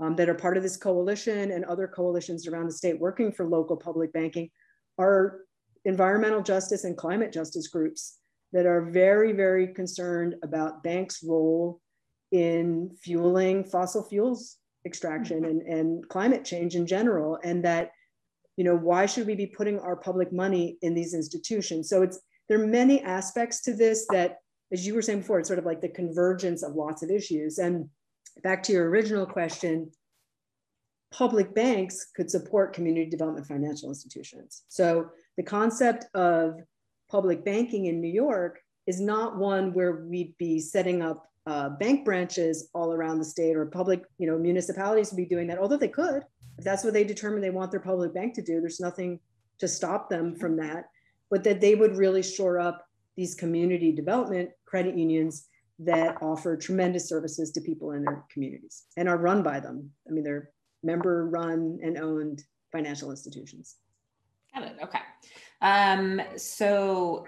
um, 0.00 0.16
that 0.16 0.28
are 0.28 0.34
part 0.34 0.56
of 0.56 0.62
this 0.62 0.76
coalition 0.76 1.50
and 1.50 1.64
other 1.64 1.88
coalitions 1.88 2.46
around 2.46 2.66
the 2.66 2.72
state 2.72 2.98
working 3.00 3.32
for 3.32 3.46
local 3.46 3.76
public 3.76 4.12
banking 4.12 4.50
are 4.98 5.40
environmental 5.84 6.42
justice 6.42 6.84
and 6.84 6.96
climate 6.96 7.32
justice 7.32 7.68
groups 7.68 8.18
that 8.52 8.66
are 8.66 8.90
very, 8.90 9.32
very 9.32 9.68
concerned 9.68 10.34
about 10.42 10.82
banks' 10.82 11.22
role 11.22 11.80
in 12.32 12.90
fueling 13.02 13.64
fossil 13.64 14.02
fuels 14.02 14.58
extraction 14.86 15.44
and, 15.44 15.62
and 15.62 16.08
climate 16.08 16.44
change 16.44 16.74
in 16.76 16.86
general. 16.86 17.38
And 17.42 17.64
that, 17.64 17.90
you 18.56 18.64
know, 18.64 18.76
why 18.76 19.06
should 19.06 19.26
we 19.26 19.34
be 19.34 19.46
putting 19.46 19.78
our 19.80 19.96
public 19.96 20.32
money 20.32 20.78
in 20.82 20.94
these 20.94 21.14
institutions? 21.14 21.88
So 21.88 22.02
it's 22.02 22.20
there 22.48 22.60
are 22.60 22.66
many 22.66 23.02
aspects 23.02 23.60
to 23.62 23.74
this 23.74 24.06
that, 24.10 24.38
as 24.72 24.86
you 24.86 24.94
were 24.94 25.02
saying 25.02 25.20
before, 25.20 25.38
it's 25.38 25.48
sort 25.48 25.58
of 25.58 25.66
like 25.66 25.80
the 25.80 25.88
convergence 25.88 26.62
of 26.62 26.74
lots 26.74 27.02
of 27.02 27.10
issues. 27.10 27.58
And 27.58 27.88
back 28.42 28.62
to 28.64 28.72
your 28.72 28.88
original 28.88 29.26
question, 29.26 29.90
public 31.10 31.54
banks 31.54 32.08
could 32.14 32.30
support 32.30 32.74
community 32.74 33.08
development 33.08 33.46
financial 33.46 33.88
institutions. 33.88 34.64
So 34.68 35.10
the 35.36 35.42
concept 35.42 36.06
of 36.14 36.60
public 37.10 37.44
banking 37.44 37.86
in 37.86 38.00
New 38.00 38.12
York 38.12 38.60
is 38.86 39.00
not 39.00 39.36
one 39.36 39.72
where 39.72 40.04
we'd 40.06 40.36
be 40.38 40.60
setting 40.60 41.02
up 41.02 41.24
uh, 41.46 41.70
bank 41.70 42.04
branches 42.04 42.68
all 42.74 42.92
around 42.92 43.18
the 43.18 43.24
state 43.24 43.56
or 43.56 43.64
public, 43.66 44.02
you 44.18 44.26
know, 44.26 44.38
municipalities 44.38 45.10
would 45.10 45.16
be 45.16 45.24
doing 45.24 45.46
that, 45.46 45.58
although 45.58 45.78
they 45.78 45.88
could, 45.88 46.22
if 46.58 46.64
that's 46.64 46.84
what 46.84 46.92
they 46.92 47.04
determine 47.04 47.40
they 47.40 47.48
want 47.50 47.70
their 47.70 47.80
public 47.80 48.12
bank 48.12 48.34
to 48.34 48.42
do, 48.42 48.60
there's 48.60 48.80
nothing 48.80 49.18
to 49.58 49.66
stop 49.66 50.10
them 50.10 50.36
from 50.36 50.56
that, 50.56 50.84
but 51.30 51.42
that 51.44 51.60
they 51.60 51.74
would 51.74 51.96
really 51.96 52.22
shore 52.22 52.58
up 52.58 52.84
these 53.16 53.34
community 53.34 53.92
development 53.92 54.50
credit 54.66 54.96
unions 54.96 55.48
that 55.80 56.16
offer 56.22 56.56
tremendous 56.56 57.08
services 57.08 57.52
to 57.52 57.60
people 57.60 57.92
in 57.92 58.04
their 58.04 58.24
communities 58.32 58.84
and 58.96 59.08
are 59.08 59.16
run 59.16 59.42
by 59.42 59.60
them. 59.60 59.90
I 60.08 60.12
mean, 60.12 60.24
they're 60.24 60.50
member 60.82 61.28
run 61.28 61.78
and 61.82 61.98
owned 61.98 62.42
financial 62.72 63.10
institutions. 63.10 63.76
Got 64.54 64.64
it. 64.64 64.76
Okay. 64.82 65.00
Um, 65.60 66.20
so 66.36 67.26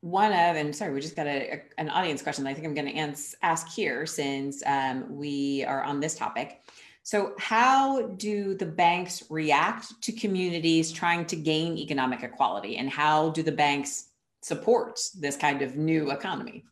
one 0.00 0.32
of, 0.32 0.56
and 0.56 0.74
sorry, 0.74 0.92
we 0.92 1.00
just 1.00 1.16
got 1.16 1.26
a, 1.26 1.52
a, 1.52 1.62
an 1.78 1.88
audience 1.88 2.22
question 2.22 2.46
I 2.46 2.54
think 2.54 2.66
I'm 2.66 2.74
going 2.74 2.92
to 2.92 3.36
ask 3.42 3.68
here 3.68 4.04
since 4.04 4.62
um, 4.66 5.16
we 5.16 5.64
are 5.64 5.82
on 5.82 6.00
this 6.00 6.14
topic. 6.14 6.60
So, 7.04 7.34
how 7.38 8.02
do 8.02 8.54
the 8.54 8.66
banks 8.66 9.24
react 9.28 10.00
to 10.02 10.12
communities 10.12 10.92
trying 10.92 11.26
to 11.26 11.36
gain 11.36 11.76
economic 11.76 12.22
equality, 12.22 12.76
and 12.76 12.88
how 12.88 13.30
do 13.30 13.42
the 13.42 13.50
banks 13.50 14.10
support 14.40 15.00
this 15.18 15.36
kind 15.36 15.62
of 15.62 15.76
new 15.76 16.12
economy? 16.12 16.64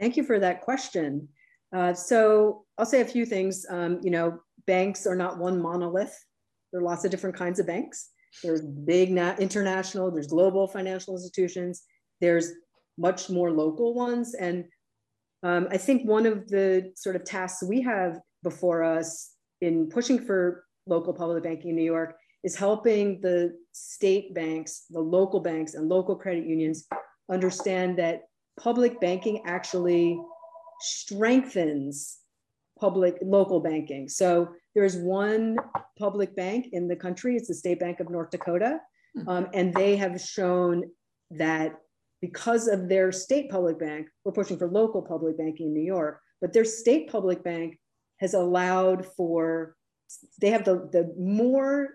Thank 0.00 0.16
you 0.16 0.24
for 0.24 0.38
that 0.40 0.62
question. 0.62 1.28
Uh, 1.74 1.94
so, 1.94 2.64
I'll 2.78 2.86
say 2.86 3.00
a 3.00 3.06
few 3.06 3.26
things. 3.26 3.66
Um, 3.68 4.00
you 4.02 4.10
know, 4.10 4.38
banks 4.66 5.06
are 5.06 5.16
not 5.16 5.38
one 5.38 5.60
monolith. 5.60 6.16
There 6.72 6.80
are 6.80 6.84
lots 6.84 7.04
of 7.04 7.10
different 7.10 7.36
kinds 7.36 7.58
of 7.60 7.66
banks. 7.66 8.10
There's 8.42 8.62
big 8.62 9.10
international, 9.10 10.10
there's 10.10 10.26
global 10.26 10.66
financial 10.66 11.14
institutions, 11.14 11.82
there's 12.20 12.52
much 12.98 13.30
more 13.30 13.50
local 13.52 13.94
ones. 13.94 14.34
And 14.34 14.64
um, 15.42 15.68
I 15.70 15.76
think 15.76 16.08
one 16.08 16.26
of 16.26 16.48
the 16.48 16.92
sort 16.96 17.16
of 17.16 17.24
tasks 17.24 17.62
we 17.62 17.80
have 17.82 18.18
before 18.42 18.82
us 18.82 19.32
in 19.60 19.88
pushing 19.88 20.18
for 20.18 20.64
local 20.86 21.12
public 21.12 21.42
banking 21.44 21.70
in 21.70 21.76
New 21.76 21.84
York 21.84 22.16
is 22.42 22.56
helping 22.56 23.20
the 23.20 23.56
state 23.72 24.34
banks, 24.34 24.84
the 24.90 25.00
local 25.00 25.40
banks, 25.40 25.74
and 25.74 25.88
local 25.88 26.16
credit 26.16 26.44
unions 26.44 26.86
understand 27.30 27.98
that 27.98 28.22
public 28.60 29.00
banking 29.00 29.42
actually 29.46 30.20
strengthens 30.80 32.18
public 32.78 33.18
local 33.22 33.60
banking. 33.60 34.08
So 34.08 34.48
there's 34.74 34.96
one 34.96 35.56
public 35.98 36.34
bank 36.34 36.68
in 36.72 36.88
the 36.88 36.96
country, 36.96 37.36
it's 37.36 37.48
the 37.48 37.54
State 37.54 37.80
Bank 37.80 38.00
of 38.00 38.10
North 38.10 38.30
Dakota. 38.30 38.80
Hmm. 39.16 39.28
Um, 39.28 39.48
and 39.54 39.72
they 39.74 39.96
have 39.96 40.20
shown 40.20 40.90
that 41.30 41.76
because 42.20 42.68
of 42.68 42.88
their 42.88 43.12
state 43.12 43.50
public 43.50 43.78
bank, 43.78 44.08
we're 44.24 44.32
pushing 44.32 44.58
for 44.58 44.68
local 44.68 45.02
public 45.02 45.36
banking 45.38 45.66
in 45.66 45.74
New 45.74 45.82
York, 45.82 46.20
but 46.40 46.52
their 46.52 46.64
state 46.64 47.10
public 47.10 47.44
bank 47.44 47.78
has 48.18 48.34
allowed 48.34 49.04
for, 49.04 49.76
they 50.40 50.50
have 50.50 50.64
the, 50.64 50.88
the 50.90 51.12
more 51.18 51.90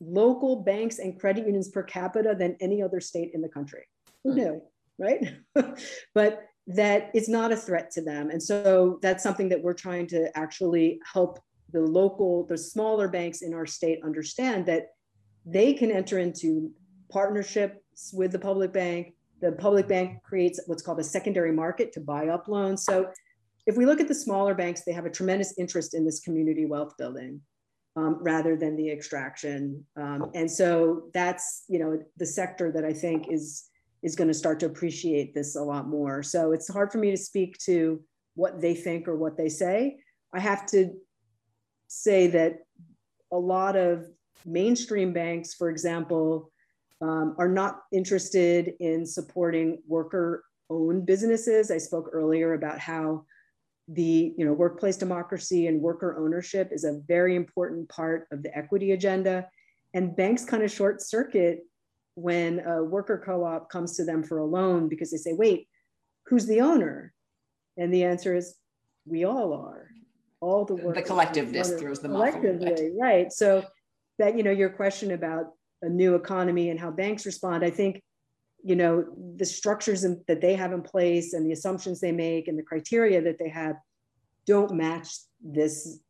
local 0.00 0.62
banks 0.62 0.98
and 0.98 1.20
credit 1.20 1.46
unions 1.46 1.68
per 1.68 1.82
capita 1.82 2.34
than 2.36 2.56
any 2.60 2.82
other 2.82 3.00
state 3.00 3.30
in 3.34 3.40
the 3.40 3.48
country. 3.48 3.84
Who 4.24 4.34
knew, 4.34 4.62
right? 4.98 5.34
but 6.14 6.44
that 6.66 7.10
it's 7.12 7.28
not 7.28 7.52
a 7.52 7.56
threat 7.56 7.90
to 7.92 8.02
them. 8.02 8.30
And 8.30 8.42
so 8.42 8.98
that's 9.02 9.22
something 9.22 9.48
that 9.48 9.62
we're 9.62 9.74
trying 9.74 10.06
to 10.08 10.36
actually 10.36 11.00
help 11.12 11.40
the 11.72 11.80
local, 11.80 12.46
the 12.46 12.58
smaller 12.58 13.08
banks 13.08 13.42
in 13.42 13.54
our 13.54 13.66
state 13.66 14.00
understand 14.04 14.66
that 14.66 14.88
they 15.44 15.72
can 15.72 15.90
enter 15.90 16.18
into 16.18 16.70
partnerships 17.10 18.12
with 18.12 18.32
the 18.32 18.38
public 18.38 18.72
bank. 18.72 19.14
The 19.40 19.52
public 19.52 19.88
bank 19.88 20.22
creates 20.22 20.60
what's 20.66 20.82
called 20.82 21.00
a 21.00 21.04
secondary 21.04 21.52
market 21.52 21.92
to 21.92 22.00
buy 22.00 22.28
up 22.28 22.46
loans. 22.46 22.84
So 22.84 23.10
if 23.66 23.76
we 23.76 23.86
look 23.86 24.00
at 24.00 24.08
the 24.08 24.14
smaller 24.14 24.54
banks, 24.54 24.82
they 24.84 24.92
have 24.92 25.06
a 25.06 25.10
tremendous 25.10 25.54
interest 25.58 25.94
in 25.94 26.04
this 26.04 26.20
community 26.20 26.66
wealth 26.66 26.94
building 26.96 27.40
um, 27.96 28.18
rather 28.20 28.56
than 28.56 28.76
the 28.76 28.90
extraction. 28.90 29.84
Um, 29.96 30.30
and 30.34 30.50
so 30.50 31.10
that's, 31.12 31.64
you 31.68 31.78
know, 31.78 31.98
the 32.16 32.26
sector 32.26 32.70
that 32.72 32.84
I 32.84 32.92
think 32.92 33.26
is 33.30 33.68
is 34.02 34.16
going 34.16 34.28
to 34.28 34.34
start 34.34 34.60
to 34.60 34.66
appreciate 34.66 35.34
this 35.34 35.56
a 35.56 35.62
lot 35.62 35.88
more. 35.88 36.22
So 36.22 36.52
it's 36.52 36.72
hard 36.72 36.90
for 36.90 36.98
me 36.98 37.10
to 37.10 37.16
speak 37.16 37.56
to 37.58 38.02
what 38.34 38.60
they 38.60 38.74
think 38.74 39.06
or 39.06 39.16
what 39.16 39.36
they 39.36 39.48
say. 39.48 39.98
I 40.32 40.40
have 40.40 40.66
to 40.66 40.92
say 41.88 42.26
that 42.28 42.58
a 43.30 43.38
lot 43.38 43.76
of 43.76 44.06
mainstream 44.44 45.12
banks, 45.12 45.54
for 45.54 45.70
example, 45.70 46.50
um, 47.00 47.34
are 47.38 47.48
not 47.48 47.82
interested 47.92 48.74
in 48.80 49.04
supporting 49.06 49.82
worker 49.86 50.44
owned 50.70 51.06
businesses. 51.06 51.70
I 51.70 51.78
spoke 51.78 52.08
earlier 52.12 52.54
about 52.54 52.78
how 52.78 53.24
the 53.88 54.32
you 54.36 54.44
know 54.44 54.52
workplace 54.52 54.96
democracy 54.96 55.66
and 55.66 55.80
worker 55.80 56.16
ownership 56.18 56.70
is 56.72 56.84
a 56.84 57.00
very 57.08 57.34
important 57.34 57.88
part 57.88 58.28
of 58.30 58.42
the 58.42 58.56
equity 58.56 58.92
agenda 58.92 59.48
and 59.92 60.16
banks 60.16 60.44
kind 60.44 60.62
of 60.62 60.70
short 60.70 61.02
circuit 61.02 61.60
when 62.14 62.60
a 62.60 62.82
worker 62.82 63.22
co-op 63.24 63.70
comes 63.70 63.96
to 63.96 64.04
them 64.04 64.22
for 64.22 64.38
a 64.38 64.44
loan 64.44 64.88
because 64.88 65.10
they 65.10 65.16
say, 65.16 65.32
wait, 65.32 65.68
who's 66.26 66.46
the 66.46 66.60
owner? 66.60 67.12
And 67.76 67.92
the 67.92 68.04
answer 68.04 68.34
is, 68.34 68.54
we 69.06 69.24
all 69.24 69.52
are. 69.54 69.88
All 70.40 70.64
the 70.64 70.74
work. 70.74 70.94
The 70.94 71.02
collectiveness 71.02 71.78
throws 71.78 72.00
them 72.00 72.12
collectively, 72.12 72.88
off 72.88 72.92
right? 73.00 73.32
So 73.32 73.64
that 74.18 74.36
you 74.36 74.42
know 74.42 74.50
your 74.50 74.70
question 74.70 75.12
about 75.12 75.46
a 75.82 75.88
new 75.88 76.14
economy 76.14 76.70
and 76.70 76.78
how 76.78 76.90
banks 76.90 77.26
respond, 77.26 77.64
I 77.64 77.70
think 77.70 78.02
you 78.64 78.76
know 78.76 79.04
the 79.36 79.44
structures 79.44 80.04
in, 80.04 80.22
that 80.28 80.40
they 80.40 80.54
have 80.54 80.72
in 80.72 80.82
place 80.82 81.32
and 81.32 81.46
the 81.46 81.52
assumptions 81.52 82.00
they 82.00 82.12
make 82.12 82.48
and 82.48 82.58
the 82.58 82.62
criteria 82.62 83.22
that 83.22 83.38
they 83.38 83.48
have 83.48 83.76
don't 84.46 84.74
match 84.74 85.08
this 85.40 86.00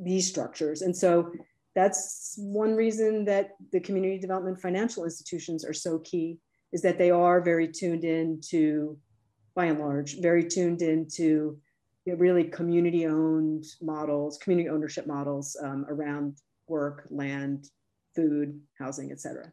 these 0.00 0.28
structures, 0.28 0.82
and 0.82 0.96
so 0.96 1.32
that's 1.74 2.34
one 2.38 2.74
reason 2.74 3.24
that 3.24 3.50
the 3.72 3.80
community 3.80 4.18
development 4.18 4.60
financial 4.60 5.04
institutions 5.04 5.64
are 5.64 5.72
so 5.72 5.98
key 6.00 6.38
is 6.72 6.82
that 6.82 6.98
they 6.98 7.10
are 7.10 7.40
very 7.40 7.68
tuned 7.68 8.04
in 8.04 8.40
to 8.48 8.98
by 9.54 9.66
and 9.66 9.78
large 9.78 10.20
very 10.20 10.44
tuned 10.44 10.82
into 10.82 11.58
you 12.04 12.12
know, 12.12 12.18
really 12.18 12.44
community 12.44 13.06
owned 13.06 13.64
models 13.80 14.38
community 14.38 14.68
ownership 14.68 15.06
models 15.06 15.56
um, 15.62 15.86
around 15.88 16.36
work 16.68 17.06
land 17.10 17.68
food 18.14 18.60
housing 18.78 19.12
etc 19.12 19.52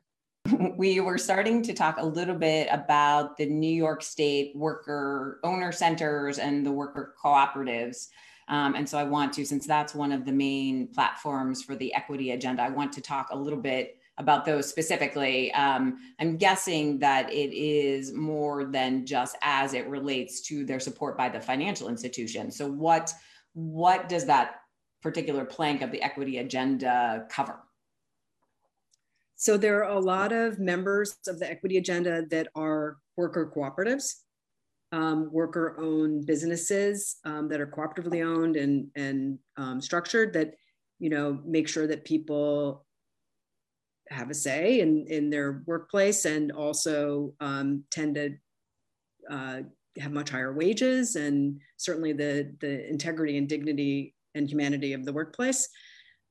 we 0.77 0.99
were 0.99 1.17
starting 1.17 1.61
to 1.61 1.73
talk 1.73 1.97
a 1.97 2.05
little 2.05 2.35
bit 2.35 2.67
about 2.71 3.37
the 3.37 3.45
new 3.45 3.71
york 3.71 4.01
state 4.01 4.55
worker 4.55 5.39
owner 5.43 5.71
centers 5.71 6.37
and 6.37 6.65
the 6.65 6.71
worker 6.71 7.13
cooperatives 7.23 8.07
um, 8.49 8.73
and 8.75 8.89
so 8.89 8.97
I 8.97 9.03
want 9.03 9.31
to, 9.33 9.45
since 9.45 9.67
that's 9.67 9.93
one 9.93 10.11
of 10.11 10.25
the 10.25 10.31
main 10.31 10.87
platforms 10.87 11.61
for 11.63 11.75
the 11.75 11.93
equity 11.93 12.31
agenda, 12.31 12.63
I 12.63 12.69
want 12.69 12.91
to 12.93 13.01
talk 13.01 13.29
a 13.31 13.37
little 13.37 13.59
bit 13.59 13.97
about 14.17 14.43
those 14.43 14.67
specifically. 14.67 15.53
Um, 15.53 15.97
I'm 16.19 16.35
guessing 16.35 16.99
that 16.99 17.31
it 17.31 17.55
is 17.55 18.11
more 18.11 18.65
than 18.65 19.05
just 19.05 19.37
as 19.41 19.73
it 19.73 19.87
relates 19.87 20.41
to 20.47 20.65
their 20.65 20.79
support 20.79 21.17
by 21.17 21.29
the 21.29 21.39
financial 21.39 21.87
institution. 21.87 22.51
So 22.51 22.67
what 22.67 23.13
what 23.53 24.09
does 24.09 24.25
that 24.25 24.57
particular 25.01 25.45
plank 25.45 25.81
of 25.81 25.91
the 25.91 26.01
equity 26.01 26.39
agenda 26.39 27.25
cover? 27.29 27.59
So 29.35 29.57
there 29.57 29.83
are 29.83 29.95
a 29.95 29.99
lot 29.99 30.33
of 30.33 30.59
members 30.59 31.17
of 31.27 31.39
the 31.39 31.49
equity 31.49 31.77
agenda 31.77 32.25
that 32.29 32.47
are 32.55 32.97
worker 33.15 33.51
cooperatives 33.55 34.15
um, 34.91 35.31
worker 35.31 35.75
owned 35.79 36.25
businesses 36.25 37.17
um, 37.25 37.47
that 37.49 37.61
are 37.61 37.67
cooperatively 37.67 38.25
owned 38.25 38.55
and, 38.55 38.87
and 38.95 39.39
um, 39.57 39.81
structured 39.81 40.33
that, 40.33 40.55
you 40.99 41.09
know, 41.09 41.39
make 41.45 41.67
sure 41.67 41.87
that 41.87 42.05
people 42.05 42.85
have 44.09 44.29
a 44.29 44.33
say 44.33 44.79
in, 44.79 45.05
in 45.07 45.29
their 45.29 45.63
workplace 45.67 46.25
and 46.25 46.51
also 46.51 47.33
um, 47.39 47.83
tend 47.91 48.15
to 48.15 48.35
uh, 49.29 49.61
have 49.99 50.11
much 50.11 50.29
higher 50.29 50.53
wages 50.53 51.15
and 51.15 51.59
certainly 51.77 52.13
the, 52.13 52.55
the 52.59 52.89
integrity 52.89 53.37
and 53.37 53.47
dignity 53.47 54.15
and 54.33 54.49
humanity 54.49 54.93
of 54.93 55.05
the 55.05 55.13
workplace. 55.13 55.69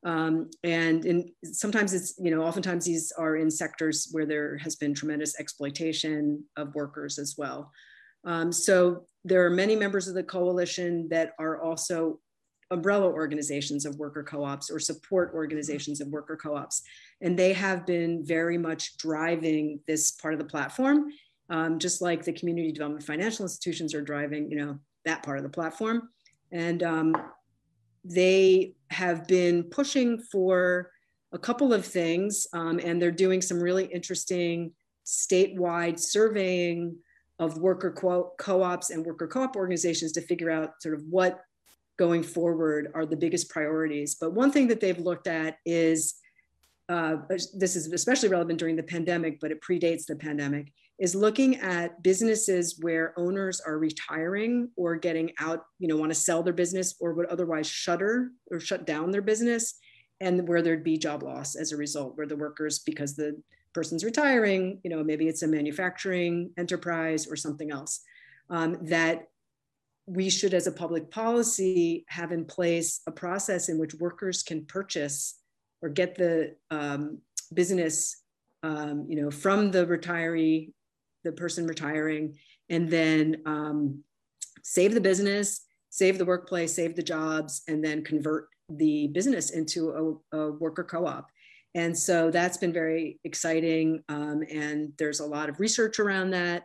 Um, 0.05 0.51
and 0.63 1.05
in, 1.05 1.33
sometimes 1.45 1.93
it's, 1.93 2.15
you 2.19 2.31
know, 2.31 2.43
oftentimes 2.43 2.85
these 2.85 3.13
are 3.19 3.37
in 3.37 3.51
sectors 3.51 4.09
where 4.13 4.27
there 4.27 4.57
has 4.59 4.77
been 4.77 4.95
tremendous 4.95 5.39
exploitation 5.39 6.45
of 6.57 6.75
workers 6.75 7.19
as 7.19 7.35
well. 7.37 7.71
Um, 8.25 8.53
so 8.53 9.07
there 9.25 9.45
are 9.45 9.51
many 9.51 9.77
members 9.77 10.09
of 10.09 10.15
the 10.15 10.23
coalition 10.23 11.09
that 11.09 11.33
are 11.39 11.61
also 11.61 12.21
umbrella 12.71 13.07
organizations 13.07 13.87
of 13.87 13.97
worker 13.97 14.23
co-ops 14.23 14.71
or 14.71 14.79
support 14.79 15.33
organizations 15.35 16.01
of 16.01 16.09
worker 16.09 16.37
co-ops. 16.37 16.83
And 17.21 17.39
they 17.39 17.53
have 17.55 17.87
been 17.87 18.25
very 18.25 18.59
much 18.59 18.97
driving 18.99 19.81
this 19.87 20.13
part 20.13 20.35
of 20.35 20.39
the 20.39 20.45
platform, 20.45 21.07
um, 21.49 21.79
just 21.79 22.03
like 22.03 22.25
the 22.25 22.33
community 22.33 22.73
development 22.73 23.07
financial 23.07 23.45
institutions 23.45 23.95
are 23.95 24.03
driving, 24.03 24.51
you 24.51 24.59
know, 24.59 24.79
that 25.05 25.23
part 25.23 25.39
of 25.39 25.45
the 25.45 25.51
platform. 25.51 26.11
And 26.53 26.83
um, 26.83 27.17
they 28.05 28.75
have 28.91 29.27
been 29.27 29.65
pushing 29.65 30.19
for 30.19 30.91
a 31.33 31.39
couple 31.39 31.73
of 31.73 31.85
things, 31.85 32.47
um, 32.53 32.81
and 32.83 33.01
they're 33.01 33.11
doing 33.11 33.43
some 33.43 33.61
really 33.61 33.85
interesting 33.87 34.73
statewide 35.07 35.99
surveying 35.99 36.97
of 37.39 37.59
worker 37.59 37.91
co- 37.93 38.63
ops 38.63 38.91
and 38.91 39.05
worker 39.05 39.27
co-op 39.27 39.57
organizations 39.57 40.13
to 40.13 40.21
figure 40.21 40.51
out 40.51 40.83
sort 40.83 40.95
of 40.95 41.03
what 41.09 41.41
going 41.99 42.23
forward 42.23 42.91
are 42.95 43.07
the 43.07 43.17
biggest 43.17 43.51
priorities. 43.51 44.17
But 44.21 44.33
one 44.33 44.51
thing 44.51 44.69
that 44.69 44.81
they've 44.81 44.99
looked 44.99 45.27
at 45.27 45.59
is 45.65 46.15
uh, 46.89 47.17
this 47.29 47.77
is 47.77 47.93
especially 47.93 48.29
relevant 48.29 48.59
during 48.59 48.77
the 48.77 48.83
pandemic, 48.83 49.41
but 49.41 49.51
it 49.51 49.61
predates 49.61 50.07
the 50.07 50.17
pandemic, 50.17 50.73
is 50.99 51.15
looking 51.15 51.57
at 51.57 52.03
businesses 52.03 52.79
where 52.81 53.13
owners 53.19 53.61
are 53.61 53.79
retiring 53.79 54.71
or 54.77 54.97
getting 54.97 55.31
out, 55.39 55.65
you 55.79 55.87
know, 55.87 55.97
want 55.97 56.11
to 56.11 56.19
sell 56.19 56.43
their 56.43 56.53
business 56.53 56.95
or 57.01 57.13
would 57.13 57.27
otherwise 57.27 57.69
shutter 57.69 58.31
or 58.51 58.59
shut 58.59 58.87
down 58.87 59.11
their 59.11 59.23
business, 59.23 59.79
and 60.21 60.49
where 60.49 60.63
there'd 60.63 60.83
be 60.83 60.97
job 60.97 61.23
loss 61.23 61.55
as 61.55 61.73
a 61.73 61.77
result, 61.77 62.17
where 62.17 62.27
the 62.27 62.37
workers, 62.37 62.81
because 62.81 63.15
the 63.15 63.41
person's 63.79 64.03
retiring, 64.03 64.81
you 64.83 64.91
know, 64.91 65.05
maybe 65.05 65.29
it's 65.29 65.45
a 65.45 65.47
manufacturing 65.47 66.51
enterprise 66.59 67.29
or 67.31 67.37
something 67.37 67.71
else, 67.71 68.01
um, 68.51 68.77
that 68.83 69.29
we 70.07 70.29
should, 70.29 70.53
as 70.53 70.67
a 70.67 70.73
public 70.73 71.13
policy, 71.13 72.05
have 72.09 72.33
in 72.33 72.45
place 72.45 73.01
a 73.07 73.13
process 73.13 73.69
in 73.69 73.79
which 73.79 73.95
workers 73.95 74.43
can 74.43 74.65
purchase 74.65 75.39
or 75.81 75.89
get 75.89 76.17
the 76.17 76.57
um, 76.73 77.19
business, 77.55 78.25
um, 78.65 79.07
you 79.09 79.15
know, 79.21 79.31
from 79.31 79.71
the 79.71 79.87
retiree, 79.87 80.73
the 81.23 81.31
person 81.31 81.65
retiring, 81.65 82.37
and 82.69 82.91
then 82.91 83.37
um, 83.47 84.03
save 84.65 84.93
the 84.93 85.01
business, 85.01 85.67
save 85.91 86.19
the 86.19 86.25
workplace, 86.25 86.75
save 86.75 86.97
the 86.97 87.03
jobs, 87.15 87.63
and 87.69 87.85
then 87.85 88.03
convert 88.03 88.49
the 88.71 89.07
business 89.19 89.51
into 89.51 89.81
a, 90.33 90.37
a 90.37 90.51
worker 90.65 90.83
co-op. 90.83 91.29
And 91.75 91.97
so 91.97 92.31
that's 92.31 92.57
been 92.57 92.73
very 92.73 93.19
exciting. 93.25 94.03
Um, 94.09 94.43
and 94.51 94.93
there's 94.99 95.21
a 95.21 95.27
lot 95.27 95.49
of 95.49 95.61
research 95.61 95.99
around 95.99 96.31
that 96.31 96.65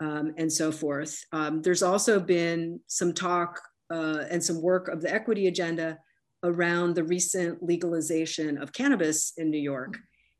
um, 0.00 0.34
and 0.36 0.52
so 0.52 0.72
forth. 0.72 1.24
Um, 1.32 1.62
there's 1.62 1.82
also 1.82 2.18
been 2.18 2.80
some 2.86 3.12
talk 3.12 3.60
uh, 3.92 4.24
and 4.30 4.42
some 4.42 4.60
work 4.60 4.88
of 4.88 5.00
the 5.00 5.12
equity 5.12 5.46
agenda 5.46 5.98
around 6.42 6.94
the 6.94 7.04
recent 7.04 7.62
legalization 7.62 8.58
of 8.58 8.72
cannabis 8.72 9.32
in 9.36 9.50
New 9.50 9.60
York. 9.60 9.96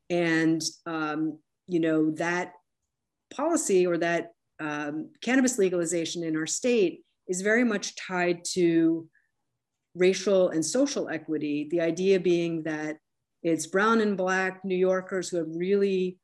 And, 0.09 0.61
um, 0.85 1.39
you 1.67 1.79
know, 1.79 2.11
that 2.11 2.53
policy 3.33 3.87
or 3.87 3.97
that 3.99 4.31
um, 4.59 5.11
cannabis 5.21 5.57
legalization 5.57 6.23
in 6.23 6.35
our 6.35 6.45
state 6.45 7.03
is 7.27 7.41
very 7.41 7.63
much 7.63 7.95
tied 7.95 8.43
to 8.53 9.07
racial 9.95 10.49
and 10.49 10.65
social 10.65 11.07
equity. 11.09 11.67
The 11.71 11.81
idea 11.81 12.19
being 12.19 12.63
that 12.63 12.97
it's 13.43 13.67
brown 13.67 14.01
and 14.01 14.17
black 14.17 14.63
New 14.63 14.75
Yorkers 14.75 15.29
who 15.29 15.37
have 15.37 15.47
really 15.49 16.17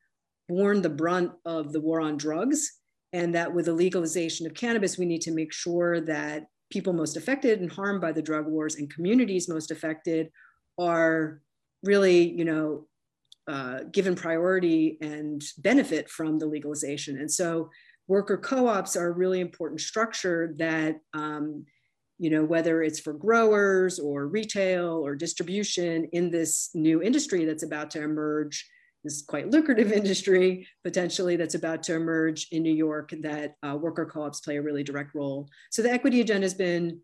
borne 0.48 0.82
the 0.82 0.90
brunt 0.90 1.32
of 1.46 1.74
the 1.74 1.82
war 1.82 2.02
on 2.02 2.18
drugs. 2.18 2.72
And 3.12 3.34
that 3.36 3.54
with 3.54 3.66
the 3.66 3.74
legalization 3.74 4.46
of 4.46 4.54
cannabis, 4.54 4.98
we 4.98 5.06
need 5.06 5.22
to 5.22 5.32
make 5.32 5.52
sure 5.52 6.00
that 6.02 6.46
people 6.72 6.94
most 6.94 7.18
affected 7.18 7.60
and 7.60 7.72
harmed 7.72 8.02
by 8.02 8.12
the 8.12 8.22
drug 8.22 8.46
wars 8.48 8.76
and 8.76 8.94
communities 8.94 9.50
most 9.50 9.72
affected 9.72 10.30
are 10.78 11.42
really, 11.84 12.30
you 12.30 12.46
know, 12.46 12.88
uh, 13.48 13.80
given 13.92 14.14
priority 14.16 14.98
and 15.02 15.44
benefit 15.58 16.08
from 16.10 16.38
the 16.38 16.46
legalization. 16.46 17.18
And 17.18 17.32
so 17.32 17.70
worker 18.08 18.38
co-ops 18.38 18.96
are 18.96 19.08
a 19.08 19.12
really 19.12 19.40
important 19.40 19.82
structure 19.82 20.54
that, 20.58 21.00
um, 21.14 21.66
you 22.20 22.30
know, 22.30 22.44
whether 22.44 22.84
it's 22.84 23.00
for 23.00 23.14
growers 23.14 23.98
or 23.98 24.28
retail 24.28 25.02
or 25.06 25.16
distribution 25.16 26.06
in 26.12 26.30
this 26.30 26.70
new 26.76 27.02
industry 27.02 27.46
that's 27.46 27.64
about 27.64 27.90
to 27.92 28.04
emerge, 28.04 28.70
this 29.04 29.22
quite 29.22 29.50
lucrative 29.50 29.92
industry 30.02 30.68
potentially 30.84 31.38
that's 31.38 31.56
about 31.56 31.82
to 31.84 31.96
emerge 31.96 32.48
in 32.52 32.62
New 32.62 32.74
York 32.74 33.14
that 33.22 33.56
uh, 33.64 33.76
worker 33.76 34.06
co-ops 34.06 34.42
play 34.42 34.58
a 34.58 34.62
really 34.62 34.84
direct 34.84 35.16
role. 35.16 35.48
So 35.72 35.82
the 35.82 35.92
equity 35.92 36.20
agenda 36.20 36.44
has 36.46 36.54
been 36.54 37.00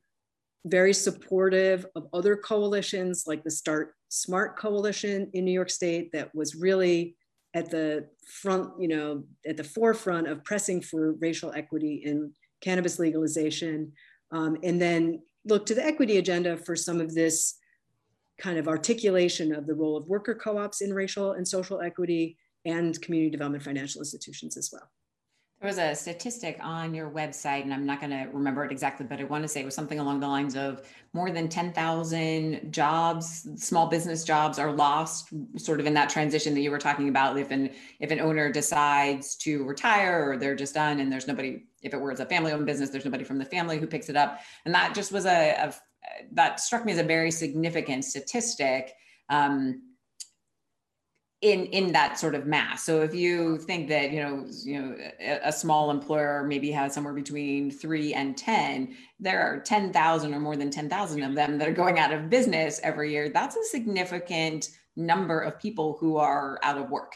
very 0.65 0.93
supportive 0.93 1.85
of 1.95 2.07
other 2.13 2.35
coalitions 2.35 3.23
like 3.25 3.43
the 3.43 3.51
Start 3.51 3.93
Smart 4.09 4.57
Coalition 4.57 5.29
in 5.33 5.45
New 5.45 5.51
York 5.51 5.69
State 5.69 6.11
that 6.11 6.33
was 6.35 6.55
really 6.55 7.15
at 7.53 7.69
the 7.69 8.07
front, 8.27 8.69
you 8.79 8.89
know, 8.89 9.23
at 9.47 9.55
the 9.55 9.63
forefront 9.63 10.27
of 10.27 10.43
pressing 10.43 10.81
for 10.81 11.13
racial 11.13 11.53
equity 11.53 12.01
in 12.03 12.33
cannabis 12.61 12.99
legalization. 12.99 13.93
Um, 14.31 14.57
and 14.63 14.81
then 14.81 15.21
look 15.45 15.65
to 15.67 15.75
the 15.75 15.85
equity 15.85 16.17
agenda 16.17 16.57
for 16.57 16.75
some 16.75 16.99
of 16.99 17.13
this 17.13 17.55
kind 18.37 18.57
of 18.57 18.67
articulation 18.67 19.53
of 19.53 19.65
the 19.65 19.73
role 19.73 19.95
of 19.95 20.07
worker 20.07 20.35
co-ops 20.35 20.81
in 20.81 20.93
racial 20.93 21.33
and 21.33 21.47
social 21.47 21.81
equity 21.81 22.37
and 22.65 22.99
community 23.01 23.29
development 23.29 23.63
financial 23.63 24.01
institutions 24.01 24.57
as 24.57 24.69
well. 24.73 24.89
There 25.61 25.67
was 25.67 25.77
a 25.77 25.95
statistic 25.95 26.59
on 26.61 26.93
your 26.93 27.09
website, 27.09 27.63
and 27.63 27.73
I'm 27.73 27.85
not 27.85 28.01
going 28.01 28.11
to 28.11 28.29
remember 28.33 28.65
it 28.65 28.71
exactly, 28.71 29.05
but 29.05 29.21
I 29.21 29.23
want 29.23 29.43
to 29.43 29.47
say 29.47 29.61
it 29.61 29.65
was 29.65 29.73
something 29.73 29.99
along 29.99 30.19
the 30.19 30.27
lines 30.27 30.55
of 30.55 30.85
more 31.13 31.31
than 31.31 31.47
10,000 31.47 32.73
jobs, 32.73 33.47
small 33.55 33.87
business 33.87 34.25
jobs, 34.25 34.59
are 34.59 34.71
lost, 34.71 35.29
sort 35.57 35.79
of 35.79 35.85
in 35.85 35.93
that 35.93 36.09
transition 36.09 36.53
that 36.53 36.61
you 36.61 36.71
were 36.71 36.77
talking 36.77 37.07
about. 37.07 37.37
If 37.37 37.51
an 37.51 37.71
if 38.01 38.11
an 38.11 38.19
owner 38.19 38.51
decides 38.51 39.35
to 39.37 39.63
retire, 39.63 40.31
or 40.31 40.37
they're 40.37 40.55
just 40.55 40.75
done, 40.75 40.99
and 40.99 41.11
there's 41.11 41.27
nobody. 41.27 41.63
If 41.81 41.93
it 41.93 42.01
was 42.01 42.19
a 42.19 42.25
family-owned 42.25 42.65
business, 42.65 42.89
there's 42.89 43.05
nobody 43.05 43.23
from 43.23 43.37
the 43.37 43.45
family 43.45 43.79
who 43.79 43.87
picks 43.87 44.09
it 44.09 44.17
up, 44.17 44.41
and 44.65 44.75
that 44.75 44.93
just 44.93 45.13
was 45.13 45.25
a, 45.25 45.51
a 45.51 45.73
that 46.33 46.59
struck 46.59 46.85
me 46.85 46.91
as 46.91 46.99
a 46.99 47.03
very 47.03 47.31
significant 47.31 48.03
statistic 48.03 48.93
um, 49.29 49.81
in 51.45 51.67
in 51.67 51.91
that 51.91 52.17
sort 52.17 52.33
of 52.33 52.47
mass. 52.47 52.83
So 52.83 53.01
if 53.01 53.13
you 53.13 53.59
think 53.59 53.87
that 53.89 54.11
you 54.11 54.19
know 54.19 54.47
you 54.63 54.81
know 54.81 54.97
a, 55.43 55.51
small 55.51 55.91
employer 55.91 56.43
maybe 56.43 56.71
has 56.71 56.93
somewhere 56.93 57.13
between 57.13 57.69
three 57.69 58.15
and 58.15 58.35
ten, 58.35 58.95
there 59.19 59.41
are 59.41 59.59
ten 59.59 59.93
thousand 59.93 60.33
or 60.33 60.39
more 60.39 60.55
than 60.55 60.71
ten 60.71 60.89
thousand 60.89 61.21
of 61.21 61.35
them 61.35 61.59
that 61.59 61.67
are 61.67 61.73
going 61.73 61.99
out 61.99 62.11
of 62.11 62.31
business 62.31 62.79
every 62.81 63.11
year. 63.11 63.29
That's 63.29 63.55
a 63.55 63.63
significant 63.65 64.69
number 64.95 65.39
of 65.39 65.59
people 65.59 65.97
who 65.99 66.17
are 66.17 66.57
out 66.63 66.79
of 66.79 66.89
work. 66.89 67.15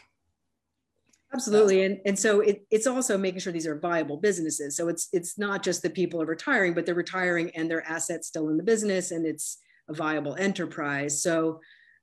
Absolutely. 1.32 1.82
And, 1.82 2.00
and 2.06 2.18
so 2.18 2.40
it, 2.40 2.66
it's 2.70 2.86
also 2.86 3.18
making 3.18 3.40
sure 3.40 3.52
these 3.52 3.66
are 3.66 3.78
viable 3.78 4.16
businesses. 4.16 4.76
So 4.76 4.86
it's 4.86 5.08
it's 5.12 5.38
not 5.38 5.64
just 5.64 5.82
that 5.82 5.94
people 5.94 6.22
are 6.22 6.26
retiring, 6.26 6.72
but 6.72 6.86
they're 6.86 6.94
retiring 6.94 7.50
and 7.56 7.68
their 7.68 7.84
assets 7.84 8.28
still 8.28 8.48
in 8.48 8.56
the 8.56 8.62
business 8.62 9.10
and 9.10 9.26
it's 9.26 9.58
a 9.88 9.92
viable 9.92 10.36
enterprise. 10.36 11.20
So 11.20 11.60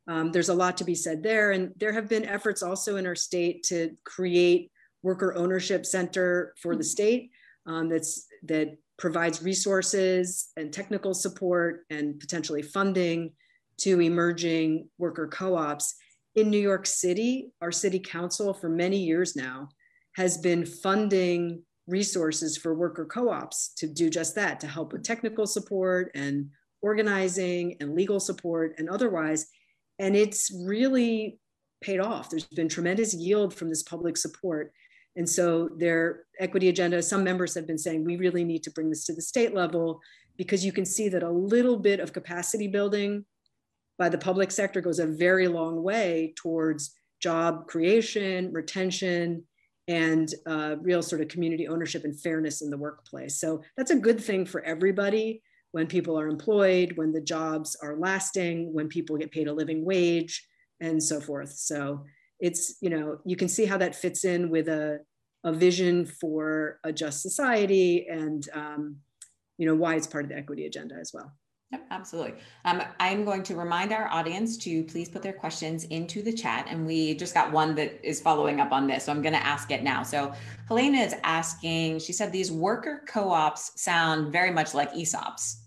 um, 0.07 0.31
there's 0.31 0.49
a 0.49 0.53
lot 0.53 0.77
to 0.77 0.83
be 0.83 0.95
said 0.95 1.23
there. 1.23 1.51
And 1.51 1.73
there 1.77 1.93
have 1.93 2.07
been 2.07 2.25
efforts 2.25 2.63
also 2.63 2.95
in 2.97 3.05
our 3.05 3.15
state 3.15 3.63
to 3.63 3.91
create 4.03 4.71
worker 5.03 5.35
ownership 5.35 5.85
center 5.85 6.53
for 6.61 6.75
the 6.75 6.83
state 6.83 7.31
um, 7.65 7.89
that's 7.89 8.25
that 8.43 8.77
provides 8.97 9.43
resources 9.43 10.49
and 10.57 10.73
technical 10.73 11.13
support 11.13 11.85
and 11.89 12.19
potentially 12.19 12.61
funding 12.61 13.31
to 13.77 14.01
emerging 14.01 14.89
worker 14.97 15.27
co-ops 15.27 15.95
in 16.37 16.51
New 16.51 16.59
York 16.59 16.85
City, 16.85 17.51
our 17.61 17.71
city 17.71 17.99
council 17.99 18.53
for 18.53 18.69
many 18.69 18.97
years 18.97 19.35
now 19.35 19.69
has 20.15 20.37
been 20.37 20.67
funding 20.67 21.63
resources 21.87 22.55
for 22.55 22.75
worker 22.75 23.05
co-ops 23.05 23.73
to 23.77 23.87
do 23.87 24.07
just 24.07 24.35
that, 24.35 24.59
to 24.59 24.67
help 24.67 24.93
with 24.93 25.03
technical 25.03 25.47
support 25.47 26.11
and 26.13 26.47
organizing 26.83 27.75
and 27.79 27.95
legal 27.95 28.19
support 28.19 28.75
and 28.77 28.87
otherwise. 28.87 29.47
And 29.99 30.15
it's 30.15 30.51
really 30.65 31.39
paid 31.81 31.99
off. 31.99 32.29
There's 32.29 32.45
been 32.45 32.69
tremendous 32.69 33.13
yield 33.13 33.53
from 33.53 33.69
this 33.69 33.83
public 33.83 34.17
support. 34.17 34.73
And 35.15 35.27
so 35.27 35.69
their 35.77 36.25
equity 36.39 36.69
agenda, 36.69 37.01
some 37.01 37.23
members 37.23 37.55
have 37.55 37.65
been 37.65 37.77
saying, 37.77 38.03
we 38.03 38.17
really 38.17 38.43
need 38.43 38.63
to 38.63 38.71
bring 38.71 38.89
this 38.89 39.05
to 39.05 39.13
the 39.13 39.21
state 39.21 39.53
level 39.53 39.99
because 40.37 40.63
you 40.63 40.71
can 40.71 40.85
see 40.85 41.09
that 41.09 41.23
a 41.23 41.29
little 41.29 41.77
bit 41.77 41.99
of 41.99 42.13
capacity 42.13 42.67
building 42.67 43.25
by 43.97 44.09
the 44.09 44.17
public 44.17 44.51
sector 44.51 44.79
goes 44.79 44.99
a 44.99 45.07
very 45.07 45.47
long 45.47 45.81
way 45.81 46.33
towards 46.35 46.93
job 47.19 47.67
creation, 47.67 48.53
retention, 48.53 49.43
and 49.87 50.35
uh, 50.45 50.75
real 50.81 51.01
sort 51.01 51.21
of 51.21 51.29
community 51.29 51.67
ownership 51.67 52.03
and 52.03 52.19
fairness 52.19 52.61
in 52.61 52.69
the 52.69 52.77
workplace. 52.77 53.39
So 53.39 53.63
that's 53.75 53.91
a 53.91 53.95
good 53.95 54.19
thing 54.19 54.45
for 54.45 54.61
everybody 54.63 55.41
when 55.77 55.85
people 55.85 56.19
are 56.19 56.27
employed, 56.27 56.93
when 56.95 57.11
the 57.11 57.21
jobs 57.21 57.77
are 57.83 57.97
lasting, 57.97 58.73
when 58.73 58.87
people 58.87 59.15
get 59.15 59.31
paid 59.31 59.47
a 59.47 59.53
living 59.53 59.85
wage, 59.85 60.43
and 60.79 61.01
so 61.01 61.21
forth. 61.21 61.51
So 61.51 62.03
it's, 62.39 62.77
you 62.81 62.89
know, 62.89 63.19
you 63.25 63.35
can 63.35 63.47
see 63.47 63.65
how 63.65 63.77
that 63.77 63.95
fits 63.95 64.25
in 64.25 64.49
with 64.49 64.69
a, 64.69 65.01
a 65.43 65.53
vision 65.53 66.07
for 66.07 66.79
a 66.83 66.91
just 66.91 67.21
society 67.21 68.07
and, 68.09 68.43
um, 68.53 68.95
you 69.59 69.67
know, 69.67 69.75
why 69.75 69.93
it's 69.93 70.07
part 70.07 70.23
of 70.25 70.29
the 70.31 70.35
equity 70.35 70.65
agenda 70.65 70.95
as 70.95 71.11
well. 71.13 71.31
Yep, 71.71 71.85
absolutely. 71.91 72.33
Um, 72.65 72.81
I'm 72.99 73.23
going 73.23 73.43
to 73.43 73.55
remind 73.55 73.93
our 73.93 74.07
audience 74.07 74.57
to 74.59 74.83
please 74.85 75.09
put 75.09 75.21
their 75.21 75.33
questions 75.33 75.83
into 75.83 76.23
the 76.23 76.33
chat. 76.33 76.65
And 76.69 76.87
we 76.87 77.13
just 77.13 77.35
got 77.35 77.51
one 77.51 77.75
that 77.75 77.99
is 78.03 78.19
following 78.19 78.59
up 78.59 78.71
on 78.71 78.87
this. 78.87 79.05
So 79.05 79.11
I'm 79.11 79.21
going 79.21 79.35
to 79.35 79.45
ask 79.45 79.69
it 79.69 79.83
now. 79.83 80.01
So 80.01 80.33
Helena 80.69 80.99
is 80.99 81.13
asking, 81.23 81.99
she 81.99 82.13
said, 82.13 82.31
these 82.31 82.51
worker 82.51 83.03
co 83.07 83.29
ops 83.29 83.79
sound 83.79 84.31
very 84.31 84.49
much 84.49 84.73
like 84.73 84.91
ESOPs. 84.93 85.66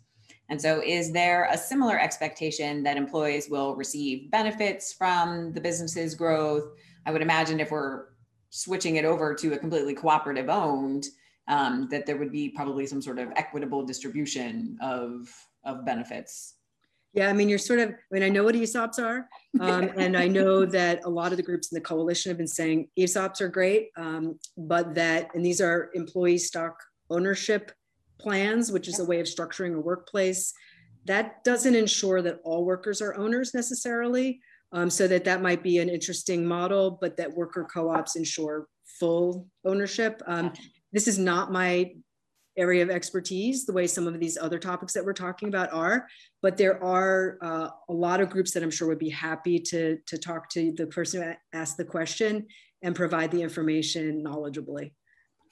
And 0.51 0.61
so, 0.61 0.83
is 0.85 1.13
there 1.13 1.49
a 1.51 1.57
similar 1.57 1.99
expectation 1.99 2.83
that 2.83 2.97
employees 2.97 3.49
will 3.49 3.77
receive 3.77 4.31
benefits 4.33 4.93
from 4.93 5.53
the 5.53 5.61
business's 5.61 6.15
growth? 6.17 6.73
I 7.07 7.13
would 7.13 7.23
imagine 7.23 7.61
if 7.61 7.71
we're 7.71 8.07
switching 8.51 8.97
it 8.97 9.05
over 9.05 9.33
to 9.33 9.53
a 9.55 9.59
completely 9.59 9.95
cooperative 9.95 10.51
owned, 10.51 11.07
um, 11.47 11.89
that 11.93 12.05
there 12.05 12.17
would 12.17 12.33
be 12.33 12.49
probably 12.49 12.85
some 12.87 13.01
sort 13.01 13.21
of 13.21 13.31
equitable 13.37 13.85
distribution 13.85 14.77
of 14.83 15.33
of 15.65 15.87
benefits. 15.87 16.55
Yeah, 17.13 17.29
I 17.29 17.33
mean, 17.33 17.49
you're 17.49 17.59
sort 17.59 17.81
of, 17.81 17.91
I 17.91 17.95
mean, 18.13 18.23
I 18.23 18.29
know 18.29 18.45
what 18.45 18.55
ESOPs 18.55 19.03
are. 19.03 19.29
Um, 19.59 19.91
and 19.97 20.17
I 20.17 20.29
know 20.29 20.65
that 20.65 21.05
a 21.05 21.11
lot 21.11 21.33
of 21.33 21.39
the 21.39 21.43
groups 21.43 21.73
in 21.73 21.75
the 21.75 21.81
coalition 21.81 22.31
have 22.31 22.39
been 22.39 22.47
saying 22.47 22.89
ESOPs 22.97 23.41
are 23.41 23.49
great, 23.49 23.89
um, 23.97 24.39
but 24.57 24.95
that, 24.95 25.29
and 25.35 25.45
these 25.45 25.61
are 25.61 25.91
employee 25.95 26.39
stock 26.39 26.77
ownership 27.11 27.73
plans, 28.21 28.71
which 28.71 28.89
is 28.89 28.99
a 28.99 29.05
way 29.05 29.21
of 29.21 29.27
structuring 29.27 29.75
a 29.75 29.81
workplace. 29.81 30.53
That 31.07 31.43
doesn't 31.45 31.75
ensure 31.75 32.23
that 32.23 32.41
all 32.45 32.65
workers 32.65 33.01
are 33.01 33.17
owners 33.17 33.55
necessarily. 33.55 34.41
Um, 34.73 34.89
so 34.89 35.09
that 35.09 35.25
that 35.25 35.43
might 35.43 35.65
be 35.65 35.79
an 35.79 35.89
interesting 35.89 36.47
model, 36.47 36.97
but 37.01 37.17
that 37.17 37.33
worker 37.33 37.67
co-ops 37.73 38.15
ensure 38.15 38.69
full 39.01 39.49
ownership. 39.65 40.23
Um, 40.27 40.53
this 40.93 41.09
is 41.09 41.19
not 41.19 41.51
my 41.51 41.93
area 42.57 42.83
of 42.83 42.91
expertise 42.91 43.65
the 43.65 43.73
way 43.73 43.87
some 43.87 44.07
of 44.07 44.19
these 44.19 44.37
other 44.37 44.59
topics 44.59 44.93
that 44.93 45.05
we're 45.05 45.13
talking 45.13 45.49
about 45.49 45.73
are 45.73 46.07
but 46.43 46.57
there 46.57 46.83
are 46.83 47.39
uh, 47.43 47.69
a 47.89 47.93
lot 47.93 48.21
of 48.21 48.29
groups 48.29 48.51
that 48.53 48.63
i'm 48.63 48.71
sure 48.71 48.89
would 48.89 48.99
be 48.99 49.09
happy 49.09 49.59
to, 49.59 49.97
to 50.07 50.19
talk 50.19 50.49
to 50.51 50.73
the 50.77 50.87
person 50.87 51.23
who 51.23 51.33
asked 51.59 51.77
the 51.77 51.85
question 51.85 52.47
and 52.83 52.97
provide 52.97 53.31
the 53.31 53.41
information 53.41 54.23
knowledgeably 54.23 54.93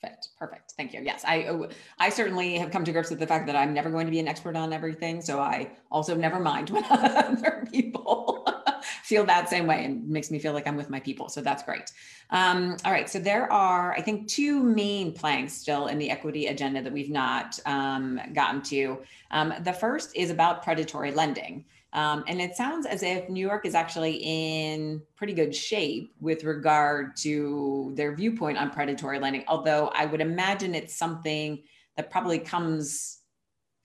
Perfect. 0.01 0.29
Perfect. 0.39 0.73
Thank 0.77 0.93
you. 0.95 1.01
Yes, 1.03 1.25
I 1.27 1.47
oh, 1.47 1.69
I 1.99 2.09
certainly 2.11 2.57
have 2.59 2.71
come 2.71 2.85
to 2.85 2.93
grips 2.93 3.11
with 3.11 3.19
the 3.19 3.27
fact 3.27 3.47
that 3.47 3.57
I'm 3.57 3.75
never 3.75 3.91
going 3.91 4.07
to 4.07 4.13
be 4.13 4.21
an 4.21 4.29
expert 4.29 4.55
on 4.55 4.73
everything. 4.73 5.21
So 5.21 5.41
I 5.41 5.73
also 5.91 6.15
never 6.15 6.39
mind 6.39 6.71
when 6.71 6.85
other 6.89 7.67
people 7.73 8.47
feel 9.03 9.25
that 9.25 9.49
same 9.49 9.67
way 9.67 9.85
and 9.85 10.09
makes 10.09 10.31
me 10.31 10.39
feel 10.39 10.53
like 10.53 10.69
I'm 10.69 10.77
with 10.77 10.89
my 10.89 11.01
people. 11.01 11.29
So 11.29 11.41
that's 11.41 11.65
great. 11.65 11.91
Um, 12.31 12.77
all 12.85 12.93
right. 12.93 13.09
So 13.09 13.19
there 13.19 13.53
are, 13.53 13.93
I 13.93 14.01
think, 14.01 14.29
two 14.29 14.63
main 14.63 15.13
planks 15.13 15.53
still 15.53 15.89
in 15.89 15.99
the 15.99 16.11
equity 16.11 16.47
agenda 16.47 16.81
that 16.83 16.93
we've 16.93 17.11
not 17.11 17.59
um, 17.67 18.21
gotten 18.35 18.63
to. 18.63 18.99
Um, 19.33 19.53
the 19.63 19.73
first 19.73 20.15
is 20.15 20.31
about 20.31 20.63
predatory 20.63 21.11
lending. 21.11 21.65
Um, 21.93 22.25
and 22.29 22.41
it 22.41 22.55
sounds 22.55 22.85
as 22.87 23.03
if 23.03 23.29
New 23.31 23.47
York 23.47 23.65
is 23.65 23.75
actually 23.75 24.17
in 24.17 25.03
pretty 25.17 25.33
good 25.33 25.55
shape 25.55 26.15
with 26.21 26.45
regard 26.45 27.17
to 27.19 27.93
their 27.95 28.15
viewpoint 28.15 28.59
on 28.59 28.71
predatory 28.71 29.19
lending, 29.19 29.45
although 29.49 29.89
I 29.95 30.05
would 30.05 30.21
imagine 30.21 30.75
it's 30.75 30.95
something 30.95 31.63
that 31.97 32.11
probably 32.11 32.39
comes 32.39 33.19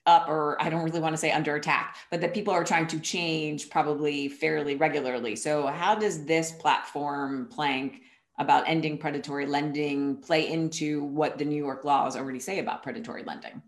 up 0.06 0.28
or 0.28 0.62
I 0.62 0.70
don't 0.70 0.84
really 0.84 1.00
want 1.00 1.14
to 1.14 1.18
say 1.18 1.32
under 1.32 1.56
attack, 1.56 1.98
but 2.12 2.20
that 2.22 2.34
people 2.34 2.54
are 2.54 2.64
trying 2.64 2.88
to 2.88 3.00
change 3.00 3.70
probably 3.70 4.28
fairly 4.28 4.76
regularly. 4.76 5.36
So, 5.36 5.68
how 5.68 5.96
does 5.96 6.26
this 6.26 6.52
platform 6.52 7.48
plank 7.50 8.02
about 8.38 8.68
ending 8.68 8.98
predatory 8.98 9.46
lending 9.46 10.18
play 10.18 10.52
into 10.52 11.04
what 11.06 11.38
the 11.38 11.46
New 11.46 11.56
York 11.56 11.86
laws 11.86 12.18
already 12.18 12.40
say 12.40 12.60
about 12.60 12.84
predatory 12.84 13.24
lending? 13.24 13.62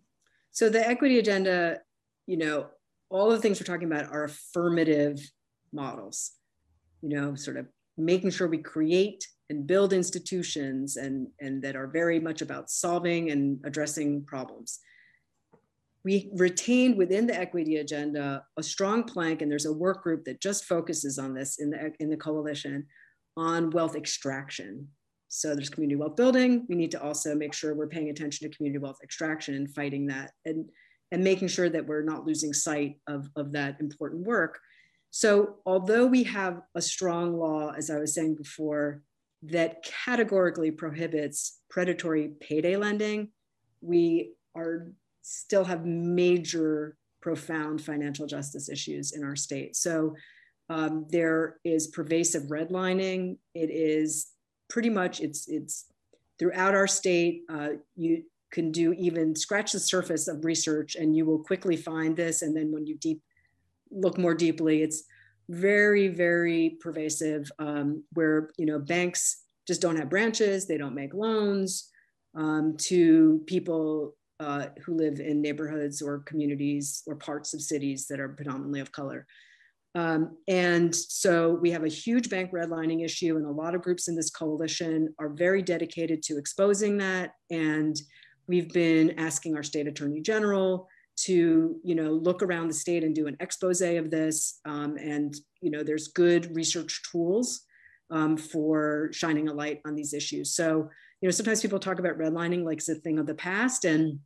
So, 0.52 0.70
the 0.70 0.86
equity 0.86 1.20
agenda, 1.20 1.80
you 2.28 2.38
know, 2.38 2.68
all 3.10 3.30
the 3.30 3.40
things 3.40 3.60
we're 3.60 3.66
talking 3.66 3.92
about 3.92 4.12
are 4.12 4.26
affirmative 4.26 5.20
models, 5.72 6.32
you 7.02 7.10
know, 7.10 7.36
sort 7.36 7.58
of 7.58 7.68
making 7.98 8.32
sure 8.32 8.48
we 8.48 8.58
create 8.58 9.26
and 9.50 9.68
build 9.68 9.94
institutions 9.94 10.98
and, 10.98 11.28
and 11.40 11.62
that 11.62 11.76
are 11.76 11.88
very 11.88 12.20
much 12.20 12.42
about 12.42 12.70
solving 12.70 13.32
and 13.32 13.60
addressing 13.64 14.24
problems 14.26 14.80
we 16.06 16.30
retained 16.36 16.98
within 16.98 17.26
the 17.26 17.38
equity 17.38 17.78
agenda 17.78 18.46
a 18.58 18.64
strong 18.64 19.04
plank, 19.04 19.42
and 19.42 19.52
there's 19.52 19.66
a 19.66 19.74
work 19.74 20.04
group 20.04 20.24
that 20.26 20.40
just 20.40 20.66
focuses 20.66 21.18
on 21.18 21.34
this 21.34 21.58
in 21.58 21.72
the, 21.72 21.92
in 22.00 22.12
the 22.12 22.16
coalition 22.16 22.86
on 23.36 23.72
wealth 23.72 23.96
extraction. 23.96 24.88
So 25.28 25.56
there's 25.56 25.70
community 25.70 26.00
wealth 26.00 26.16
building. 26.16 26.68
We 26.70 26.76
need 26.76 26.92
to 26.92 27.02
also 27.02 27.36
make 27.36 27.54
sure 27.54 27.74
we're 27.74 27.88
paying 27.88 28.12
attention 28.12 28.50
to 28.50 28.56
community 28.56 28.78
wealth 28.78 29.00
extraction 29.04 29.56
and 29.56 29.74
fighting 29.74 30.06
that 30.08 30.32
and, 30.46 30.70
and 31.12 31.24
making 31.24 31.48
sure 31.48 31.70
that 31.70 31.86
we're 31.86 32.04
not 32.04 32.26
losing 32.26 32.54
sight 32.54 33.00
of, 33.08 33.30
of 33.36 33.52
that 33.52 33.80
important 33.80 34.26
work. 34.26 34.60
So 35.12 35.58
although 35.66 36.06
we 36.06 36.24
have 36.24 36.62
a 36.76 36.82
strong 36.82 37.38
law, 37.38 37.72
as 37.72 37.90
I 37.90 38.00
was 38.00 38.14
saying 38.14 38.36
before, 38.36 39.02
that 39.44 39.84
categorically 39.84 40.72
prohibits 40.72 41.60
predatory 41.70 42.34
payday 42.40 42.76
lending, 42.76 43.30
we 43.82 44.34
are 44.56 44.92
still 45.22 45.64
have 45.64 45.86
major, 45.86 46.98
profound 47.22 47.82
financial 47.82 48.28
justice 48.28 48.70
issues 48.70 49.14
in 49.14 49.24
our 49.24 49.36
state. 49.36 49.76
So 49.76 50.16
um, 50.70 51.06
there 51.10 51.58
is 51.64 51.88
pervasive 51.88 52.44
redlining. 52.44 53.38
It 53.54 53.70
is 53.72 54.28
pretty 54.70 54.90
much 54.90 55.22
it's 55.22 55.48
it's 55.48 55.86
throughout 56.40 56.76
our 56.76 56.88
state. 56.88 57.44
Uh, 57.50 57.70
you 57.96 58.24
can 58.52 58.72
do 58.72 58.94
even 58.94 59.36
scratch 59.36 59.72
the 59.72 59.80
surface 59.80 60.28
of 60.28 60.46
research, 60.46 60.96
and 60.96 61.16
you 61.16 61.26
will 61.26 61.40
quickly 61.40 61.76
find 61.76 62.16
this. 62.16 62.42
And 62.42 62.56
then 62.56 62.72
when 62.72 62.86
you 62.86 62.98
deep 62.98 63.22
look 63.92 64.18
more 64.18 64.34
deeply, 64.34 64.82
it's 64.82 65.04
very 65.50 66.08
very 66.08 66.78
pervasive. 66.82 67.52
Um, 67.60 68.04
where 68.14 68.50
you 68.58 68.66
know 68.66 68.80
banks 68.80 69.44
just 69.68 69.82
don't 69.82 69.98
have 69.98 70.10
branches, 70.10 70.68
they 70.68 70.78
don't 70.78 70.96
make 70.96 71.14
loans 71.14 71.90
um, 72.36 72.76
to 72.78 73.42
people 73.48 74.16
uh, 74.40 74.68
who 74.84 74.96
live 74.96 75.20
in 75.20 75.42
neighborhoods 75.42 76.02
or 76.02 76.20
communities 76.20 77.04
or 77.08 77.16
parts 77.16 77.54
of 77.54 77.62
cities 77.62 78.08
that 78.08 78.20
are 78.20 78.30
predominantly 78.30 78.80
of 78.80 78.92
color. 78.92 79.26
Um, 79.96 80.38
and 80.50 80.94
so 80.94 81.52
we 81.52 81.72
have 81.72 81.86
a 81.86 81.90
huge 81.90 82.30
bank 82.30 82.52
redlining 82.52 83.04
issue, 83.04 83.38
and 83.38 83.46
a 83.46 83.52
lot 83.52 83.76
of 83.76 83.82
groups 83.82 84.10
in 84.10 84.16
this 84.16 84.30
coalition 84.30 85.14
are 85.20 85.30
very 85.30 85.62
dedicated 85.62 86.22
to 86.24 86.38
exposing 86.38 86.98
that. 86.98 87.32
And 87.50 87.96
we've 88.48 88.72
been 88.72 89.20
asking 89.20 89.56
our 89.56 89.64
state 89.64 89.88
attorney 89.88 90.22
general 90.22 90.88
to, 91.18 91.80
you 91.84 91.96
know, 91.96 92.12
look 92.12 92.44
around 92.44 92.68
the 92.68 92.74
state 92.74 93.04
and 93.04 93.16
do 93.16 93.28
an 93.28 93.38
expose 93.40 93.82
of 93.82 94.12
this. 94.12 94.60
Um, 94.66 94.98
and 94.98 95.36
you 95.62 95.72
know, 95.72 95.84
there's 95.84 96.10
good 96.10 96.54
research 96.56 97.02
tools 97.10 97.62
um, 98.12 98.38
for 98.38 99.10
shining 99.14 99.48
a 99.48 99.54
light 99.54 99.82
on 99.86 99.96
these 99.96 100.14
issues. 100.14 100.56
So 100.56 100.90
you 101.22 101.28
know, 101.28 101.32
sometimes 101.32 101.62
people 101.62 101.80
talk 101.80 102.00
about 102.00 102.18
redlining 102.18 102.64
like 102.64 102.78
it's 102.78 102.90
a 102.90 102.96
thing 102.96 103.20
of 103.20 103.26
the 103.26 103.36
past, 103.36 103.86
and 103.86 104.20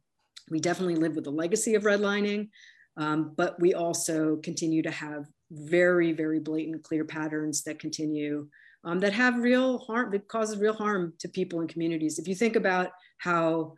we 0.50 0.60
definitely 0.60 0.96
live 0.96 1.16
with 1.16 1.26
the 1.26 1.32
legacy 1.32 1.76
of 1.76 1.84
redlining, 1.84 2.50
um, 2.98 3.34
but 3.38 3.60
we 3.62 3.74
also 3.74 4.38
continue 4.38 4.82
to 4.82 4.92
have 4.92 5.26
very, 5.52 6.12
very 6.12 6.40
blatant, 6.40 6.84
clear 6.84 7.06
patterns 7.06 7.64
that 7.64 7.80
continue 7.80 8.48
um, 8.84 9.00
that 9.00 9.14
have 9.14 9.38
real 9.38 9.80
harm, 9.80 10.12
that 10.12 10.28
causes 10.28 10.58
real 10.58 10.74
harm 10.74 11.14
to 11.20 11.28
people 11.28 11.60
and 11.60 11.70
communities. 11.70 12.18
If 12.18 12.28
you 12.28 12.36
think 12.36 12.56
about 12.56 12.92
how 13.18 13.76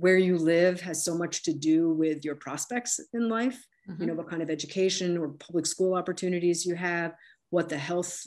where 0.00 0.18
you 0.18 0.38
live 0.38 0.80
has 0.80 1.04
so 1.04 1.14
much 1.16 1.42
to 1.44 1.52
do 1.52 1.92
with 1.92 2.24
your 2.24 2.34
prospects 2.34 2.98
in 3.12 3.28
life, 3.28 3.62
mm-hmm. 3.88 4.00
you 4.00 4.08
know, 4.08 4.14
what 4.14 4.30
kind 4.30 4.42
of 4.42 4.50
education 4.50 5.18
or 5.18 5.28
public 5.28 5.66
school 5.66 5.94
opportunities 5.94 6.64
you 6.64 6.74
have, 6.74 7.12
what 7.50 7.68
the 7.68 7.78
health 7.78 8.22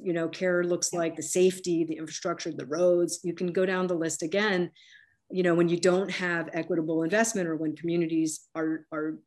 you 0.00 0.12
know 0.12 0.28
care 0.28 0.62
looks 0.62 0.92
like 0.92 1.16
the 1.16 1.22
safety 1.22 1.82
the 1.82 1.96
infrastructure 1.96 2.52
the 2.52 2.66
roads 2.66 3.20
you 3.24 3.34
can 3.34 3.52
go 3.52 3.64
down 3.64 3.86
the 3.86 3.94
list 3.94 4.22
again 4.22 4.70
you 5.30 5.42
know 5.42 5.54
when 5.54 5.68
you 5.68 5.78
don't 5.78 6.10
have 6.10 6.48
equitable 6.52 7.02
investment 7.02 7.48
or 7.48 7.56
when 7.56 7.74
communities 7.74 8.48
are 8.54 8.86
are 8.92 9.18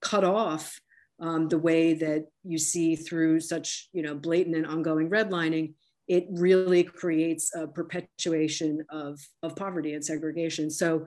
cut 0.00 0.24
off 0.24 0.80
um, 1.20 1.48
the 1.48 1.58
way 1.58 1.94
that 1.94 2.26
you 2.42 2.58
see 2.58 2.96
through 2.96 3.38
such 3.38 3.88
you 3.92 4.02
know 4.02 4.14
blatant 4.14 4.56
and 4.56 4.66
ongoing 4.66 5.10
redlining 5.10 5.74
it 6.08 6.26
really 6.30 6.82
creates 6.82 7.54
a 7.54 7.66
perpetuation 7.66 8.84
of, 8.90 9.20
of 9.42 9.54
poverty 9.54 9.94
and 9.94 10.04
segregation 10.04 10.70
so 10.70 11.04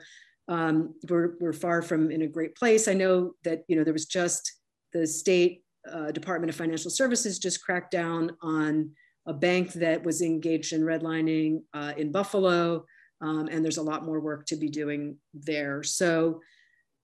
um, 0.47 0.93
we're, 1.09 1.35
we're 1.39 1.53
far 1.53 1.81
from 1.81 2.11
in 2.11 2.23
a 2.23 2.27
great 2.27 2.55
place 2.55 2.87
i 2.87 2.93
know 2.93 3.31
that 3.43 3.63
you 3.67 3.75
know 3.75 3.83
there 3.83 3.93
was 3.93 4.05
just 4.05 4.59
the 4.93 5.07
state 5.07 5.63
uh, 5.91 6.11
Department 6.11 6.49
of 6.49 6.55
Financial 6.55 6.91
Services 6.91 7.39
just 7.39 7.63
cracked 7.63 7.91
down 7.91 8.31
on 8.41 8.91
a 9.27 9.33
bank 9.33 9.73
that 9.73 10.03
was 10.03 10.21
engaged 10.21 10.73
in 10.73 10.81
redlining 10.81 11.61
uh, 11.73 11.93
in 11.97 12.11
Buffalo, 12.11 12.85
um, 13.21 13.47
and 13.51 13.63
there's 13.63 13.77
a 13.77 13.83
lot 13.83 14.05
more 14.05 14.19
work 14.19 14.45
to 14.47 14.55
be 14.55 14.69
doing 14.69 15.17
there. 15.33 15.83
So, 15.83 16.41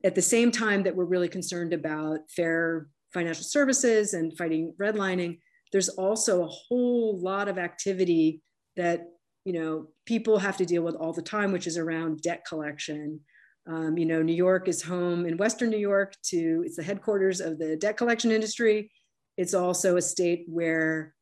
at 0.04 0.16
the 0.16 0.22
same 0.22 0.52
time 0.52 0.84
that 0.84 0.96
we're 0.96 1.06
really 1.06 1.28
concerned 1.28 1.74
about 1.74 2.20
fair 2.30 2.88
financial 3.14 3.44
services 3.44 4.14
and 4.14 4.38
fighting 4.38 4.74
redlining, 4.80 5.40
there's 5.72 5.90
also 5.90 6.44
a 6.44 6.48
whole 6.48 7.20
lot 7.20 7.48
of 7.48 7.58
activity 7.58 8.42
that 8.76 9.08
you 9.46 9.54
know 9.54 9.88
people 10.06 10.38
have 10.40 10.58
to 10.58 10.66
deal 10.66 10.84
with 10.84 10.96
all 10.96 11.14
the 11.14 11.22
time, 11.22 11.52
which 11.52 11.68
is 11.68 11.78
around 11.78 12.22
debt 12.22 12.44
collection. 12.48 13.20
Um, 13.68 13.98
you 13.98 14.06
know, 14.06 14.22
New 14.22 14.36
York 14.36 14.70
is 14.70 14.82
home 14.82 15.26
in 15.26 15.36
Western 15.36 15.70
New 15.70 15.78
York 15.78 16.14
to, 16.28 16.64
it's 16.66 16.78
the 16.78 16.84
headquarters 16.84 17.42
of 17.42 17.60
the 17.60 17.76
debt 17.76 17.98
collection 17.98 18.32
industry. 18.32 18.90
It's 19.36 19.54
also 19.54 19.98
a 19.98 20.02
state 20.02 20.46
where 20.48 21.14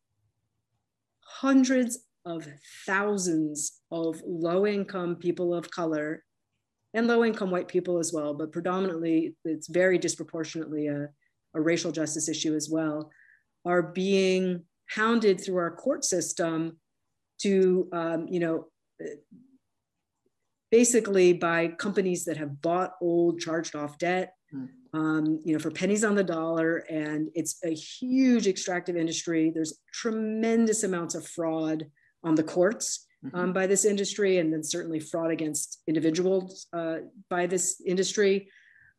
hundreds 1.22 2.06
of 2.24 2.48
thousands 2.86 3.82
of 3.92 4.22
low 4.26 4.68
income 4.68 5.16
people 5.16 5.56
of 5.56 5.72
color 5.72 6.24
and 6.94 7.08
low 7.08 7.26
income 7.26 7.52
white 7.52 7.68
people 7.68 7.98
as 7.98 8.14
well, 8.14 8.34
but 8.34 8.52
predominantly 8.52 9.36
it's 9.44 9.68
very 9.68 9.98
disproportionately 9.98 10.88
a, 10.88 11.10
a 11.56 11.62
racial 11.62 11.92
justice 11.92 12.30
issue 12.30 12.56
as 12.56 12.70
well, 12.70 13.12
are 13.66 13.82
being 13.82 14.64
hounded 14.90 15.42
through 15.42 15.58
our 15.58 15.76
court 15.76 16.06
system 16.06 16.78
to, 17.40 17.90
um, 17.92 18.28
you 18.30 18.40
know, 18.40 18.68
basically 20.72 21.34
by 21.34 21.68
companies 21.68 22.26
that 22.26 22.38
have 22.38 22.62
bought 22.62 22.96
old 23.02 23.40
charged 23.40 23.76
off 23.76 23.98
debt 23.98 24.34
mm. 24.54 24.68
um, 24.94 25.40
you 25.46 25.54
know 25.54 25.60
for 25.60 25.72
pennies 25.72 26.04
on 26.04 26.16
the 26.16 26.24
dollar 26.24 26.78
and 26.90 27.30
it's 27.34 27.58
a 27.64 27.74
huge 27.74 28.48
extractive 28.48 28.98
industry 28.98 29.52
there's 29.54 29.80
tremendous 29.94 30.84
amounts 30.84 31.16
of 31.16 31.26
fraud 31.28 31.86
on 32.24 32.36
the 32.36 32.44
courts 32.44 33.08
mm-hmm. 33.24 33.38
um, 33.38 33.54
by 33.54 33.68
this 33.68 33.86
industry 33.86 34.40
and 34.40 34.52
then 34.52 34.64
certainly 34.64 35.00
fraud 35.00 35.32
against 35.32 35.82
individuals 35.88 36.68
uh, 36.74 36.98
by 37.30 37.46
this 37.46 37.82
industry 37.86 38.50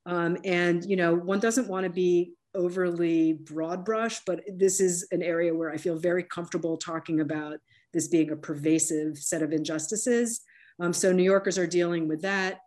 um, 0.07 0.37
and 0.45 0.85
you 0.85 0.97
know 0.97 1.15
one 1.15 1.41
doesn't 1.41 1.69
want 1.69 1.85
to 1.85 1.91
be 1.91 2.33
overly 2.57 3.35
broad 3.35 3.85
brush 3.85 4.21
but 4.27 4.41
this 4.57 4.81
is 4.81 5.07
an 5.13 5.23
area 5.23 5.55
where 5.55 5.71
i 5.71 5.77
feel 5.77 5.97
very 5.97 6.23
comfortable 6.23 6.77
talking 6.77 7.21
about 7.21 7.59
this 7.93 8.09
being 8.09 8.31
a 8.31 8.37
pervasive 8.37 9.17
set 9.17 9.43
of 9.43 9.53
injustices 9.53 10.41
um, 10.79 10.93
so 10.93 11.13
New 11.13 11.23
Yorkers 11.23 11.59
are 11.59 11.67
dealing 11.67 12.09
with 12.09 12.23
that. 12.23 12.61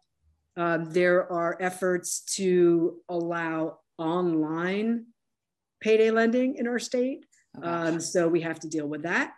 Um, 0.57 0.85
there 0.91 1.31
are 1.31 1.57
efforts 1.59 2.21
to 2.35 2.97
allow 3.07 3.79
online 3.97 5.05
payday 5.79 6.11
lending 6.11 6.55
in 6.55 6.67
our 6.67 6.79
state. 6.79 7.25
Oh, 7.61 7.69
um, 7.69 7.99
so 7.99 8.27
we 8.27 8.41
have 8.41 8.59
to 8.61 8.67
deal 8.67 8.87
with 8.87 9.03
that. 9.03 9.33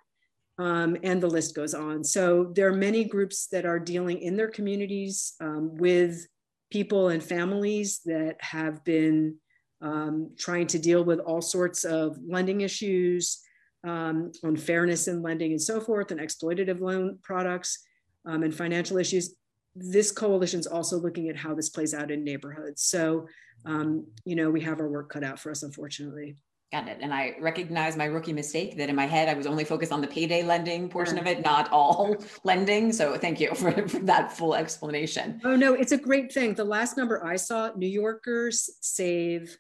Um, 0.58 0.98
and 1.04 1.22
the 1.22 1.28
list 1.28 1.56
goes 1.56 1.74
on. 1.74 2.04
So 2.04 2.52
there 2.56 2.68
are 2.68 2.76
many 2.76 3.04
groups 3.04 3.48
that 3.48 3.66
are 3.66 3.80
dealing 3.80 4.22
in 4.22 4.36
their 4.36 4.50
communities 4.50 5.34
um, 5.42 5.76
with 5.76 6.26
people 6.72 7.10
and 7.10 7.22
families 7.22 8.02
that 8.06 8.38
have 8.40 8.84
been 8.84 9.36
um, 9.82 10.32
trying 10.38 10.68
to 10.68 10.80
deal 10.80 11.04
with 11.04 11.20
all 11.20 11.42
sorts 11.42 11.84
of 11.84 12.18
lending 12.28 12.62
issues, 12.62 13.42
um, 13.84 14.32
fairness 14.58 15.08
in 15.08 15.22
lending 15.22 15.52
and 15.52 15.62
so 15.62 15.80
forth, 15.80 16.12
and 16.12 16.20
exploitative 16.20 16.80
loan 16.80 17.18
products 17.24 17.86
um, 18.26 18.44
and 18.44 18.54
financial 18.54 18.98
issues. 18.98 19.36
This 19.76 20.12
coalition 20.12 20.60
is 20.60 20.68
also 20.68 20.98
looking 21.00 21.30
at 21.30 21.38
how 21.38 21.56
this 21.56 21.70
plays 21.70 21.94
out 21.94 22.12
in 22.12 22.24
neighborhoods. 22.24 22.84
So, 22.84 23.28
um, 23.66 24.06
you 24.26 24.36
know, 24.36 24.50
we 24.50 24.62
have 24.62 24.80
our 24.80 24.90
work 24.90 25.10
cut 25.10 25.24
out 25.24 25.40
for 25.40 25.50
us, 25.50 25.64
unfortunately. 25.64 26.36
Got 26.72 26.88
it. 26.88 27.00
And 27.02 27.14
I 27.14 27.36
recognize 27.42 27.98
my 27.98 28.06
rookie 28.06 28.32
mistake 28.32 28.78
that 28.78 28.88
in 28.88 28.96
my 28.96 29.06
head 29.06 29.28
I 29.28 29.34
was 29.34 29.46
only 29.46 29.66
focused 29.66 29.92
on 29.92 30.00
the 30.00 30.08
payday 30.08 30.42
lending 30.42 30.88
portion 30.88 31.18
of 31.18 31.28
it, 31.28 31.44
not 31.44 31.70
all 31.70 32.16
lending. 32.46 32.94
So 32.94 33.18
thank 33.18 33.42
you 33.42 33.54
for, 33.54 33.88
for, 33.90 34.00
that 34.00 34.32
full 34.32 34.56
explanation. 34.56 35.42
Oh, 35.44 35.58
no, 35.58 35.74
it's 35.74 35.92
a 35.92 35.98
great 35.98 36.32
thing. 36.32 36.54
The 36.54 36.64
last 36.64 36.96
number 36.96 37.26
I 37.26 37.36
saw 37.36 37.72
New 37.76 37.90
Yorkers 37.90 38.70
save 38.80 39.58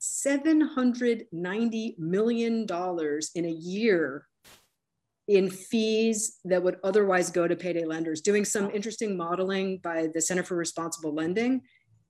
$790 0.00 1.98
million 1.98 2.66
in 3.34 3.44
a 3.44 3.50
year 3.50 4.26
in 5.28 5.50
fees 5.50 6.38
that 6.44 6.62
would 6.62 6.78
otherwise 6.82 7.30
go 7.30 7.46
to 7.46 7.54
payday 7.54 7.84
lenders, 7.84 8.22
doing 8.22 8.44
some 8.44 8.70
interesting 8.70 9.16
modeling 9.16 9.78
by 9.78 10.08
the 10.14 10.20
Center 10.20 10.42
for 10.42 10.56
Responsible 10.56 11.14
Lending, 11.14 11.62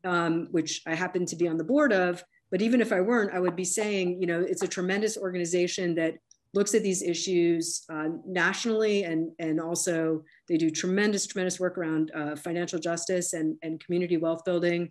um, 0.04 0.48
which 0.52 0.82
I 0.86 0.94
happen 0.94 1.26
to 1.26 1.36
be 1.36 1.48
on 1.48 1.58
the 1.58 1.64
board 1.64 1.92
of. 1.92 2.22
But 2.50 2.62
even 2.62 2.80
if 2.80 2.92
I 2.92 3.00
weren't, 3.00 3.34
I 3.34 3.40
would 3.40 3.56
be 3.56 3.64
saying, 3.64 4.20
you 4.20 4.26
know, 4.26 4.40
it's 4.40 4.62
a 4.62 4.68
tremendous 4.68 5.18
organization 5.18 5.96
that 5.96 6.14
looks 6.54 6.74
at 6.74 6.82
these 6.82 7.02
issues 7.02 7.84
uh, 7.92 8.08
nationally 8.26 9.02
and, 9.02 9.32
and 9.38 9.60
also 9.60 10.22
they 10.48 10.56
do 10.56 10.70
tremendous, 10.70 11.26
tremendous 11.26 11.60
work 11.60 11.76
around 11.76 12.10
uh, 12.14 12.36
financial 12.36 12.78
justice 12.78 13.34
and, 13.34 13.56
and 13.62 13.84
community 13.84 14.16
wealth 14.16 14.44
building. 14.44 14.90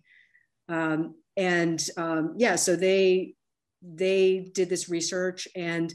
Um, 0.70 1.16
and 1.38 1.88
um, 1.98 2.34
yeah, 2.38 2.56
so 2.56 2.76
they, 2.76 3.36
they 3.82 4.50
did 4.54 4.70
this 4.70 4.90
research 4.90 5.48
and 5.56 5.94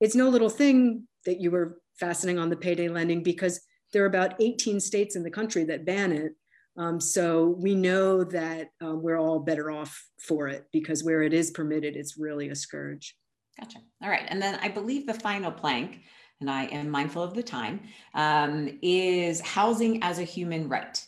it's 0.00 0.14
no 0.14 0.28
little 0.28 0.48
thing 0.48 1.06
that 1.26 1.40
you 1.40 1.50
were 1.50 1.78
fastening 1.98 2.38
on 2.38 2.48
the 2.48 2.56
payday 2.56 2.88
lending 2.88 3.22
because 3.22 3.60
there 3.92 4.02
are 4.02 4.06
about 4.06 4.40
18 4.40 4.80
states 4.80 5.16
in 5.16 5.22
the 5.22 5.30
country 5.30 5.64
that 5.64 5.84
ban 5.84 6.12
it. 6.12 6.32
Um, 6.76 7.00
so 7.00 7.56
we 7.58 7.74
know 7.74 8.24
that 8.24 8.70
um, 8.80 9.02
we're 9.02 9.18
all 9.18 9.38
better 9.38 9.70
off 9.70 10.04
for 10.20 10.48
it 10.48 10.66
because 10.72 11.04
where 11.04 11.22
it 11.22 11.32
is 11.32 11.50
permitted, 11.52 11.96
it's 11.96 12.18
really 12.18 12.48
a 12.48 12.56
scourge. 12.56 13.16
Gotcha. 13.58 13.78
All 14.02 14.10
right. 14.10 14.24
And 14.28 14.42
then 14.42 14.58
I 14.60 14.68
believe 14.68 15.06
the 15.06 15.14
final 15.14 15.52
plank, 15.52 16.00
and 16.40 16.50
I 16.50 16.64
am 16.64 16.90
mindful 16.90 17.22
of 17.22 17.34
the 17.34 17.42
time, 17.42 17.80
um, 18.14 18.78
is 18.82 19.40
housing 19.40 20.02
as 20.02 20.18
a 20.18 20.24
human 20.24 20.68
right. 20.68 21.04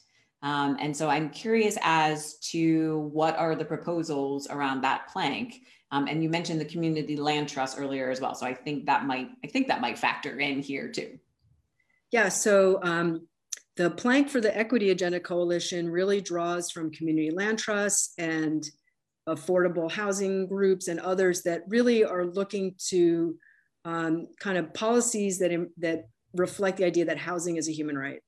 Um, 0.47 0.77
and 0.81 0.97
so 0.97 1.09
I'm 1.09 1.31
curious 1.31 1.77
as 1.83 2.37
to 2.51 3.11
what 3.13 3.37
are 3.37 3.57
the 3.57 3.65
proposals 3.65 4.49
around 4.49 4.83
that 4.83 5.09
plank 5.09 5.63
um, 5.93 6.09
and 6.09 6.23
you 6.23 6.29
mentioned 6.29 6.61
the 6.61 6.65
community 6.65 7.17
land 7.17 7.49
trust 7.49 7.79
earlier 7.79 8.11
as 8.11 8.21
well. 8.21 8.35
So 8.35 8.47
I 8.47 8.55
think 8.55 8.87
that 8.87 9.05
might, 9.07 9.29
I 9.45 9.47
think 9.47 9.69
that 9.69 9.81
might 9.81 9.99
factor 9.99 10.39
in 10.39 10.61
here 10.61 10.89
too. 10.89 11.19
Yeah, 12.11 12.29
so 12.29 12.81
um, 12.83 13.27
the 13.77 13.91
plank 13.91 14.29
for 14.29 14.41
the 14.41 14.57
Equity 14.57 14.91
Agenda 14.91 15.21
Coalition 15.21 15.89
really 15.89 16.21
draws 16.21 16.71
from 16.71 16.91
community 16.91 17.31
land 17.31 17.59
trusts 17.59 18.15
and 18.19 18.69
affordable 19.29 19.91
housing 19.91 20.47
groups 20.47 20.89
and 20.89 21.01
others 21.01 21.43
that 21.43 21.63
really 21.69 22.05
are 22.05 22.27
looking 22.27 22.75
to 22.89 23.37
um, 23.85 24.29
kind 24.41 24.59
of 24.59 24.73
policies 24.75 25.39
that, 25.39 25.69
that 25.79 26.09
reflect 26.35 26.79
the 26.79 26.85
idea 26.85 27.05
that 27.05 27.19
housing 27.19 27.57
is 27.57 27.69
a 27.69 27.73
human 27.73 27.97
right. 27.97 28.21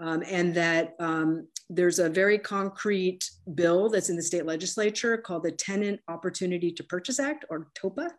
Um, 0.00 0.22
and 0.26 0.54
that 0.54 0.94
um, 0.98 1.46
there's 1.68 1.98
a 1.98 2.08
very 2.08 2.38
concrete 2.38 3.30
bill 3.54 3.90
that's 3.90 4.08
in 4.08 4.16
the 4.16 4.22
state 4.22 4.46
legislature 4.46 5.18
called 5.18 5.44
the 5.44 5.52
Tenant 5.52 6.00
Opportunity 6.08 6.72
to 6.72 6.82
Purchase 6.82 7.20
Act, 7.20 7.44
or 7.50 7.68
TOPA. 7.74 8.10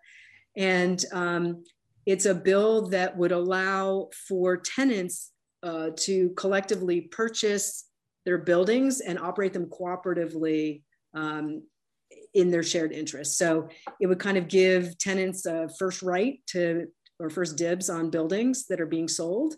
And 0.55 1.03
um, 1.11 1.63
it's 2.05 2.25
a 2.25 2.35
bill 2.35 2.87
that 2.89 3.17
would 3.17 3.31
allow 3.31 4.09
for 4.27 4.57
tenants 4.57 5.31
uh, 5.63 5.89
to 5.97 6.29
collectively 6.31 7.01
purchase 7.01 7.87
their 8.25 8.37
buildings 8.37 9.01
and 9.01 9.19
operate 9.19 9.53
them 9.53 9.65
cooperatively 9.65 10.83
um, 11.13 11.63
in 12.33 12.49
their 12.49 12.63
shared 12.63 12.91
interests. 12.91 13.37
So 13.37 13.67
it 13.99 14.07
would 14.07 14.19
kind 14.19 14.37
of 14.37 14.47
give 14.47 14.97
tenants 14.97 15.45
a 15.45 15.69
first 15.77 16.01
right 16.01 16.39
to 16.47 16.87
or 17.19 17.29
first 17.29 17.57
dibs 17.57 17.89
on 17.89 18.09
buildings 18.09 18.67
that 18.67 18.81
are 18.81 18.87
being 18.87 19.07
sold. 19.07 19.55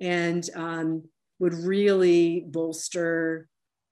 And 0.00 0.48
um, 0.54 1.04
would 1.42 1.54
really 1.54 2.44
bolster 2.46 3.48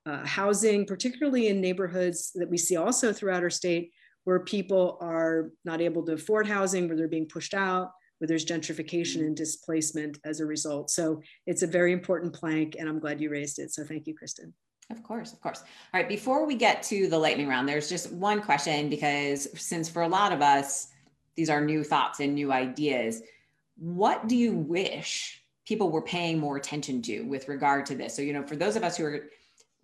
uh, 0.07 0.25
housing, 0.25 0.87
particularly 0.87 1.49
in 1.49 1.61
neighborhoods 1.61 2.31
that 2.37 2.49
we 2.49 2.57
see 2.57 2.77
also 2.77 3.13
throughout 3.13 3.43
our 3.43 3.51
state 3.51 3.91
where 4.23 4.39
people 4.39 4.97
are 5.01 5.51
not 5.65 5.81
able 5.81 6.07
to 6.07 6.13
afford 6.13 6.47
housing, 6.47 6.87
where 6.87 6.97
they're 6.97 7.09
being 7.09 7.27
pushed 7.27 7.53
out, 7.53 7.91
where 8.19 8.29
there's 8.29 8.45
gentrification 8.45 9.23
and 9.23 9.37
displacement 9.37 10.21
as 10.25 10.39
a 10.39 10.47
result. 10.47 10.91
So 10.91 11.21
it's 11.45 11.63
a 11.63 11.67
very 11.67 11.93
important 11.93 12.33
plank, 12.33 12.77
and 12.79 12.89
I'm 12.89 13.01
glad 13.01 13.21
you 13.21 13.31
raised 13.31 13.59
it. 13.59 13.73
So 13.73 13.83
thank 13.83 14.07
you, 14.07 14.15
Kristen. 14.15 14.55
Of 14.89 15.03
course, 15.03 15.33
of 15.33 15.41
course. 15.41 15.65
All 15.93 16.01
right, 16.01 16.09
before 16.09 16.47
we 16.47 16.55
get 16.55 16.85
to 16.85 17.09
the 17.09 17.19
lightning 17.19 17.49
round, 17.49 17.69
there's 17.69 17.89
just 17.89 18.13
one 18.13 18.43
question 18.43 18.89
because 18.89 19.49
since 19.61 19.89
for 19.89 20.03
a 20.03 20.09
lot 20.09 20.33
of 20.33 20.41
us, 20.41 20.87
these 21.35 21.51
are 21.51 21.61
new 21.61 21.83
thoughts 21.83 22.21
and 22.21 22.33
new 22.33 22.53
ideas, 22.53 23.23
what 23.77 24.29
do 24.29 24.37
you 24.37 24.53
wish 24.53 25.40
people 25.71 25.89
were 25.89 26.03
paying 26.03 26.37
more 26.37 26.57
attention 26.57 27.01
to 27.01 27.21
with 27.21 27.47
regard 27.47 27.87
to 27.87 27.95
this. 27.95 28.17
So, 28.17 28.23
you 28.23 28.33
know, 28.33 28.45
for 28.45 28.57
those 28.57 28.75
of 28.75 28.83
us 28.83 28.97
who 28.97 29.05
are, 29.05 29.21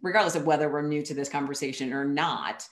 regardless 0.02 0.34
of 0.34 0.44
whether 0.44 0.68
we're 0.68 0.82
new 0.82 1.00
to 1.00 1.14
this 1.14 1.28
conversation 1.28 1.92
or 1.92 2.04
not, 2.04 2.66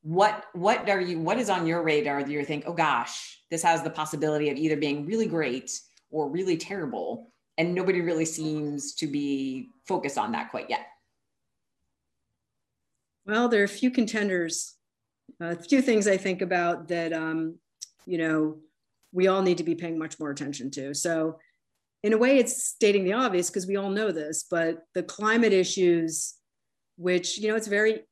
what 0.00 0.44
what 0.54 0.88
are 0.88 1.00
you 1.00 1.18
what 1.18 1.38
is 1.38 1.50
on 1.50 1.66
your 1.66 1.82
radar 1.82 2.22
that 2.22 2.30
you 2.30 2.42
think, 2.42 2.64
oh 2.66 2.72
gosh, 2.72 3.38
this 3.50 3.62
has 3.62 3.82
the 3.82 3.90
possibility 3.90 4.48
of 4.48 4.56
either 4.56 4.78
being 4.78 5.04
really 5.04 5.26
great 5.26 5.78
or 6.10 6.30
really 6.30 6.56
terrible, 6.56 7.30
and 7.58 7.74
nobody 7.74 8.00
really 8.00 8.24
seems 8.24 8.94
to 8.94 9.06
be 9.06 9.68
focused 9.86 10.16
on 10.16 10.32
that 10.32 10.50
quite 10.50 10.70
yet. 10.70 10.86
Well, 13.26 13.50
there 13.50 13.60
are 13.60 13.64
a 13.64 13.78
few 13.80 13.90
contenders, 13.90 14.74
a 15.38 15.54
few 15.54 15.82
things 15.82 16.08
I 16.08 16.16
think 16.16 16.40
about 16.40 16.88
that 16.88 17.12
um, 17.12 17.58
you 18.06 18.16
know 18.16 18.56
we 19.12 19.26
all 19.26 19.42
need 19.42 19.58
to 19.58 19.64
be 19.64 19.74
paying 19.74 19.98
much 19.98 20.18
more 20.18 20.30
attention 20.30 20.70
to. 20.70 20.94
So 20.94 21.38
in 22.04 22.12
a 22.12 22.18
way 22.18 22.38
it's 22.38 22.64
stating 22.64 23.04
the 23.04 23.12
obvious 23.12 23.50
because 23.50 23.66
we 23.66 23.76
all 23.76 23.90
know 23.90 24.12
this 24.12 24.44
but 24.48 24.84
the 24.94 25.02
climate 25.02 25.52
issues 25.52 26.34
which 26.96 27.38
you 27.38 27.48
know 27.48 27.56
it's 27.56 27.66
very 27.66 28.02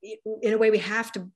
in 0.42 0.52
a 0.52 0.58
way 0.58 0.70
we 0.70 0.78
have 0.78 1.12
to 1.12 1.30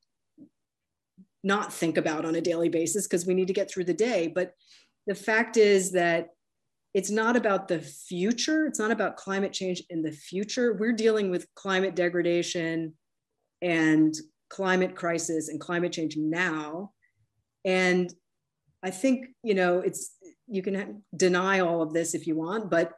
not 1.46 1.72
think 1.72 1.96
about 1.96 2.24
on 2.24 2.34
a 2.34 2.40
daily 2.40 2.68
basis 2.68 3.07
because 3.07 3.24
we 3.24 3.34
need 3.34 3.46
to 3.46 3.52
get 3.52 3.70
through 3.70 3.84
the 3.84 3.94
day. 3.94 4.26
But 4.26 4.52
the 5.07 5.14
fact 5.14 5.57
is 5.57 5.92
that 5.92 6.30
it's 6.92 7.11
not 7.11 7.36
about 7.36 7.68
the 7.68 7.78
future. 7.78 8.66
It's 8.66 8.80
not 8.80 8.90
about 8.90 9.16
climate 9.16 9.52
change 9.52 9.82
in 9.88 10.02
the 10.02 10.11
future. 10.11 10.72
We're 10.72 10.92
dealing 10.92 11.30
with 11.30 11.46
climate 11.54 11.94
degradation 11.94 12.94
and 13.62 14.12
climate 14.48 14.96
crisis 14.96 15.48
and 15.48 15.61
climate 15.61 15.92
change 15.92 16.16
now. 16.16 16.90
And 17.64 18.12
i 18.82 18.90
think 18.90 19.28
you 19.42 19.54
know 19.54 19.80
it's 19.80 20.15
you 20.49 20.62
can 20.62 21.03
deny 21.16 21.61
all 21.61 21.82
of 21.82 21.92
this 21.92 22.14
if 22.14 22.26
you 22.26 22.36
want, 22.36 22.70
but 22.70 22.92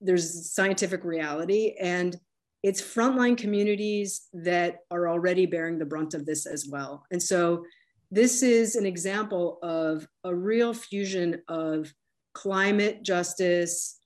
there's 0.00 0.52
scientific 0.52 1.04
reality. 1.04 1.74
And 1.80 2.16
it's 2.62 2.80
frontline 2.80 3.36
communities 3.36 4.28
that 4.32 4.78
are 4.90 5.08
already 5.08 5.46
bearing 5.46 5.78
the 5.78 5.84
brunt 5.84 6.14
of 6.14 6.24
this 6.24 6.46
as 6.46 6.66
well. 6.66 7.04
And 7.10 7.22
so 7.22 7.64
this 8.10 8.42
is 8.42 8.76
an 8.76 8.86
example 8.86 9.58
of 9.62 10.06
a 10.24 10.34
real 10.34 10.72
fusion 10.72 11.42
of 11.48 11.92
climate 12.32 13.02
justice, 13.02 13.98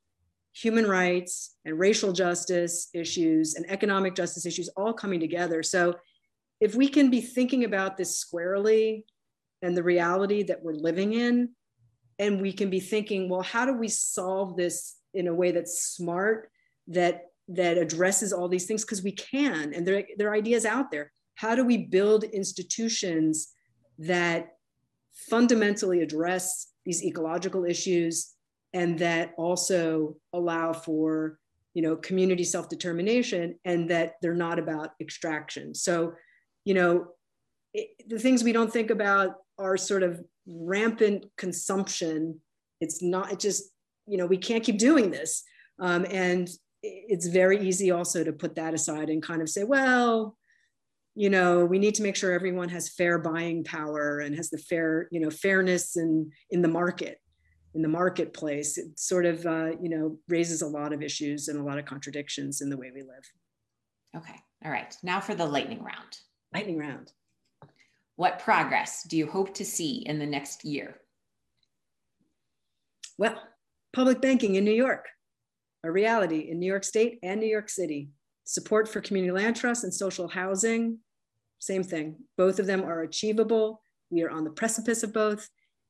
human 0.52 0.86
rights 0.86 1.56
and 1.64 1.78
racial 1.78 2.12
justice 2.12 2.88
issues 2.94 3.54
and 3.54 3.68
economic 3.70 4.14
justice 4.14 4.44
issues 4.44 4.68
all 4.76 4.92
coming 4.92 5.20
together. 5.20 5.62
So 5.62 5.94
if 6.60 6.74
we 6.74 6.88
can 6.88 7.10
be 7.10 7.20
thinking 7.20 7.64
about 7.64 7.96
this 7.96 8.16
squarely 8.16 9.04
and 9.62 9.76
the 9.76 9.82
reality 9.82 10.42
that 10.44 10.62
we're 10.62 10.72
living 10.72 11.12
in, 11.12 11.50
and 12.18 12.40
we 12.40 12.52
can 12.52 12.70
be 12.70 12.80
thinking, 12.80 13.28
well, 13.28 13.42
how 13.42 13.64
do 13.64 13.72
we 13.72 13.88
solve 13.88 14.56
this 14.56 14.96
in 15.14 15.28
a 15.28 15.34
way 15.34 15.50
that's 15.50 15.82
smart, 15.82 16.50
that 16.88 17.22
that 17.48 17.78
addresses 17.78 18.32
all 18.32 18.48
these 18.48 18.66
things? 18.66 18.84
Because 18.84 19.02
we 19.02 19.12
can, 19.12 19.72
and 19.72 19.86
there, 19.86 20.04
there 20.16 20.28
are 20.28 20.34
ideas 20.34 20.66
out 20.66 20.90
there. 20.90 21.12
How 21.36 21.54
do 21.54 21.64
we 21.64 21.78
build 21.78 22.24
institutions 22.24 23.52
that 23.98 24.48
fundamentally 25.30 26.00
address 26.02 26.68
these 26.84 27.04
ecological 27.04 27.64
issues 27.64 28.34
and 28.72 28.98
that 28.98 29.32
also 29.36 30.16
allow 30.32 30.72
for 30.72 31.38
you 31.74 31.82
know 31.82 31.96
community 31.96 32.44
self-determination 32.44 33.58
and 33.64 33.90
that 33.90 34.14
they're 34.22 34.34
not 34.34 34.58
about 34.58 34.90
extraction 35.00 35.74
so 35.74 36.12
you 36.64 36.74
know 36.74 37.08
it, 37.74 37.88
the 38.08 38.18
things 38.18 38.42
we 38.42 38.52
don't 38.52 38.72
think 38.72 38.90
about 38.90 39.36
are 39.58 39.76
sort 39.76 40.02
of 40.02 40.22
rampant 40.48 41.26
consumption. 41.36 42.40
It's 42.80 43.02
not 43.02 43.32
it 43.32 43.40
just 43.40 43.70
you 44.06 44.18
know 44.18 44.26
we 44.26 44.38
can't 44.38 44.64
keep 44.64 44.78
doing 44.78 45.10
this. 45.10 45.44
Um, 45.80 46.06
and 46.10 46.48
it's 46.82 47.26
very 47.26 47.66
easy 47.66 47.90
also 47.90 48.24
to 48.24 48.32
put 48.32 48.54
that 48.56 48.74
aside 48.74 49.10
and 49.10 49.20
kind 49.20 49.42
of 49.42 49.48
say 49.48 49.64
well 49.64 50.36
you 51.16 51.28
know 51.28 51.64
we 51.64 51.76
need 51.76 51.94
to 51.96 52.04
make 52.04 52.14
sure 52.14 52.30
everyone 52.32 52.68
has 52.68 52.88
fair 52.88 53.18
buying 53.18 53.64
power 53.64 54.20
and 54.20 54.36
has 54.36 54.48
the 54.50 54.58
fair 54.58 55.08
you 55.10 55.18
know 55.18 55.30
fairness 55.30 55.96
in 55.96 56.30
in 56.50 56.62
the 56.62 56.68
market 56.68 57.18
in 57.74 57.82
the 57.82 57.88
marketplace. 57.88 58.78
It 58.78 58.98
sort 58.98 59.26
of 59.26 59.46
uh, 59.46 59.70
you 59.80 59.88
know 59.88 60.18
raises 60.28 60.62
a 60.62 60.66
lot 60.66 60.92
of 60.92 61.02
issues 61.02 61.48
and 61.48 61.58
a 61.58 61.62
lot 61.62 61.78
of 61.78 61.84
contradictions 61.84 62.60
in 62.60 62.70
the 62.70 62.76
way 62.76 62.90
we 62.94 63.02
live. 63.02 63.24
Okay. 64.16 64.34
All 64.64 64.70
right. 64.70 64.94
Now 65.02 65.20
for 65.20 65.34
the 65.34 65.46
lightning 65.46 65.82
round. 65.82 66.18
Lightning 66.52 66.78
round 66.78 67.12
what 68.18 68.38
progress 68.38 69.02
do 69.08 69.16
you 69.16 69.26
hope 69.26 69.54
to 69.54 69.64
see 69.64 70.02
in 70.06 70.18
the 70.18 70.26
next 70.26 70.64
year 70.64 70.96
well 73.16 73.40
public 73.94 74.20
banking 74.20 74.56
in 74.56 74.64
new 74.64 74.70
york 74.70 75.06
a 75.84 75.90
reality 75.90 76.48
in 76.50 76.58
new 76.58 76.66
york 76.66 76.84
state 76.84 77.18
and 77.22 77.40
new 77.40 77.46
york 77.46 77.70
city 77.70 78.10
support 78.44 78.88
for 78.88 79.00
community 79.00 79.32
land 79.32 79.56
trusts 79.56 79.84
and 79.84 79.94
social 79.94 80.28
housing 80.28 80.98
same 81.58 81.82
thing 81.82 82.16
both 82.36 82.58
of 82.58 82.66
them 82.66 82.82
are 82.82 83.02
achievable 83.02 83.80
we 84.10 84.22
are 84.22 84.30
on 84.30 84.44
the 84.44 84.50
precipice 84.50 85.02
of 85.02 85.12
both 85.12 85.48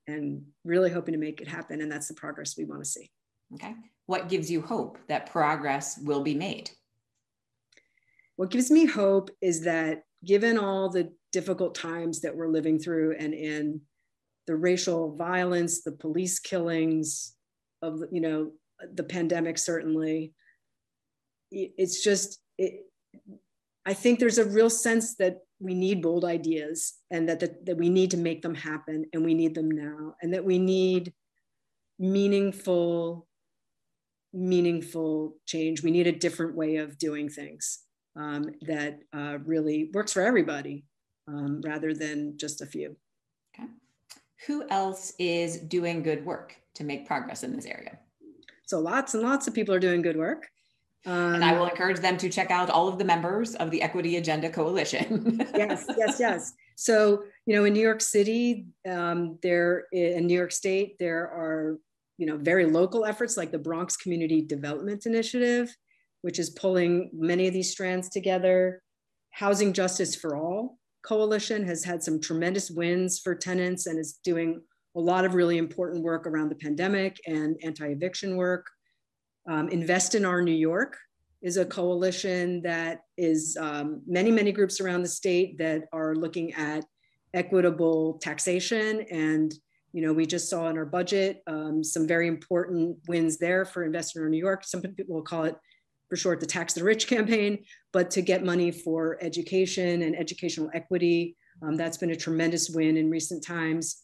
and 0.08 0.42
really 0.64 0.90
hoping 0.90 1.12
to 1.12 1.18
make 1.18 1.40
it 1.40 1.48
happen. 1.48 1.80
And 1.80 1.92
that's 1.92 2.08
the 2.08 2.14
progress 2.14 2.56
we 2.56 2.64
want 2.64 2.82
to 2.82 2.88
see. 2.88 3.10
Okay. 3.54 3.74
What 4.06 4.28
gives 4.28 4.50
you 4.50 4.62
hope 4.62 4.98
that 5.08 5.30
progress 5.30 5.98
will 6.02 6.22
be 6.22 6.34
made? 6.34 6.70
What 8.36 8.50
gives 8.50 8.70
me 8.70 8.86
hope 8.86 9.30
is 9.40 9.62
that 9.62 10.02
given 10.24 10.58
all 10.58 10.88
the 10.88 11.12
difficult 11.32 11.74
times 11.74 12.20
that 12.20 12.34
we're 12.34 12.48
living 12.48 12.78
through 12.78 13.16
and 13.18 13.34
in 13.34 13.80
the 14.46 14.56
racial 14.56 15.14
violence, 15.16 15.82
the 15.82 15.92
police 15.92 16.38
killings 16.38 17.34
of, 17.82 18.00
you 18.10 18.20
know, 18.20 18.52
the 18.94 19.02
pandemic, 19.02 19.58
certainly, 19.58 20.32
it's 21.50 22.02
just, 22.02 22.40
it, 22.56 22.80
I 23.84 23.94
think 23.94 24.18
there's 24.18 24.38
a 24.38 24.44
real 24.44 24.70
sense 24.70 25.16
that 25.16 25.38
we 25.60 25.74
need 25.74 26.02
bold 26.02 26.24
ideas 26.24 26.94
and 27.10 27.28
that, 27.28 27.40
that, 27.66 27.76
we 27.76 27.88
need 27.88 28.10
to 28.12 28.16
make 28.16 28.42
them 28.42 28.54
happen 28.54 29.06
and 29.12 29.24
we 29.24 29.34
need 29.34 29.54
them 29.54 29.70
now 29.70 30.14
and 30.22 30.32
that 30.34 30.44
we 30.44 30.58
need 30.58 31.12
meaningful 31.98 33.26
meaningful 34.32 35.36
change. 35.46 35.82
We 35.82 35.90
need 35.90 36.06
a 36.06 36.12
different 36.12 36.54
way 36.54 36.76
of 36.76 36.98
doing 36.98 37.28
things 37.28 37.80
um, 38.14 38.44
that 38.62 38.98
uh, 39.12 39.38
really 39.44 39.90
works 39.94 40.12
for 40.12 40.22
everybody 40.22 40.84
um, 41.28 41.60
rather 41.62 41.94
than 41.94 42.36
just 42.36 42.62
a 42.62 42.66
few 42.66 42.96
okay 43.54 43.68
who 44.46 44.66
else 44.70 45.12
is 45.18 45.58
doing 45.58 46.02
good 46.02 46.24
work 46.24 46.56
to 46.74 46.84
make 46.84 47.06
progress 47.06 47.42
in 47.42 47.54
this 47.54 47.66
area 47.66 47.98
so 48.66 48.78
lots 48.78 49.14
and 49.14 49.22
lots 49.22 49.46
of 49.46 49.54
people 49.54 49.74
are 49.74 49.80
doing 49.80 50.02
good 50.02 50.16
work 50.16 50.48
um, 51.06 51.36
and 51.36 51.44
I 51.44 51.52
will 51.52 51.66
encourage 51.66 52.00
them 52.00 52.16
to 52.18 52.28
check 52.28 52.50
out 52.50 52.70
all 52.70 52.88
of 52.88 52.98
the 52.98 53.04
members 53.04 53.54
of 53.54 53.70
the 53.70 53.80
Equity 53.80 54.16
Agenda 54.16 54.50
Coalition. 54.50 55.40
yes, 55.54 55.86
yes, 55.96 56.16
yes. 56.18 56.52
So, 56.76 57.22
you 57.46 57.54
know, 57.54 57.64
in 57.64 57.72
New 57.72 57.80
York 57.80 58.00
City, 58.00 58.66
um, 58.86 59.38
there 59.42 59.86
in 59.92 60.26
New 60.26 60.34
York 60.34 60.52
State, 60.52 60.96
there 60.98 61.22
are, 61.22 61.78
you 62.18 62.26
know, 62.26 62.36
very 62.36 62.66
local 62.66 63.04
efforts 63.04 63.36
like 63.36 63.52
the 63.52 63.58
Bronx 63.58 63.96
Community 63.96 64.42
Development 64.42 65.06
Initiative, 65.06 65.74
which 66.22 66.38
is 66.38 66.50
pulling 66.50 67.10
many 67.12 67.46
of 67.46 67.54
these 67.54 67.70
strands 67.70 68.08
together. 68.08 68.82
Housing 69.30 69.72
Justice 69.72 70.16
for 70.16 70.36
All 70.36 70.78
Coalition 71.08 71.64
has 71.64 71.82
had 71.82 72.02
some 72.02 72.20
tremendous 72.20 72.70
wins 72.70 73.18
for 73.18 73.34
tenants 73.34 73.86
and 73.86 73.98
is 73.98 74.20
doing 74.22 74.60
a 74.94 75.00
lot 75.00 75.24
of 75.24 75.32
really 75.32 75.56
important 75.56 76.04
work 76.04 76.26
around 76.26 76.50
the 76.50 76.54
pandemic 76.56 77.18
and 77.26 77.56
anti 77.62 77.86
eviction 77.86 78.36
work. 78.36 78.66
Um, 79.48 79.70
Invest 79.70 80.14
in 80.14 80.26
Our 80.26 80.42
New 80.42 80.52
York 80.52 80.98
is 81.40 81.56
a 81.56 81.64
coalition 81.64 82.60
that 82.60 83.04
is 83.16 83.56
um, 83.58 84.02
many, 84.06 84.30
many 84.30 84.52
groups 84.52 84.82
around 84.82 85.02
the 85.02 85.08
state 85.08 85.56
that 85.56 85.84
are 85.94 86.14
looking 86.14 86.52
at 86.52 86.84
equitable 87.32 88.18
taxation. 88.18 89.06
And, 89.10 89.54
you 89.94 90.02
know, 90.02 90.12
we 90.12 90.26
just 90.26 90.50
saw 90.50 90.68
in 90.68 90.76
our 90.76 90.84
budget 90.84 91.42
um, 91.46 91.82
some 91.82 92.06
very 92.06 92.28
important 92.28 92.98
wins 93.08 93.38
there 93.38 93.64
for 93.64 93.82
Invest 93.82 94.14
in 94.14 94.22
Our 94.22 94.28
New 94.28 94.36
York. 94.36 94.62
Some 94.62 94.82
people 94.82 95.14
will 95.14 95.22
call 95.22 95.44
it 95.44 95.56
for 96.08 96.16
short 96.16 96.40
the 96.40 96.46
Tax 96.46 96.74
the 96.74 96.84
Rich 96.84 97.06
campaign, 97.08 97.64
but 97.92 98.10
to 98.12 98.22
get 98.22 98.44
money 98.44 98.70
for 98.70 99.18
education 99.20 100.02
and 100.02 100.16
educational 100.16 100.70
equity. 100.74 101.36
Um, 101.62 101.76
that's 101.76 101.96
been 101.96 102.10
a 102.10 102.16
tremendous 102.16 102.70
win 102.70 102.96
in 102.96 103.10
recent 103.10 103.44
times. 103.44 104.02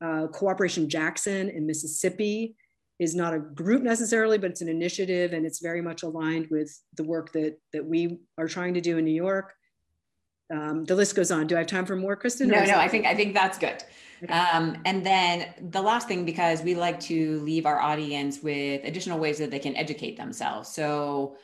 Uh, 0.00 0.26
Cooperation 0.28 0.88
Jackson 0.88 1.48
in 1.48 1.66
Mississippi 1.66 2.56
is 2.98 3.14
not 3.14 3.34
a 3.34 3.38
group 3.38 3.82
necessarily, 3.82 4.38
but 4.38 4.50
it's 4.50 4.60
an 4.60 4.68
initiative 4.68 5.32
and 5.32 5.44
it's 5.44 5.60
very 5.60 5.80
much 5.80 6.02
aligned 6.02 6.48
with 6.50 6.72
the 6.96 7.02
work 7.02 7.32
that, 7.32 7.58
that 7.72 7.84
we 7.84 8.20
are 8.38 8.46
trying 8.46 8.74
to 8.74 8.80
do 8.80 8.98
in 8.98 9.04
New 9.04 9.14
York. 9.14 9.52
Um, 10.52 10.84
the 10.84 10.94
list 10.94 11.16
goes 11.16 11.30
on. 11.30 11.46
Do 11.46 11.56
I 11.56 11.58
have 11.58 11.66
time 11.66 11.86
for 11.86 11.96
more, 11.96 12.14
Kristen? 12.14 12.48
No, 12.48 12.64
no, 12.64 12.76
I 12.76 12.88
think 12.88 13.06
I 13.06 13.14
think 13.14 13.32
that's 13.32 13.58
good. 13.58 13.82
Um, 14.28 14.76
and 14.84 15.04
then 15.04 15.52
the 15.70 15.82
last 15.82 16.06
thing, 16.06 16.24
because 16.24 16.62
we 16.62 16.74
like 16.74 17.00
to 17.00 17.40
leave 17.40 17.66
our 17.66 17.80
audience 17.80 18.40
with 18.42 18.82
additional 18.84 19.18
ways 19.18 19.38
that 19.38 19.50
they 19.50 19.58
can 19.58 19.74
educate 19.76 20.16
themselves. 20.16 20.68
So, 20.68 21.36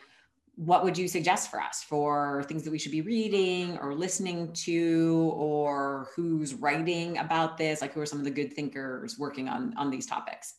what 0.55 0.83
would 0.85 0.99
you 0.99 1.07
suggest 1.07 1.51
for 1.51 1.61
us 1.61 1.83
for 1.85 2.43
things 2.49 2.65
that 2.65 2.71
we 2.71 2.79
should 2.79 2.93
be 2.93 3.01
reading 3.01 3.79
or 3.79 3.95
listening 3.95 4.53
to, 4.53 5.33
or 5.37 6.09
who's 6.15 6.55
writing 6.55 7.19
about 7.19 7.59
this? 7.59 7.81
Like, 7.81 7.95
who 7.95 8.01
are 8.01 8.07
some 8.07 8.19
of 8.19 8.25
the 8.25 8.31
good 8.31 8.55
thinkers 8.55 9.19
working 9.19 9.49
on 9.49 9.75
on 9.77 9.91
these 9.91 10.07
topics? 10.07 10.58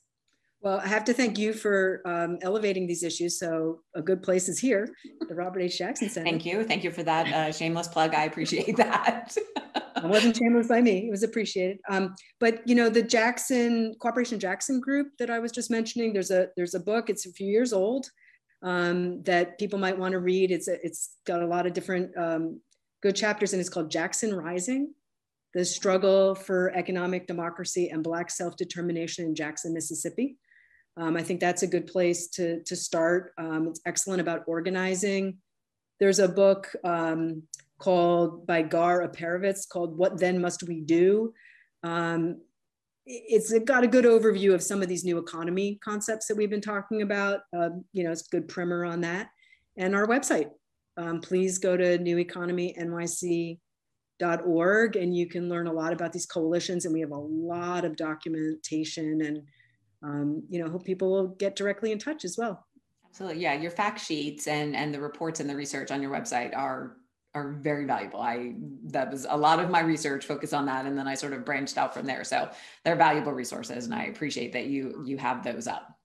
Well, 0.62 0.80
I 0.80 0.88
have 0.88 1.06
to 1.06 1.14
thank 1.14 1.38
you 1.38 1.54
for 1.54 2.02
um, 2.06 2.38
elevating 2.42 2.86
these 2.86 3.02
issues. 3.04 3.40
So 3.40 3.80
a 3.96 4.02
good 4.02 4.22
place 4.22 4.50
is 4.50 4.60
here, 4.60 4.90
the 5.28 5.36
Robert 5.36 5.62
H. 5.62 5.78
Jackson 5.78 6.10
Center. 6.10 6.30
Thank 6.30 6.46
you. 6.46 6.66
Thank 6.66 6.84
you 6.84 6.92
for 6.92 7.02
that 7.04 7.34
uh, 7.34 7.52
shameless 7.54 7.88
plug. 7.88 8.14
I 8.14 8.26
appreciate 8.26 8.76
that. 8.76 9.38
it 9.96 10.04
wasn't 10.04 10.36
shameless 10.36 10.68
by 10.68 10.82
me. 10.82 11.08
It 11.08 11.12
was 11.12 11.24
appreciated. 11.24 11.80
Um, 11.88 12.14
but 12.42 12.68
you 12.68 12.76
know, 12.76 12.90
the 12.90 13.02
Jackson 13.02 13.96
Cooperation 14.02 14.38
Jackson 14.38 14.82
group 14.82 15.12
that 15.18 15.30
I 15.30 15.40
was 15.40 15.54
just 15.54 15.72
mentioning, 15.72 16.12
there's 16.12 16.32
a 16.32 16.48
there's 16.58 16.74
a 16.74 16.80
book. 16.80 17.10
It's 17.10 17.26
a 17.26 17.32
few 17.32 17.48
years 17.48 17.72
old 17.72 18.08
um, 18.62 19.24
that 19.24 19.60
people 19.60 19.80
might 19.80 19.98
want 19.98 20.12
to 20.12 20.20
read. 20.20 20.52
It's 20.52 20.68
a, 20.68 20.76
it's 20.86 21.16
got 21.26 21.42
a 21.42 21.48
lot 21.48 21.68
of 21.68 21.74
different 21.74 22.12
um, 22.18 22.60
good 23.02 23.16
chapters, 23.16 23.54
and 23.54 23.62
it's 23.62 23.70
called 23.70 23.90
Jackson 23.90 24.36
Rising 24.36 24.94
the 25.54 25.66
struggle 25.66 26.36
for 26.36 26.72
economic 26.76 27.28
democracy 27.28 27.90
and 27.90 28.04
Black 28.04 28.30
self 28.30 28.56
determination 28.56 29.26
in 29.26 29.36
Jackson, 29.36 29.74
Mississippi. 29.74 30.38
Um, 31.00 31.16
I 31.16 31.24
think 31.24 31.40
that's 31.40 31.64
a 31.64 31.68
good 31.68 31.88
place 31.88 32.28
to, 32.32 32.62
to 32.64 32.76
start. 32.76 33.32
Um, 33.38 33.68
it's 33.68 33.80
excellent 33.86 34.20
about 34.20 34.44
organizing. 34.48 35.38
There's 36.00 36.20
a 36.20 36.28
book 36.28 36.76
um, 36.84 37.44
called 37.80 38.46
by 38.46 38.64
Gar 38.64 39.08
Alperovitz 39.08 39.66
called 39.68 39.98
What 39.98 40.20
Then 40.20 40.40
Must 40.42 40.62
We 40.64 40.82
Do? 40.82 41.34
Um, 41.84 42.42
it's 43.06 43.58
got 43.60 43.86
a 43.86 43.88
good 43.88 44.04
overview 44.06 44.54
of 44.54 44.62
some 44.62 44.84
of 44.84 44.90
these 44.90 45.06
new 45.06 45.18
economy 45.18 45.80
concepts 45.84 46.28
that 46.28 46.36
we've 46.36 46.50
been 46.50 46.60
talking 46.62 47.02
about. 47.02 47.40
Uh, 47.58 47.70
you 47.94 48.04
know, 48.04 48.12
it's 48.12 48.28
a 48.28 48.30
good 48.30 48.50
primer 48.50 48.86
on 48.86 49.02
that. 49.02 49.30
And 49.78 49.96
our 49.96 50.06
website, 50.06 50.52
um, 50.98 51.22
please 51.22 51.58
go 51.58 51.76
to 51.78 51.98
neweconomynyc.org 51.98 54.96
and 54.96 55.16
you 55.16 55.28
can 55.28 55.50
learn 55.50 55.68
a 55.68 55.74
lot 55.74 55.94
about 55.94 56.12
these 56.12 56.26
coalitions. 56.26 56.84
And 56.86 56.94
we 56.94 57.00
have 57.00 57.12
a 57.12 57.18
lot 57.18 57.86
of 57.86 57.96
documentation 57.96 59.22
and 59.22 59.44
um, 60.04 60.44
you 60.50 60.64
know, 60.64 60.70
hope 60.70 60.86
people 60.86 61.12
will 61.12 61.28
get 61.28 61.56
directly 61.56 61.92
in 61.92 62.00
touch 62.00 62.24
as 62.26 62.38
well. 62.38 62.66
Absolutely. 63.06 63.42
Yeah. 63.42 63.54
Your 63.54 63.72
fact 63.72 64.00
sheets 64.00 64.48
and, 64.48 64.76
and 64.76 64.94
the 64.94 65.00
reports 65.00 65.40
and 65.40 65.50
the 65.50 65.56
research 65.56 65.92
on 65.92 66.02
your 66.02 66.12
website 66.12 66.56
are, 66.56 66.98
are 67.34 67.54
very 67.54 67.86
valuable. 67.86 68.22
I, 68.22 68.54
that 68.86 69.12
was 69.12 69.26
a 69.30 69.38
lot 69.38 69.60
of 69.60 69.70
my 69.70 69.82
research 69.82 70.26
focused 70.26 70.54
on 70.54 70.66
that. 70.68 70.86
And 70.86 70.98
then 70.98 71.08
I 71.08 71.16
sort 71.16 71.34
of 71.34 71.44
branched 71.44 71.78
out 71.78 71.94
from 71.94 72.06
there. 72.06 72.24
So 72.24 72.50
they're 72.86 72.96
valuable 72.96 73.32
resources 73.32 73.86
and 73.86 73.94
I 73.94 74.06
appreciate 74.06 74.54
that 74.54 74.68
you, 74.68 75.04
you 75.06 75.18
have 75.18 75.44
those 75.44 75.68
up. 75.68 75.96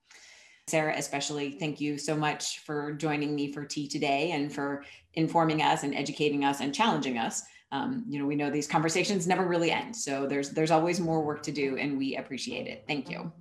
Sarah, 0.67 0.95
especially, 0.97 1.53
thank 1.53 1.79
you 1.81 1.99
so 1.99 2.17
much 2.17 2.61
for 2.61 2.95
joining 2.95 3.35
me 3.35 3.53
for 3.53 3.65
tea 3.67 3.87
today 3.87 4.31
and 4.31 4.53
for 4.53 4.83
informing 5.13 5.61
us 5.61 5.83
and 5.83 5.95
educating 5.95 6.45
us 6.45 6.61
and 6.61 6.75
challenging 6.75 7.19
us. 7.19 7.43
Um, 7.71 8.05
you 8.09 8.19
know, 8.19 8.25
we 8.25 8.37
know 8.37 8.51
these 8.51 8.67
conversations 8.67 9.27
never 9.27 9.47
really 9.47 9.71
end, 9.71 9.95
so 9.97 10.27
there's 10.27 10.51
there's 10.51 10.71
always 10.71 11.01
more 11.01 11.25
work 11.25 11.43
to 11.43 11.53
do, 11.53 11.77
and 11.77 11.99
we 11.99 12.17
appreciate 12.17 12.69
it. 12.69 12.85
Thank 12.87 13.11
you. 13.11 13.33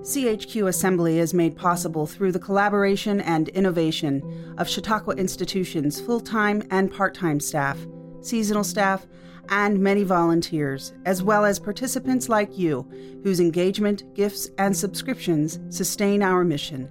CHQ 0.06 0.68
Assembly 0.68 1.18
is 1.18 1.34
made 1.34 1.56
possible 1.56 2.06
through 2.06 2.30
the 2.30 2.38
collaboration 2.38 3.20
and 3.20 3.48
innovation 3.48 4.54
of 4.56 4.68
Chautauqua 4.68 5.16
Institution's 5.16 6.00
full 6.00 6.20
time 6.20 6.62
and 6.70 6.92
part 6.92 7.12
time 7.12 7.40
staff, 7.40 7.76
seasonal 8.20 8.62
staff, 8.62 9.04
and 9.48 9.78
many 9.78 10.02
volunteers, 10.02 10.92
as 11.04 11.22
well 11.22 11.44
as 11.44 11.58
participants 11.58 12.28
like 12.28 12.58
you, 12.58 12.88
whose 13.22 13.40
engagement, 13.40 14.02
gifts, 14.14 14.48
and 14.58 14.76
subscriptions 14.76 15.58
sustain 15.68 16.22
our 16.22 16.44
mission. 16.44 16.90